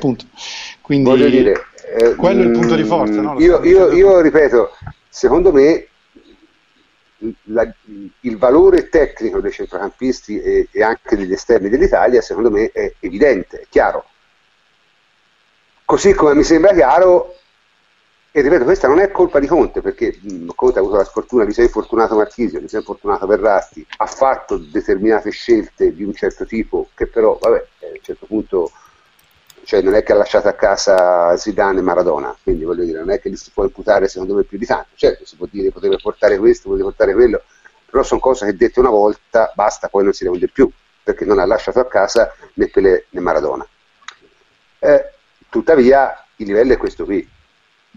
[0.82, 1.66] Quindi, voglio dire
[1.96, 3.40] eh, quello è il punto di forza, no?
[3.40, 4.72] Io, io, io, ripeto,
[5.10, 5.88] secondo me
[7.44, 7.72] la,
[8.22, 13.62] il valore tecnico dei centrocampisti e, e, anche degli esterni dell'Italia, secondo me, è evidente,
[13.62, 14.06] è chiaro.
[15.86, 17.36] Così come mi sembra chiaro,
[18.32, 21.46] e ripeto, questa non è colpa di Conte, perché mh, Conte ha avuto la sfortuna
[21.46, 26.46] di sei fortunato Marchisio, di sei fortunato Verratti, ha fatto determinate scelte di un certo
[26.46, 28.72] tipo, che però, vabbè, a un certo punto
[29.68, 33.10] cioè non è che ha lasciato a casa Zidane e Maradona, quindi voglio dire, non
[33.10, 35.72] è che li si può imputare secondo me più di tanto, certo si può dire
[35.72, 37.44] poteva portare questo, poteva portare quello,
[37.86, 40.72] però sono cose che dette una volta, basta, poi non si devono dire più,
[41.04, 43.68] perché non ha lasciato a casa né Pelé né Maradona.
[44.80, 45.12] Eh,
[45.50, 47.28] tuttavia il livello è questo qui,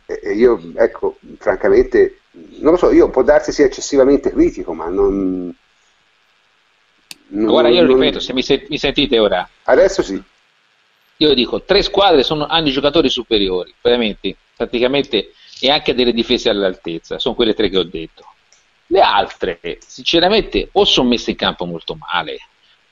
[0.07, 2.23] E io, ecco, francamente,
[2.59, 5.55] non lo so, io può darsi sia eccessivamente critico, ma non...
[7.29, 7.95] non Guarda, io non...
[7.95, 9.49] ripeto, se mi, se- mi sentite ora.
[9.63, 10.21] Adesso sì.
[11.21, 17.19] Io dico, tre squadre sono, hanno giocatori superiori, veramente, praticamente, e anche delle difese all'altezza,
[17.19, 18.25] sono quelle tre che ho detto.
[18.87, 22.39] Le altre, sinceramente, o sono messe in campo molto male,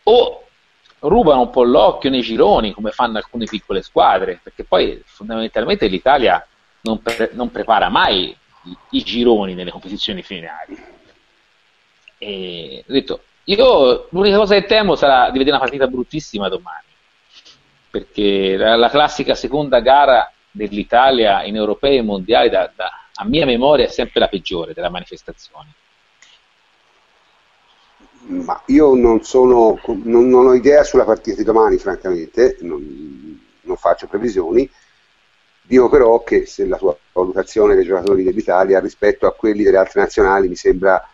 [0.02, 0.44] o
[1.00, 6.46] rubano un po' l'occhio nei gironi, come fanno alcune piccole squadre, perché poi fondamentalmente l'Italia
[6.82, 10.76] non, pre- non prepara mai i-, i, gironi nelle competizioni finali.
[12.18, 16.87] E detto, io l'unica cosa che temo sarà di vedere una partita bruttissima domani,
[17.90, 23.46] perché la, la classica seconda gara dell'Italia in europei e mondiali, da, da, a mia
[23.46, 25.74] memoria, è sempre la peggiore della manifestazione
[28.28, 33.76] ma io non, sono, non, non, ho idea sulla partita di domani, francamente, non, non,
[33.76, 34.70] faccio previsioni.
[35.62, 40.00] Dico però che se la tua valutazione dei giocatori dell'Italia rispetto a quelli delle altre
[40.00, 41.06] nazionali mi sembra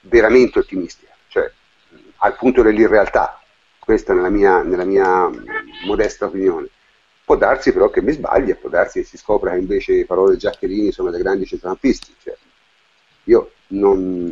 [0.00, 1.50] veramente ottimistica, cioè
[2.16, 3.37] al punto dell'irrealtà,
[3.88, 5.30] questa nella mia, nella mia
[5.86, 6.68] modesta opinione.
[7.24, 10.36] Può darsi però che mi sbagli, può darsi che si scopra che invece le parole
[10.36, 12.14] Giaccherini sono dei grandi centrocampisti.
[12.22, 12.36] Cioè,
[13.24, 14.30] io non,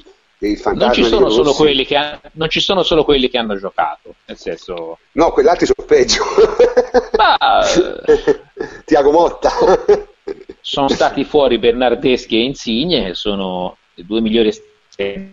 [0.74, 4.16] non ci, sono solo quelli che ha, non ci sono solo quelli che hanno giocato,
[4.26, 4.98] nel senso...
[5.12, 6.22] No, quell'altro sono peggio.
[7.16, 7.64] Ma...
[8.84, 9.52] Tiago Motta.
[10.60, 15.30] sono stati fuori Bernardeschi e Insigne, che sono i due migliori sono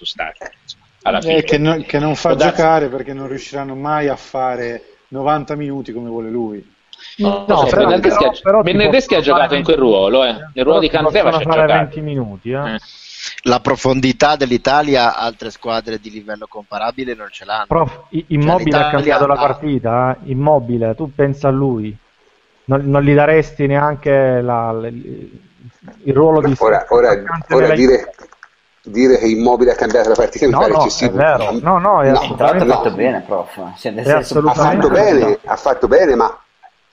[0.00, 0.38] stati.
[1.02, 1.36] Alla eh, fine.
[1.36, 5.92] Eh, che, non, che non fa giocare perché non riusciranno mai a fare 90 minuti
[5.92, 6.74] come vuole lui.
[7.16, 10.34] No, no però, Bernardeschi, però, però Bernardeschi ha giocato in quel ruolo, eh.
[10.52, 11.66] nel ruolo di Candreva c'è giocato.
[11.66, 12.74] 20 minuti, eh.
[12.74, 12.78] Eh
[13.44, 17.66] la profondità dell'Italia altre squadre di livello comparabile non ce l'hanno.
[17.66, 20.30] Prof, Immobile cioè, ha cambiato la partita, eh?
[20.30, 21.94] Immobile, tu pensa a lui,
[22.64, 26.54] non, non gli daresti neanche la, la, il ruolo di...
[26.58, 28.14] Ora, ora, ora dire,
[28.90, 31.12] dire, che Immobile ha cambiato la partita no, pare no, eccessivo.
[31.12, 31.58] È vero.
[31.60, 33.60] No, no, è no, ha fatto bene, prof.
[33.78, 36.38] Cioè, ha fatto bene, ha fatto bene, ma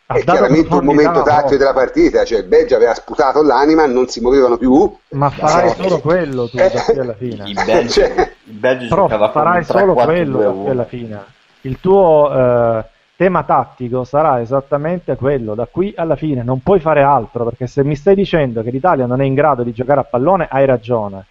[0.09, 4.21] è chiaramente un momento tattico della partita, cioè il Belgio aveva sputato l'anima, non si
[4.21, 4.95] muovevano più.
[5.09, 7.43] Ma farai solo quello tu da alla fine.
[7.49, 8.31] Il Belgio, cioè...
[8.45, 11.23] il Belgio Però farai solo quello da qui alla fine.
[11.61, 12.85] Il tuo eh,
[13.17, 17.83] tema tattico sarà esattamente quello da qui alla fine, non puoi fare altro, perché se
[17.83, 21.25] mi stai dicendo che l'Italia non è in grado di giocare a pallone, hai ragione.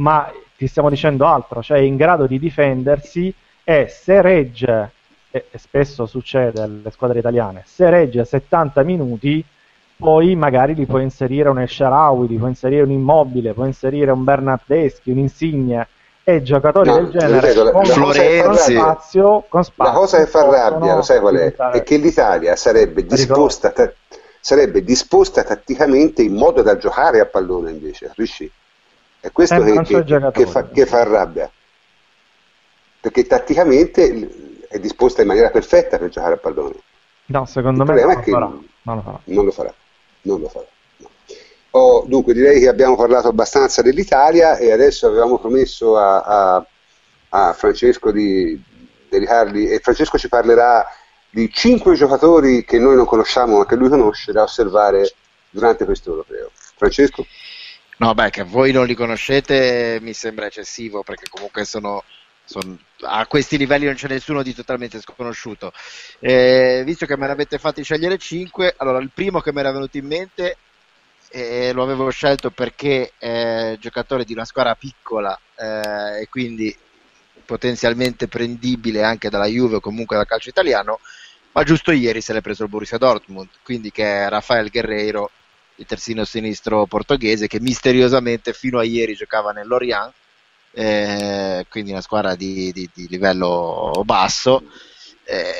[0.00, 3.32] Ma ti stiamo dicendo altro, cioè è in grado di difendersi
[3.64, 4.90] e se regge
[5.30, 9.44] e, spesso succede alle squadre italiane, se regge 70 minuti
[9.96, 14.10] poi magari li puoi inserire un El Sharawi, li puoi inserire un Immobile, puoi inserire
[14.10, 15.86] un Bernardeschi, un Insigne
[16.24, 19.92] e giocatori no, del genere con, con, spazio, con spazio.
[19.92, 21.54] La cosa che fa rabbia, lo sai qual è?
[21.54, 23.92] È che l'Italia sarebbe disposta, ta-
[24.40, 28.50] sarebbe disposta tatticamente in modo da giocare a pallone invece, capisci?
[29.20, 31.50] È questo eh, che, che, che, fa, che fa rabbia.
[33.00, 36.76] Perché tatticamente è disposta in maniera perfetta per giocare a pallone.
[37.26, 38.46] No, secondo Il me non, lo farà.
[38.82, 39.20] non lo farà.
[39.24, 39.74] Non lo farà.
[40.22, 40.66] Non lo farà.
[40.96, 41.10] No.
[41.70, 46.66] Oh, dunque, direi che abbiamo parlato abbastanza dell'Italia e adesso avevamo promesso a, a,
[47.28, 48.60] a Francesco di
[49.08, 50.86] dedicarli e Francesco ci parlerà
[51.30, 55.12] di cinque giocatori che noi non conosciamo ma che lui conosce da osservare
[55.50, 56.50] durante questo europeo.
[56.76, 57.24] Francesco?
[58.00, 62.02] No, beh, che voi non li conoscete mi sembra eccessivo perché comunque sono
[62.46, 65.70] son, a questi livelli non c'è nessuno di totalmente sconosciuto.
[66.18, 69.70] Eh, visto che me ne avete fatti scegliere 5, allora il primo che mi era
[69.70, 70.56] venuto in mente
[71.30, 76.74] eh, lo avevo scelto perché è giocatore di una squadra piccola eh, e quindi
[77.44, 81.00] potenzialmente prendibile anche dalla Juve o comunque dal calcio italiano,
[81.52, 85.30] ma giusto ieri se l'è preso il Borussia Dortmund, quindi che è Rafael Guerreiro,
[85.80, 90.12] il terzino sinistro portoghese che misteriosamente fino a ieri giocava nell'Orient
[90.72, 94.62] eh, quindi una squadra di, di, di livello basso.
[95.24, 95.52] Eh,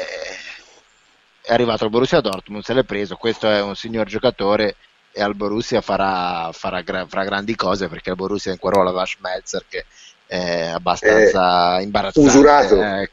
[1.42, 4.76] è arrivato al Borussia Dortmund, se l'è preso, questo è un signor giocatore
[5.12, 9.06] e al Borussia farà, farà, farà grandi cose perché il Borussia in quel ruolo aveva
[9.06, 9.86] Schmelzer che
[10.30, 12.28] è abbastanza eh, imbarazzante.
[12.28, 12.80] Usurato.
[12.80, 13.10] Eh,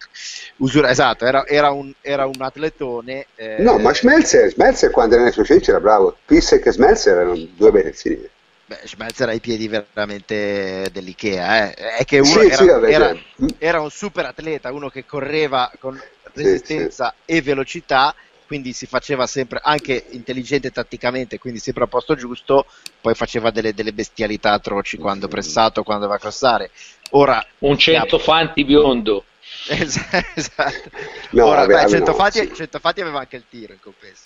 [0.57, 3.25] usura, esatto, era, era, un, era, un, atletone.
[3.33, 6.15] Eh, no, ma Schmelzer, Schmelzer quando era nel suo centro era bravo.
[6.23, 8.29] Pisse e Schmelzer erano due bei terzini.
[8.67, 11.73] Beh, Schmelzer ha i piedi veramente dell'Ikea, eh.
[11.73, 15.99] è che uno sì, era, sì, era, un super atleta, uno che correva con
[16.33, 18.13] resistenza sì, e velocità,
[18.47, 22.65] quindi si faceva sempre anche intelligente tatticamente, quindi sempre a posto giusto,
[23.01, 26.71] poi faceva delle, delle bestialità atroci quando pressato, quando va a crossare.
[27.11, 29.25] Ora, un centofanti biondo.
[29.67, 30.89] esatto.
[31.31, 34.21] No, Ora, vabbè, beh, centofanti, no, centofanti aveva anche il tiro in compenso.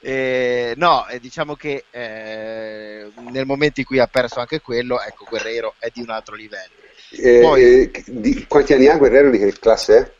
[0.00, 5.26] Eh, no, eh, diciamo che eh, nel momento in cui ha perso anche quello, ecco,
[5.28, 6.72] Guerrero è di un altro livello.
[7.10, 9.30] Eh, Poi, eh, di, quanti anni ha Guerrero?
[9.30, 10.12] Di che classe è?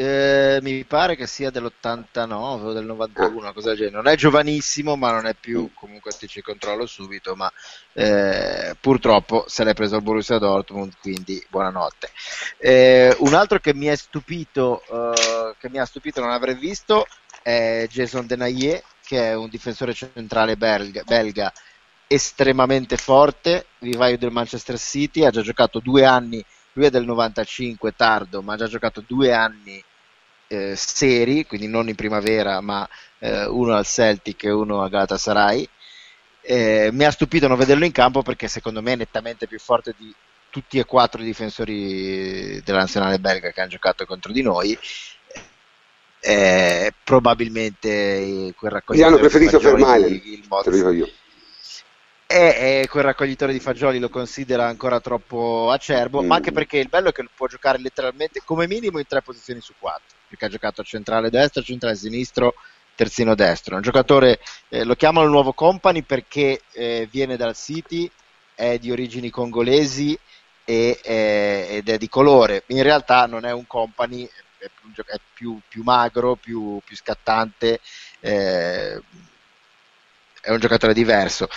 [0.00, 3.52] Eh, mi pare che sia dell'89 o del 91, ah.
[3.52, 3.90] cosa del.
[3.90, 7.34] Non è giovanissimo, ma non è più comunque ti ci controllo subito.
[7.34, 7.52] Ma
[7.94, 12.10] eh, purtroppo se l'è preso il Borussia Dortmund, quindi buonanotte.
[12.58, 17.04] Eh, un altro che mi è stupito, eh, che mi ha stupito non avrei visto,
[17.42, 21.52] è Jason Denayer, che è un difensore centrale belga, belga
[22.06, 26.44] estremamente forte, vivaio del Manchester City, ha già giocato due anni
[26.78, 29.82] lui è del 95 tardo, ma ha già giocato due anni
[30.48, 32.88] eh, seri, quindi non in primavera, ma
[33.18, 35.68] eh, uno al Celtic e uno a Galatasaray.
[36.40, 39.94] Eh, mi ha stupito non vederlo in campo perché secondo me è nettamente più forte
[39.96, 40.14] di
[40.50, 44.78] tutti e quattro i difensori della nazionale belga che hanno giocato contro di noi.
[46.20, 50.70] Eh, probabilmente quel raccogliere Gli hanno preferito fermare il modo
[52.30, 56.26] e, e quel raccoglitore di fagioli lo considera ancora troppo acerbo, mm.
[56.26, 59.62] ma anche perché il bello è che può giocare letteralmente come minimo in tre posizioni
[59.62, 62.54] su quattro, perché ha giocato centrale destro, centrale sinistro,
[62.94, 63.76] terzino destro.
[63.76, 68.10] Un giocatore, eh, lo chiamano il nuovo company perché eh, viene dal City,
[68.54, 70.18] è di origini congolesi
[70.64, 72.64] e, eh, ed è di colore.
[72.68, 74.28] In realtà non è un company,
[74.58, 77.80] è più, è più, più magro, più, più scattante,
[78.20, 79.00] eh,
[80.40, 81.48] è un giocatore diverso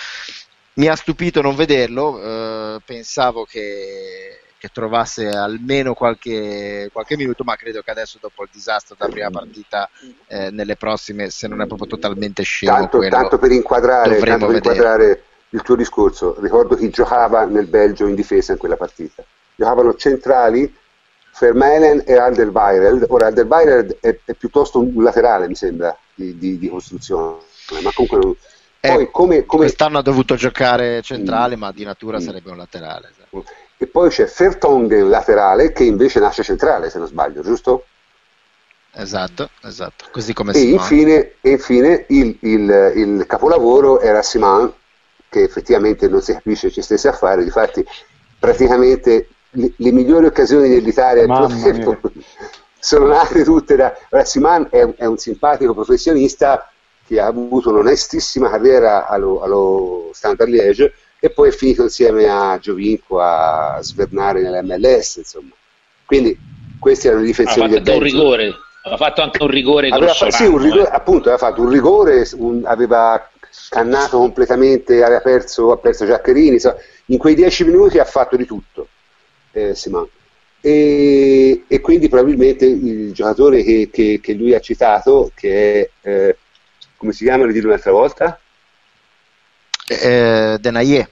[0.73, 7.55] mi ha stupito non vederlo, eh, pensavo che, che, trovasse almeno qualche, qualche, minuto, ma
[7.55, 9.89] credo che adesso dopo il disastro della prima partita,
[10.27, 14.55] eh, nelle prossime, se non è proprio totalmente scemo, tanto, tanto per inquadrare, tanto per
[14.55, 19.23] inquadrare il tuo discorso, ricordo chi giocava nel Belgio in difesa in quella partita.
[19.55, 20.71] Giocavano centrali
[21.39, 23.05] Vermeulen e Alderweireld.
[23.09, 27.37] Ora Alderweireld è, è piuttosto un laterale, mi sembra, di, di, di costruzione,
[27.81, 28.35] ma comunque non,
[28.83, 29.63] eh, poi, come, come...
[29.63, 31.59] Quest'anno ha dovuto giocare centrale, mm.
[31.59, 32.21] ma di natura mm.
[32.21, 33.09] sarebbe un laterale.
[33.11, 33.45] Esatto.
[33.81, 37.85] E poi c'è Fertongen laterale, che invece nasce centrale, se non sbaglio, giusto?
[38.93, 40.05] Esatto, esatto.
[40.11, 44.71] Così come e infine, e infine il, il, il, capolavoro era Simon,
[45.27, 47.83] che effettivamente non si capisce ci stesse a fare, difatti
[48.37, 51.25] praticamente le, le migliori occasioni dell'Italia
[52.77, 53.97] sono nate tutte da...
[54.11, 56.71] Ora, Simon è, è un simpatico professionista,
[57.03, 62.57] che ha avuto un'onestissima carriera allo, allo Standard Liège e poi è finito insieme a
[62.59, 65.51] Giovinco a svernare nell'MLS, insomma.
[66.03, 66.35] Quindi
[66.79, 67.99] questi erano i difensori del Belgio.
[67.99, 71.61] un rigore, aveva fatto anche un rigore aveva, fa- sì, un rigore, appunto, aveva fatto
[71.61, 77.65] un rigore, un, aveva scannato completamente, aveva perso, ha perso Giaccherini, insomma, in quei dieci
[77.65, 78.87] minuti ha fatto di tutto
[79.51, 80.07] eh, Simon.
[80.59, 86.37] E, e, quindi probabilmente il giocatore che, che, che lui ha citato, che è eh,
[86.97, 87.45] come si chiama?
[87.45, 88.39] Ridillo un'altra volta?
[89.95, 91.09] Eh, Denayer.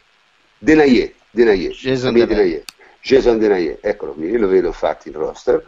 [0.57, 1.71] Denayer, Denayer.
[1.71, 2.27] Jason Denayer.
[2.27, 2.63] Denayer.
[3.01, 5.63] Jason Denayer, eccolo qui, lo vedo infatti in roster.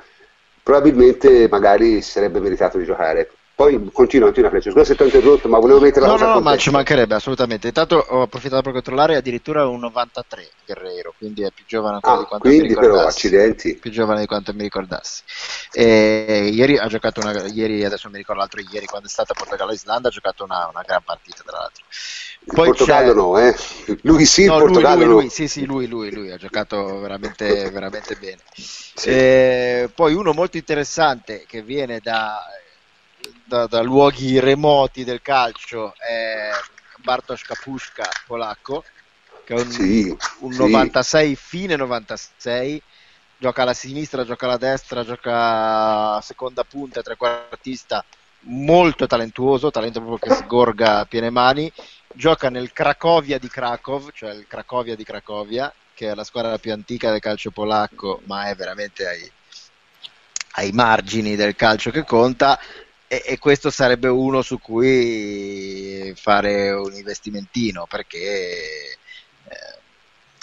[0.63, 3.29] Probabilmente magari sarebbe meritato di giocare.
[3.61, 4.71] Poi continua, continua Freccia.
[4.71, 6.71] Scusa se ti ho interrotto, ma volevo mettere la no, cosa No, no, ma ci
[6.71, 7.67] mancherebbe assolutamente.
[7.67, 12.19] Intanto ho approfittato per controllare, addirittura un 93 Guerrero, quindi è più giovane ancora ah,
[12.19, 12.89] di quanto mi ricordassi.
[12.89, 13.75] però accidenti.
[13.75, 15.21] Più giovane di quanto mi ricordassi.
[15.73, 20.07] E ieri ha giocato una ieri adesso mi ricordo l'altro ieri quando è stata Portogallo-Islanda
[20.07, 21.83] ha giocato una, una gran partita tra l'altro.
[22.43, 23.55] Poi il Portogallo no, eh?
[24.01, 27.69] Lui sì, no, il Portogallo lui, lui, sì, sì, lui, lui, lui ha giocato veramente,
[27.69, 28.39] veramente bene.
[28.53, 29.89] Sì.
[29.93, 32.43] poi uno molto interessante che viene da
[33.51, 36.49] da, da, luoghi remoti del calcio è
[36.97, 38.84] Bartosz Kapuszka, polacco,
[39.43, 42.81] che è un, sì, un 96, fine 96,
[43.38, 48.03] gioca alla sinistra, gioca alla destra, gioca a seconda punta, trequartista,
[48.41, 51.72] molto talentuoso, talento proprio che sgorga a piene mani,
[52.15, 56.73] gioca nel Cracovia di Krakow, cioè il Cracovia di Cracovia, che è la squadra più
[56.73, 59.31] antica del calcio polacco, ma è veramente ai,
[60.53, 62.59] ai margini del calcio che conta
[63.07, 69.77] e, e, questo sarebbe uno su cui fare un investimentino perché eh,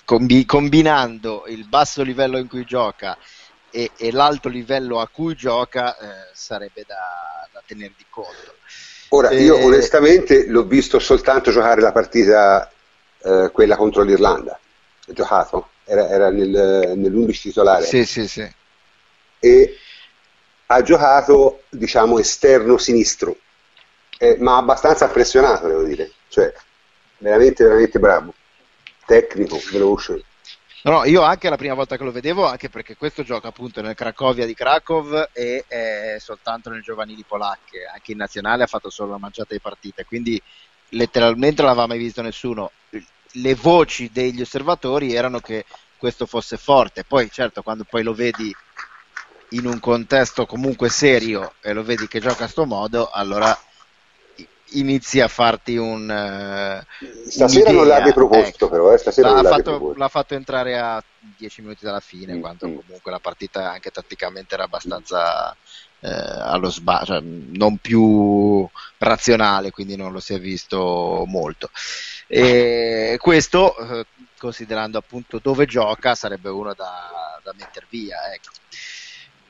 [0.04, 3.16] combi- combinando il basso livello in cui gioca
[3.70, 8.56] e, e l'alto livello a cui gioca eh, sarebbe da, da tener di conto.
[9.10, 12.70] Ora, io onestamente l'ho visto soltanto giocare la partita,
[13.22, 14.58] eh, quella contro l'Irlanda.
[15.08, 17.84] Ho giocato, era, era nel, nell'11 titolare.
[17.84, 18.46] Sì, sì, sì.
[19.40, 19.78] E
[20.70, 23.36] ha giocato diciamo esterno sinistro
[24.18, 26.52] eh, ma abbastanza impressionato devo dire cioè
[27.18, 28.34] veramente veramente bravo
[29.06, 30.24] tecnico veloce
[30.82, 33.96] No, io anche la prima volta che lo vedevo, anche perché questo gioca appunto nel
[33.96, 39.08] Cracovia di Krakow e è soltanto nel giovanili polacche, anche in nazionale ha fatto solo
[39.08, 40.40] una mangiata di partite, quindi
[40.90, 42.70] letteralmente non l'aveva mai visto nessuno.
[43.32, 45.64] Le voci degli osservatori erano che
[45.96, 48.54] questo fosse forte, poi certo quando poi lo vedi
[49.50, 53.56] in un contesto comunque serio e lo vedi che gioca a sto modo, allora
[54.72, 58.68] inizi a farti un uh, stasera non l'abbia proposto ecco.
[58.68, 58.98] però eh?
[58.98, 59.98] stasera l'ha, fatto, proposto.
[59.98, 61.02] l'ha fatto entrare a
[61.36, 62.76] 10 minuti dalla fine Mm, quando mm.
[62.76, 65.56] comunque la partita anche tatticamente era abbastanza
[66.00, 68.68] eh, allo sba- cioè, non più
[68.98, 71.70] razionale quindi non lo si è visto molto
[72.26, 74.06] e questo eh,
[74.38, 78.50] considerando appunto dove gioca sarebbe uno da, da metter via ecco.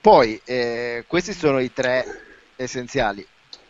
[0.00, 2.04] poi eh, questi sono i tre
[2.56, 3.26] essenziali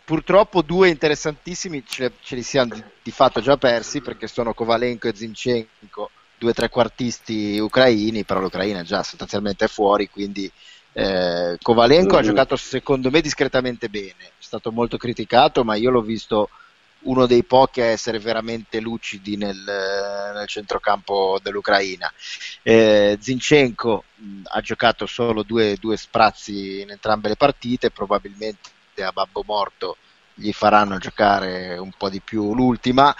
[0.08, 5.06] purtroppo due interessantissimi ce, ce li siamo di, di, fatto già persi perché sono Kovalenko
[5.06, 10.50] e Zinchenko, due trequartisti ucraini, però l'Ucraina è già sostanzialmente fuori, quindi
[10.94, 12.24] eh, Kovalenko mm-hmm.
[12.24, 16.48] ha giocato secondo me discretamente bene, è stato molto criticato, ma io l'ho visto
[17.00, 22.10] uno dei pochi a essere veramente lucidi nel, nel centrocampo dell'Ucraina.
[22.62, 29.12] Eh, Zinchenko mh, ha giocato solo due, due sprazzi in entrambe le partite, probabilmente a
[29.12, 29.96] babbo morto
[30.34, 33.14] gli faranno giocare un po' di più l'ultima.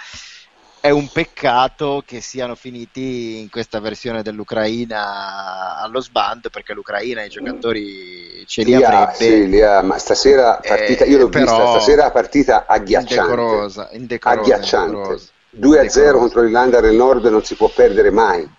[0.81, 7.29] È un peccato che siano finiti in questa versione dell'Ucraina allo sbando perché l'Ucraina i
[7.29, 9.13] giocatori ce li, li avrebbe.
[9.15, 13.13] Sì, li ha, ma stasera partita, io l'ho Eh, vista, stasera partita agghiacciante.
[13.23, 14.95] Indecorosa, indecorosa, agghiacciante.
[14.95, 15.31] indecorosa.
[15.51, 18.49] 2 a 0 contro l'Irlanda del Nord non si può perdere mai.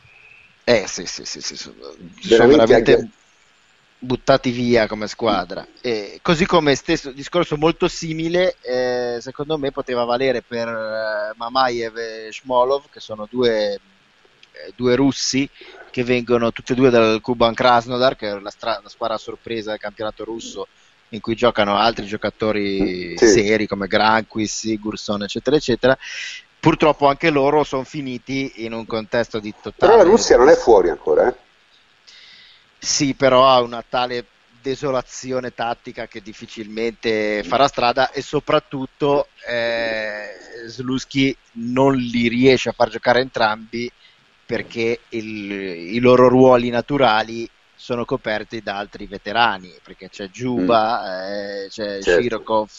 [0.64, 1.56] Eh sì, sì, sì, sì,
[2.28, 3.08] Veramente veramente
[4.02, 5.66] buttati via come squadra.
[5.80, 11.96] E così come stesso discorso molto simile, eh, secondo me poteva valere per eh, Mamayev
[11.96, 15.48] e Shmolov, che sono due, eh, due russi
[15.90, 19.18] che vengono tutti e due dal Kuban Krasnodar, che è la, stra- la squadra a
[19.18, 20.66] sorpresa del campionato russo
[21.10, 23.26] in cui giocano altri giocatori Sì.
[23.26, 25.98] seri come Granquist, Sigurdsson, eccetera, eccetera.
[26.58, 30.54] Purtroppo anche loro sono finiti in un contesto di totale Però la Russia non è
[30.54, 31.34] fuori ancora, eh?
[32.80, 34.30] Sì, però ha una tale
[34.62, 40.28] desolazione tattica che difficilmente farà strada e soprattutto eh,
[40.68, 43.90] Sluski non li riesce a far giocare entrambi
[44.44, 45.50] perché il-
[45.94, 52.20] i loro ruoli naturali sono coperti da altri veterani perché c'è Giuba, eh, c'è Certo.
[52.22, 52.70] Shirokov,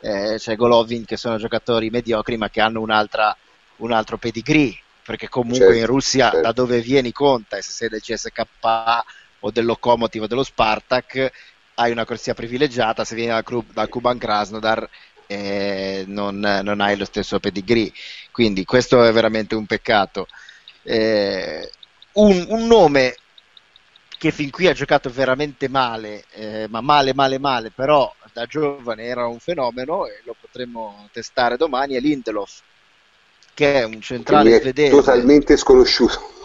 [0.00, 3.36] eh, c'è Golovin che sono giocatori mediocri ma che hanno un'altra,
[3.76, 6.40] un altro pedigree perché comunque Certo, in Russia certo.
[6.40, 9.04] da dove vieni conta e se sei del CSKA
[9.40, 11.32] o del Lokomotiv o dello Spartak
[11.74, 14.88] hai una corsia privilegiata, se vieni dal, dal Kuban Krasnodar
[15.26, 17.92] eh, non, non hai lo stesso pedigree,
[18.32, 20.26] quindi questo è veramente un peccato.
[20.82, 21.70] Eh,
[22.12, 23.14] un, un nome
[24.18, 29.04] che fin qui ha giocato veramente male, eh, ma male male male, però da giovane
[29.04, 32.60] era un fenomeno e lo potremmo testare domani, è Lindelof,
[33.54, 34.90] che è un centrale svedese.
[34.90, 36.36] totalmente sconosciuto.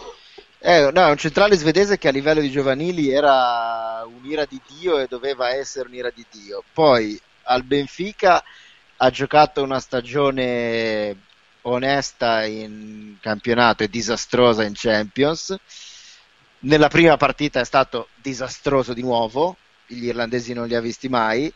[0.66, 4.98] Eh, no, è un centrale svedese che a livello di giovanili era un'ira di Dio
[4.98, 6.64] e doveva essere un'ira di Dio.
[6.72, 8.42] Poi al Benfica
[8.96, 11.16] ha giocato una stagione
[11.62, 15.54] onesta in campionato e disastrosa in Champions.
[16.60, 21.52] Nella prima partita è stato disastroso di nuovo, gli irlandesi non li ha visti mai.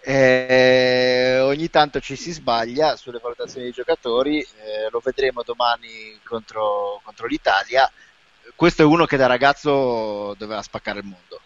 [0.00, 7.00] Eh, ogni tanto ci si sbaglia sulle valutazioni dei giocatori, eh, lo vedremo domani contro,
[7.04, 7.88] contro l'Italia.
[8.56, 11.40] Questo è uno che da ragazzo doveva spaccare il mondo,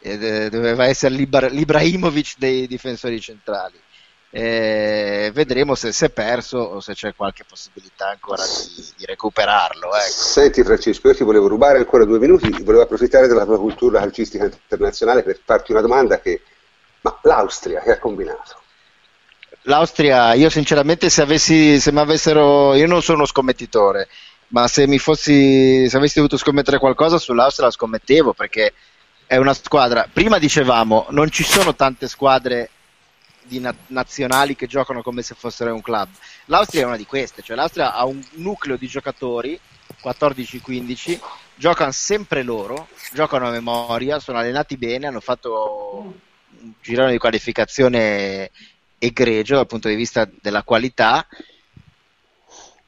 [0.00, 3.80] ed, eh, doveva essere l'Ibra- l'Ibrahimovic dei difensori centrali.
[4.36, 9.94] Eh, vedremo se si è perso o se c'è qualche possibilità ancora di, di recuperarlo.
[9.94, 10.10] Ecco.
[10.10, 14.44] Senti Francesco, io ti volevo rubare ancora due minuti, volevo approfittare della tua cultura calcistica
[14.44, 16.42] internazionale per farti una domanda che...
[17.02, 18.62] Ma l'Austria che ha combinato?
[19.66, 24.08] L'Austria, io sinceramente se avessi, se mi avessero, io non sono uno scommettitore,
[24.48, 28.72] ma se mi fossi, se avessi dovuto scommettere qualcosa sull'Austria la scommettevo perché
[29.26, 32.70] è una squadra, prima dicevamo, non ci sono tante squadre
[33.42, 36.08] di na- nazionali che giocano come se fossero un club.
[36.46, 39.58] L'Austria è una di queste, cioè l'Austria ha un nucleo di giocatori,
[40.02, 41.20] 14-15,
[41.56, 46.14] giocano sempre loro, giocano a memoria, sono allenati bene, hanno fatto
[46.60, 48.50] un girone di qualificazione
[48.98, 51.26] egregio dal punto di vista della qualità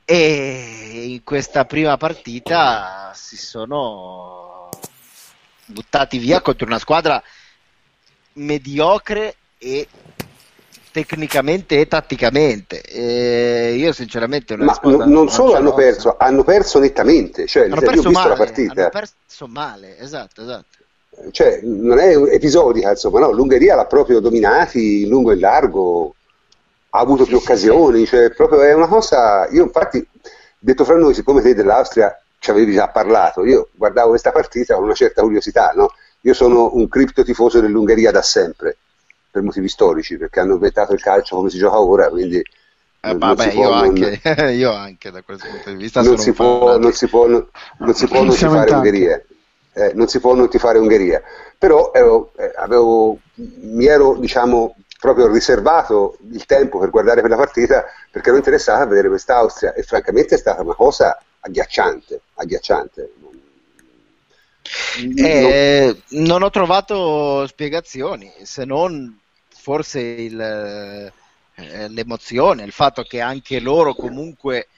[0.09, 4.69] e in questa prima partita si sono
[5.67, 7.21] buttati via contro una squadra
[8.35, 9.89] mediocre e
[10.93, 12.83] tecnicamente e tatticamente.
[12.83, 17.47] E io sinceramente Ma n- non solo hanno perso, hanno perso nettamente.
[17.47, 18.81] Cioè, hanno perso, male, la partita.
[18.81, 20.77] hanno perso male, esatto, esatto.
[21.33, 23.33] Cioè, non è episodica, insomma, no?
[23.33, 26.15] L'Ungheria l'ha proprio dominati in lungo e largo,
[26.97, 29.47] ha avuto più occasioni, cioè, proprio è una cosa...
[29.51, 30.07] Io infatti,
[30.59, 34.85] detto fra noi, siccome te dell'Austria ci avevi già parlato, io guardavo questa partita con
[34.85, 35.93] una certa curiosità, no?
[36.23, 38.79] Io sono un cripto tifoso dell'Ungheria da sempre
[39.31, 42.43] per motivi storici, perché hanno inventato il calcio come si gioca ora, quindi...
[43.01, 44.21] Eh, vabbè, io, non, anche,
[44.57, 47.47] io, anche, da questo punto di vista non si, può, non, si può, non,
[47.79, 49.23] non si può non tifare Ungheria.
[49.75, 51.23] Eh, non si può non tifare Ungheria.
[51.59, 57.85] Però ero, eh, avevo, mi ero diciamo, proprio riservato il tempo per guardare quella partita
[58.11, 63.13] perché ero interessato a vedere questa Austria e francamente è stata una cosa agghiacciante, agghiacciante.
[65.17, 69.17] Eh, non ho trovato spiegazioni se non
[69.49, 74.69] forse il, eh, l'emozione, il fatto che anche loro comunque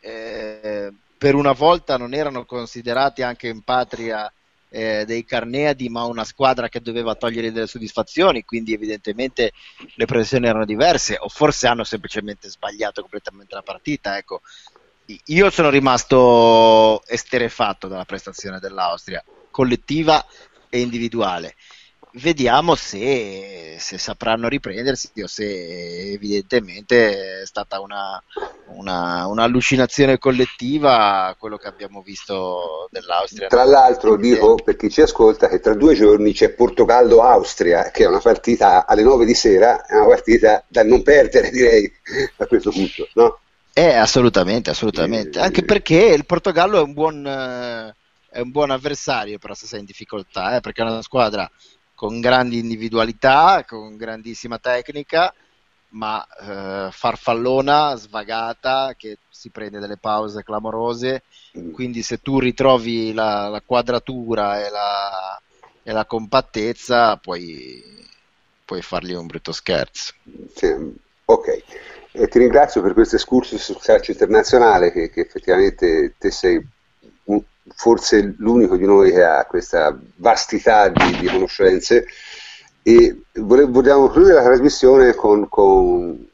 [0.00, 4.30] eh, per una volta non erano considerati anche in patria
[4.70, 9.52] eh, dei Carneadi, ma una squadra che doveva togliere delle soddisfazioni, quindi evidentemente
[9.94, 14.16] le pressioni erano diverse, o forse hanno semplicemente sbagliato completamente la partita.
[14.16, 14.42] Ecco.
[15.26, 20.24] Io sono rimasto esterefatto dalla prestazione dell'Austria, collettiva
[20.68, 21.54] e individuale
[22.14, 28.22] vediamo se, se, sapranno riprendersi o se evidentemente è stata una,
[28.76, 33.48] una, un'allucinazione collettiva quello che abbiamo visto dell'Austria.
[33.48, 38.06] Tra l'altro dico per chi ci ascolta che tra due giorni c'è Portogallo-Austria che è
[38.06, 41.90] una partita alle 9 di sera, è una partita da non perdere direi
[42.36, 43.38] a questo punto, no?
[43.72, 45.38] Eh, assolutamente, assolutamente.
[45.38, 47.24] Anche perché il Portogallo è un buon,
[48.28, 51.48] è un buon avversario, però se sei in difficoltà, eh, perché è una squadra
[51.98, 55.34] con grandi individualità, con grandissima tecnica,
[55.88, 61.24] ma eh, farfallona, svagata, che si prende delle pause clamorose.
[61.58, 61.72] Mm.
[61.72, 65.42] Quindi se tu ritrovi la, la quadratura e la,
[65.82, 67.82] e la compattezza, puoi,
[68.64, 70.12] puoi, fargli un brutto scherzo.
[70.54, 70.72] Sì,
[71.24, 71.62] ok.
[72.12, 76.64] E ti ringrazio per questo escursus sul calcio internazionale che, che effettivamente te sei
[77.74, 82.06] forse l'unico di noi che ha questa vastità di, di conoscenze
[82.82, 86.26] e vogliamo chiudere la trasmissione con, con,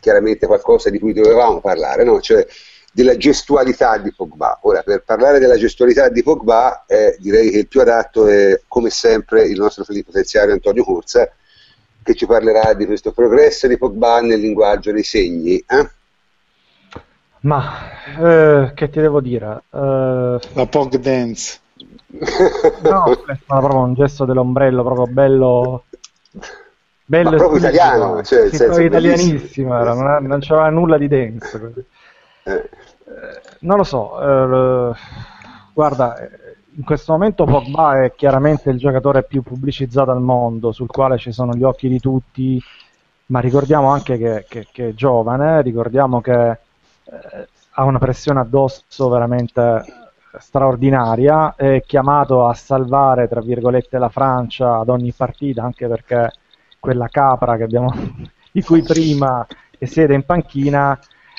[0.00, 2.20] chiaramente qualcosa di cui dovevamo parlare, no?
[2.20, 2.46] cioè
[2.92, 4.58] della gestualità di Pogba.
[4.62, 8.90] Ora, per parlare della gestualità di Pogba, eh, direi che il più adatto è, come
[8.90, 11.30] sempre, il nostro plenipotenziario Antonio Corsa,
[12.02, 15.62] che ci parlerà di questo progresso di Pogba nel linguaggio dei segni.
[15.68, 15.90] Eh?
[17.40, 17.72] Ma
[18.18, 19.62] eh, che ti devo dire?
[19.70, 21.60] Eh, la Pog Dance.
[22.82, 25.84] no, è proprio un gesto dell'ombrello, proprio bello.
[27.04, 31.72] Bello proprio italiano, cioè, sì, senso, italianissimo, era, non, non, c'era nulla di denso.
[32.44, 32.52] Eh.
[32.52, 32.68] eh.
[33.60, 34.94] non lo so, eh,
[35.72, 36.14] guarda,
[36.76, 41.32] in questo momento Pogba è chiaramente il giocatore più pubblicizzato al mondo, sul quale ci
[41.32, 42.62] sono gli occhi di tutti,
[43.26, 46.58] ma ricordiamo anche che, che, che è giovane, ricordiamo che
[47.10, 49.82] eh, ha una pressione addosso veramente
[50.38, 56.30] straordinaria, è chiamato a salvare, tra virgolette, la Francia ad ogni partita, anche perché
[56.78, 57.92] quella capra abbiamo,
[58.52, 59.46] di cui prima
[59.76, 60.98] che siede in panchina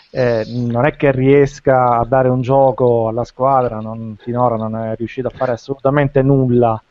[0.10, 4.96] eh, non è che riesca a dare un gioco alla squadra, non, finora non è
[4.96, 6.82] riuscito a fare assolutamente nulla.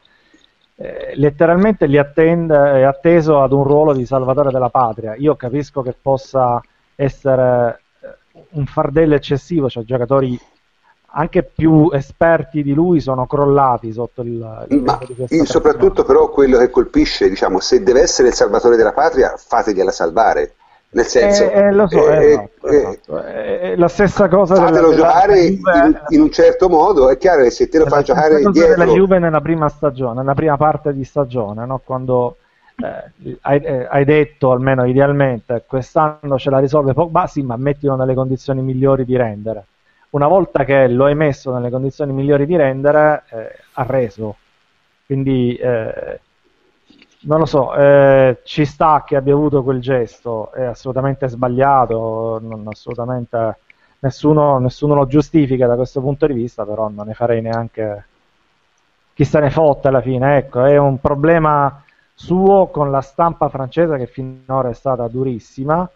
[0.77, 5.15] Eh, letteralmente li attende, è atteso ad un ruolo di salvatore della patria.
[5.17, 6.61] Io capisco che possa
[6.95, 7.83] essere
[8.51, 10.39] un fardello eccessivo, cioè giocatori
[11.13, 14.99] anche più esperti di lui sono crollati sotto il, il Ma
[15.45, 20.55] soprattutto però quello che colpisce, diciamo, se deve essere il salvatore della patria, fategliela salvare.
[20.93, 23.23] Nel senso, eh, eh, lo so, eh, esatto, esatto.
[23.23, 27.09] è la stessa cosa fatelo della, giocare della in, in, un certo modo.
[27.11, 30.35] È chiaro che se te lo fa giocare dietro, della Juve nella prima stagione, nella
[30.35, 31.81] prima parte di stagione, no?
[31.85, 32.39] quando
[32.83, 37.97] eh, hai, eh, hai, detto, almeno idealmente, quest'anno ce la risolve Pogba, sì, ma mettilo
[37.97, 39.65] nelle condizioni migliori di rendere.
[40.11, 44.37] Una volta che lo hai messo nelle condizioni migliori di rendere, eh, ha reso.
[45.07, 46.21] Quindi, eh,
[47.23, 52.67] non lo so, eh, ci sta che abbia avuto quel gesto, è assolutamente sbagliato, non,
[52.67, 53.59] assolutamente,
[54.01, 58.05] nessuno, nessuno lo giustifica da questo punto di vista, però non ne farei neanche
[59.15, 60.39] chi se ne fotte alla fine.
[60.39, 61.83] Ecco, è un problema
[62.23, 65.89] suo con la stampa francese che finora è stata durissima,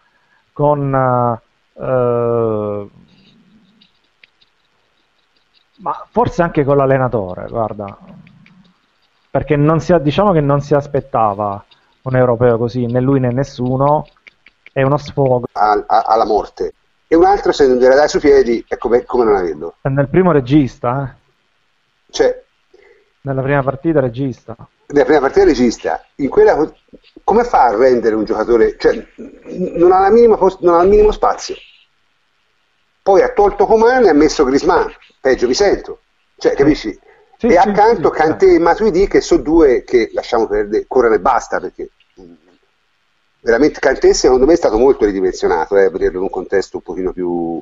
[0.53, 1.39] con
[1.75, 2.89] eh,
[5.77, 7.99] ma forse anche con l'allenatore, guarda,
[9.31, 11.63] perché non si, diciamo che non si aspettava
[12.03, 14.07] un europeo così, né lui né nessuno,
[14.73, 15.47] è uno sfogo.
[15.53, 16.73] A, a, alla morte.
[17.07, 19.75] E un altro se non gliela dai sui piedi è come, come non averlo.
[19.83, 21.23] È nel primo regista, eh?
[22.11, 22.45] Cioè,
[23.23, 24.57] nella prima partita regista.
[24.86, 26.73] Nella prima partita regista, in quella,
[27.24, 28.77] come fa a rendere un giocatore?
[28.78, 29.06] Cioè,
[29.77, 31.56] non ha, minima, non ha il minimo spazio.
[33.02, 36.01] Poi ha tolto Coman e ha messo Grisman, peggio vi sento.
[36.36, 36.98] Cioè, capisci?
[37.36, 41.16] Sì, e sì, accanto sì, Kanté e Matuidi che sono due che lasciamo perdere, correre
[41.16, 41.90] e basta perché
[43.40, 47.12] veramente Kanté secondo me è stato molto ridimensionato eh, vederlo in un contesto un pochino
[47.12, 47.61] più,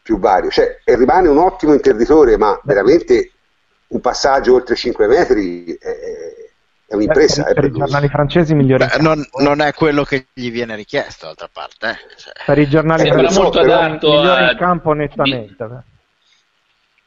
[0.00, 3.32] più vario cioè rimane un ottimo interditore ma veramente
[3.94, 5.88] un passaggio oltre 5 metri è,
[6.86, 10.50] è un'impresa per, per, per i giornali francesi migliore non, non, è quello che gli
[10.50, 11.96] viene richiesto d'altra parte eh.
[12.16, 12.32] cioè.
[12.44, 14.50] per i giornali francesi molto adatto migliore a...
[14.50, 15.74] in campo nettamente di...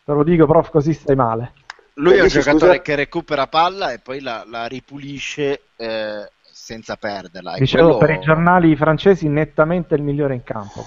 [0.05, 1.53] te lo dico prof così stai male
[1.95, 2.81] lui è un giocatore scusa?
[2.81, 6.29] che recupera palla e poi la, la ripulisce eh,
[6.67, 7.55] senza perderla.
[7.57, 7.97] Dicevo, quello...
[7.97, 10.85] per i giornali francesi nettamente il migliore in campo.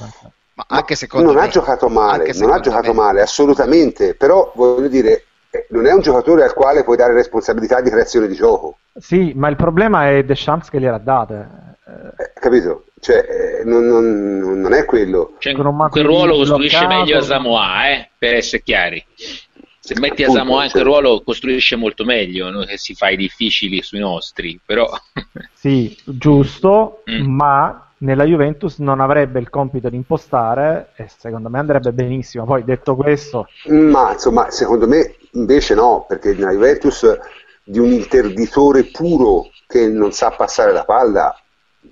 [0.55, 3.01] Ma anche secondo non me, ha giocato male, non ha giocato me.
[3.01, 5.25] male, assolutamente, però voglio dire,
[5.71, 8.79] non è un giocatore al quale puoi dare responsabilità di creazione di gioco.
[8.99, 11.49] Sì, ma il problema è Deschamps che gliel'ha date.
[11.87, 12.85] Eh, capito?
[13.01, 15.35] Cioè, eh, non, non, non, è quello.
[15.39, 19.05] Cioè, quel ruolo costruisce meglio a Samoa, eh, per essere chiari.
[19.83, 23.17] Se metti a Samoa anche il ruolo costruisce molto meglio, noi che si fa i
[23.17, 24.89] difficili sui nostri, però...
[25.61, 27.35] Sì, giusto, mm.
[27.35, 32.45] ma nella Juventus non avrebbe il compito di impostare e secondo me andrebbe benissimo.
[32.45, 33.47] Poi detto questo...
[33.67, 37.19] Ma insomma, secondo me invece no, perché nella Juventus
[37.63, 41.35] di un interditore puro che non sa passare la palla...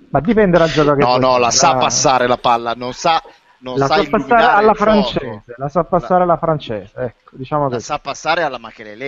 [0.09, 3.21] Ma dipende dal gioco che No, no, la sa passare la palla, non sa
[3.59, 7.85] non la sa, passare alla francese, la sa passare alla francese, ecco, diciamo la così.
[7.85, 9.05] sa passare alla Machelele.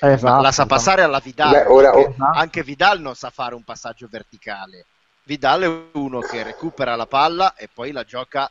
[0.00, 1.50] Eh, esatto, la sa passare alla Vidal.
[1.50, 2.38] Beh, ora, esatto.
[2.38, 4.84] Anche Vidal non sa fare un passaggio verticale.
[5.22, 8.50] Vidal è uno che recupera la palla e poi la gioca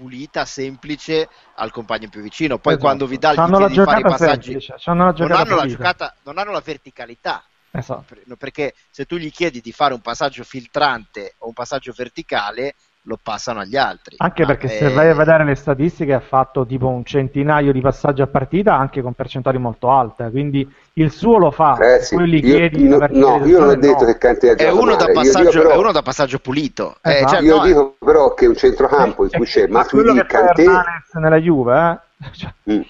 [0.00, 2.58] pulita, semplice al compagno più vicino.
[2.58, 2.86] Poi esatto.
[2.86, 6.62] quando Vidal gli chiede di fare i passaggi, non hanno, la giocata, non hanno la
[6.64, 7.44] verticalità.
[7.70, 8.16] Esatto.
[8.36, 12.74] Perché se tu gli chiedi di fare un passaggio filtrante o un passaggio verticale,
[13.04, 14.16] lo passano agli altri.
[14.18, 14.76] Anche perché eh...
[14.78, 18.76] se vai a vedere le statistiche ha fatto tipo un centinaio di passaggi a partita
[18.76, 22.16] anche con percentuali molto alte, quindi il suo lo fa, eh, sì.
[22.16, 24.06] poi chiedi no, no, io non ho detto no.
[24.06, 25.70] che Canté è uno, da passaggio, però...
[25.70, 26.96] è uno da passaggio pulito.
[27.02, 27.32] Eh, esatto.
[27.32, 30.66] cioè, io no, dico però che un centrocampo in cui c'è Matuidi, Canté
[31.14, 32.30] nella Juve, eh?
[32.32, 32.52] cioè...
[32.70, 32.80] mm.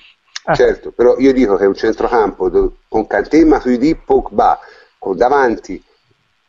[0.43, 0.55] Eh.
[0.55, 2.51] Certo, però io dico che è un centrocampo
[2.89, 4.59] con Kanté, Matuidi, Pogba,
[4.99, 5.83] con davanti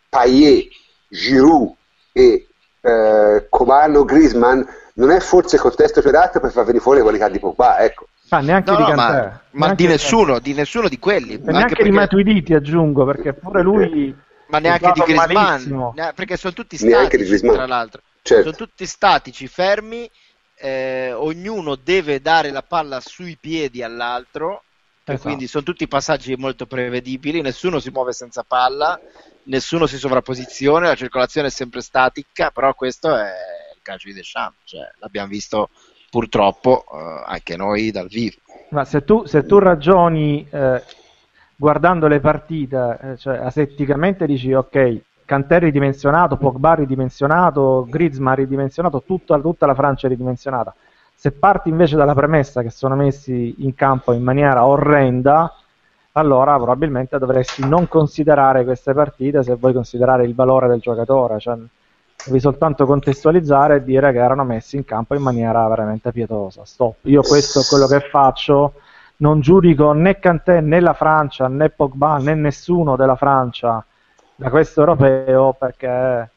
[0.07, 0.69] Payet,
[1.09, 1.73] Giroud
[2.13, 2.47] e
[2.81, 7.03] eh, Comano Grisman non è forse il contesto più adatto per far venire fuori la
[7.03, 8.07] qualità di Pogba, ecco.
[8.29, 11.33] Ah, neanche no, di no, Ma, ma di nessuno, di nessuno di quelli.
[11.33, 11.83] E neanche perché...
[11.83, 14.15] di Matuidi ti aggiungo, perché pure lui...
[14.47, 18.01] Ma neanche di Grisman, perché sono tutti statici, tra l'altro.
[18.21, 18.43] Certo.
[18.43, 20.09] Sono tutti statici, fermi,
[20.55, 24.63] eh, ognuno deve dare la palla sui piedi all'altro,
[25.03, 25.23] esatto.
[25.23, 28.99] quindi sono tutti passaggi molto prevedibili, nessuno si muove senza palla
[29.43, 33.31] nessuno si sovrapposizione, la circolazione è sempre statica, però questo è
[33.75, 35.69] il calcio di Deschamps, cioè, l'abbiamo visto
[36.09, 38.37] purtroppo eh, anche noi dal vivo.
[38.69, 40.83] Ma se tu, se tu ragioni eh,
[41.55, 49.39] guardando le partite, eh, cioè asetticamente dici ok, Kanté ridimensionato, Pogba ridimensionato, Griezmann ridimensionato, tutta,
[49.39, 50.75] tutta la Francia ridimensionata.
[51.13, 55.55] Se parti invece dalla premessa che sono messi in campo in maniera orrenda,
[56.13, 61.57] allora probabilmente dovresti non considerare queste partite se vuoi considerare il valore del giocatore, cioè
[62.25, 66.65] devi soltanto contestualizzare e dire che erano messi in campo in maniera veramente pietosa.
[66.65, 66.97] Stop.
[67.03, 68.73] Io questo è quello che faccio,
[69.17, 73.83] non giudico né Cantè né la Francia né Pogba né nessuno della Francia
[74.35, 76.29] da questo europeo perché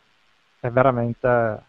[0.60, 1.62] è veramente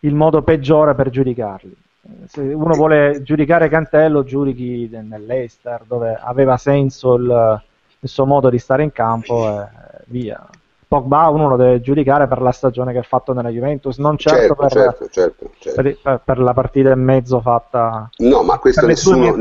[0.00, 1.84] il modo peggiore per giudicarli
[2.28, 7.62] se uno vuole giudicare Cantello, giudichi nell'Eister, dove aveva senso il,
[8.00, 9.68] il, suo modo di stare in campo e
[10.06, 10.46] via.
[10.88, 14.38] Pogba uno lo deve giudicare per la stagione che ha fatto nella Juventus, non certo,
[14.38, 15.98] certo, per, certo, certo, certo.
[16.02, 18.08] per, per, la partita e mezzo fatta.
[18.18, 19.34] No, ma questo nessuno.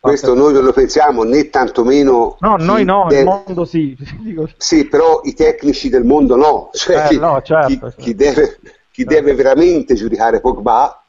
[0.00, 2.36] Questo noi non lo pensiamo né tantomeno.
[2.40, 3.22] No, noi no, deve...
[3.22, 3.96] il mondo sì.
[4.56, 6.70] sì, però i tecnici del mondo no.
[6.72, 8.60] Cioè, eh, chi, no certo, chi, chi, deve,
[8.92, 11.02] chi deve veramente giudicare Pogba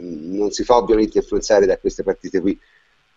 [0.00, 2.58] non si fa ovviamente influenzare da queste partite qui.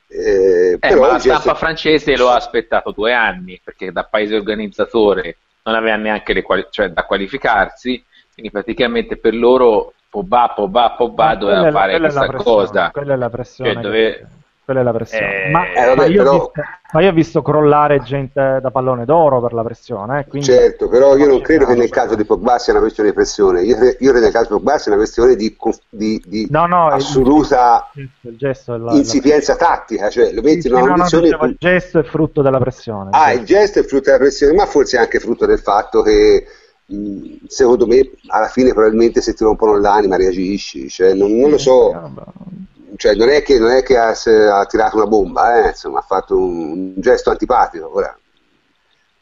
[0.07, 5.37] Eh, eh, ma la stampa francese lo ha aspettato due anni perché da paese organizzatore
[5.63, 8.03] non aveva neanche le quali- cioè, da qualificarsi,
[8.33, 12.89] quindi praticamente per loro Pobà, Pobà, Pobà doveva fare questa cosa.
[12.89, 13.73] Quella è la pressione.
[13.73, 14.27] Cioè, dove,
[14.69, 15.45] quella è la pressione.
[15.45, 16.51] Eh, ma, eh, vabbè, ma io però- ho visto,
[16.91, 20.19] ma io ho visto crollare gente da pallone d'oro per la pressione.
[20.19, 23.09] eh, quindi- Certo, però io non credo che nel caso di Pogba sia una questione
[23.09, 25.55] di pressione, io, io credo che nel caso di Pogba sia una questione di,
[25.89, 30.61] di- di No, no, assoluta il, il gesto è la, insipienza tattica, cioè lo metti
[30.61, 31.23] Sì, in una no, no, condizione...
[31.25, 33.09] dicevo, il gesto è frutto della pressione.
[33.13, 36.45] Ah, il gesto è frutto della pressione, ma forse è anche frutto del fatto che
[37.47, 41.91] secondo me alla fine probabilmente se ti rompono l'anima reagisci, cioè, non, non lo so,
[42.95, 46.03] cioè, non, è che, non è che ha, ha tirato una bomba, eh, insomma, ha
[46.03, 47.89] fatto un, un gesto antipatico.
[47.93, 48.15] Ora,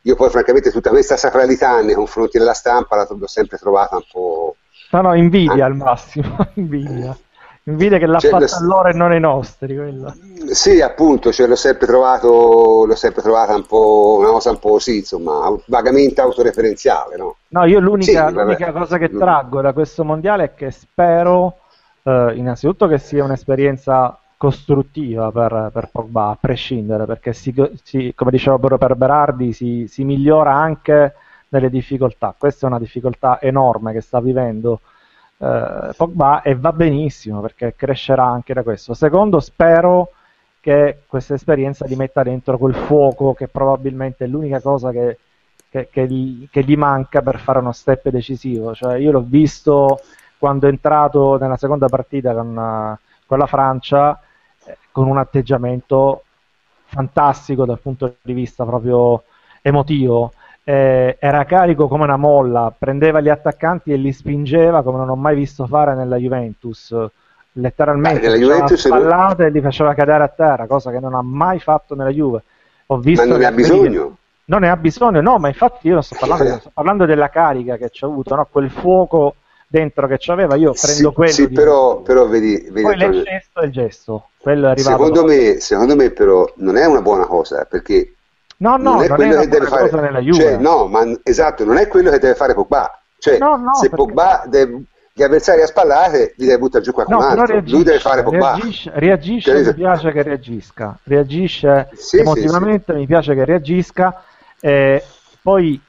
[0.02, 4.56] io poi francamente tutta questa sacralità nei confronti della stampa l'ho sempre trovata un po'...
[4.92, 5.68] No, no, invidia Ah.
[5.68, 7.16] al massimo, invidia.
[7.64, 9.76] Invidia che l'ha Cioè, fatta lo- a loro e non ai nostri.
[9.76, 10.16] quello.
[10.52, 14.80] Sì, appunto, cioè, l'ho sempre trovato, l'ho sempre trovata un po' una cosa un po'
[14.80, 17.36] sì, insomma, vagamente autoreferenziale, no?
[17.50, 21.58] No, io l'unica, Sì, l'unica cosa che traggo da questo mondiale è che spero,
[22.08, 27.54] eh, innanzitutto, che sia un'esperienza costruttiva per, per Pogba, a prescindere, perché si,
[27.84, 31.16] si- come diceva pure per Berardi, si, si migliora anche
[31.50, 32.36] nelle difficoltà.
[32.38, 34.82] Questa è una difficoltà enorme che sta vivendo
[35.40, 38.94] eh, Pogba e va benissimo perché crescerà anche da questo.
[38.94, 40.12] Secondo, spero
[40.60, 45.18] che questa esperienza gli metta dentro quel fuoco che probabilmente è l'unica cosa che,
[45.70, 48.74] che- che gli, che gli manca per fare uno step decisivo.
[48.76, 50.00] Cioè, io l'ho visto
[50.38, 54.20] quando è entrato nella seconda partita con, eh, con la Francia
[54.66, 56.24] eh, con un atteggiamento
[56.86, 59.24] fantastico dal punto di vista proprio
[59.62, 60.34] emotivo.
[60.64, 65.16] Eh, era carico come una molla, prendeva gli attaccanti e li spingeva come non ho
[65.16, 66.96] mai visto fare nella Juventus.
[67.54, 71.60] Letteralmente Beh, Juventus spallate e li faceva cadere a terra, cosa che non ha mai
[71.60, 72.44] fatto nella Juve.
[72.88, 74.18] Ho visto Ma non ne ha bisogno.
[74.46, 77.78] non ne ha bisogno, no, ma infatti io non sto parlando, sto parlando della carica
[77.78, 78.48] che ci ha avuto, no?
[78.50, 79.36] quel fuoco
[79.68, 81.32] dentro che c'aveva, io prendo Sì, quello.
[81.32, 85.04] sì, di- però, però vedi, vedi Poi il gesto e il gesto, quello è arrivato.
[85.04, 88.14] secondo me, secondo me però non è una buona cosa, perché
[88.58, 90.42] no, no, non è quello una che deve fare nella Juve.
[90.44, 93.02] cioè, no, ma esatto, non è quello che deve fare Pogba.
[93.20, 94.84] Cioè, No, no, se perché- Pogba deve-
[95.14, 97.46] gli avversari a spallate li deve buttare giù qualcun No, altro.
[97.48, 98.52] reagisce, Lui deve fare Pogba.
[98.54, 104.24] reagisce, reagisce, mi piace che reagisca, reagisce Sì, emotivamente, mi piace che reagisca,
[104.60, 105.04] e
[105.42, 105.80] poi eh,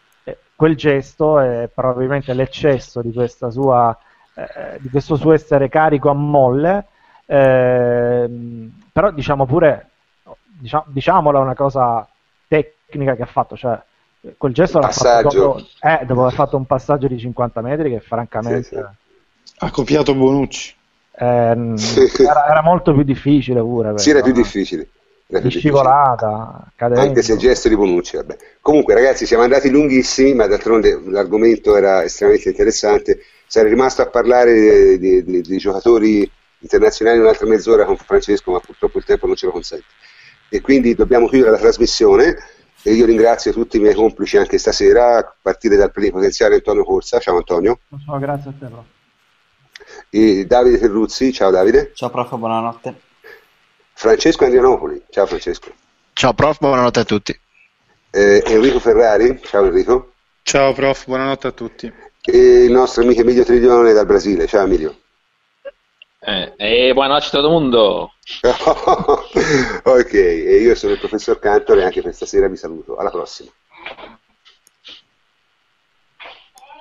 [0.59, 3.97] quel gesto è probabilmente l'eccesso di, questa sua,
[4.35, 6.86] eh, di questo suo essere carico a molle,
[7.26, 9.90] ehm, però diciamo pure,
[10.48, 12.05] diciamo, diciamola una cosa
[12.48, 13.80] tecnica che ha fatto, cioè
[14.36, 18.01] quel gesto l'ha fatto dopo, eh, dopo aver fatto un passaggio di 50 metri che
[18.01, 18.62] francamente...
[18.64, 18.85] Sì, sì.
[19.60, 20.74] Ha copiato Bonucci.
[21.20, 21.76] Ehm,
[22.18, 23.97] era, era molto più difficile pure.
[23.98, 24.89] Sì, era più quello, difficile.
[25.31, 27.03] Di scivolata, cadendo.
[27.03, 28.37] Anche se il gesto di Bonucci, vabbè.
[28.63, 33.21] Comunque, ragazzi, siamo andati lunghissimi, ma d'altronde l'argomento era estremamente interessante.
[33.47, 36.29] Sarei rimasto a parlare di, di- di- di giocatori
[36.61, 39.85] internazionali un'altra mezz'ora con Francesco, ma purtroppo il tempo non ce lo consente.
[40.49, 42.35] E quindi dobbiamo chiudere la trasmissione.
[42.83, 47.19] E io ringrazio tutti i miei complici anche stasera, a partire dal plenipotenziario Antonio Corsa.
[47.19, 47.81] Ciao Antonio.
[48.07, 48.85] No, grazie a te, bro.
[50.09, 51.33] E Davide Terruzzi.
[51.35, 51.91] Ciao Davide.
[51.93, 53.01] Ciao prof, buonanotte.
[53.99, 55.03] Francesco Andrianopoli.
[55.11, 55.73] Ciao Francesco.
[56.12, 57.37] Ciao prof, buonanotte a tutti.
[58.12, 59.41] Eh, Enrico Ferrari.
[59.43, 60.12] Ciao Enrico.
[60.43, 61.93] Ciao prof, buonanotte a tutti.
[62.23, 64.47] E il nostro amico Emilio Tridione dal Brasile.
[64.47, 64.97] Ciao Emilio.
[66.20, 68.12] Eh, e buonanotte a tutto il mondo.
[69.83, 72.99] ok, e io sono il professor Cantor e anche per stasera vi saluto.
[72.99, 73.51] Alla prossima.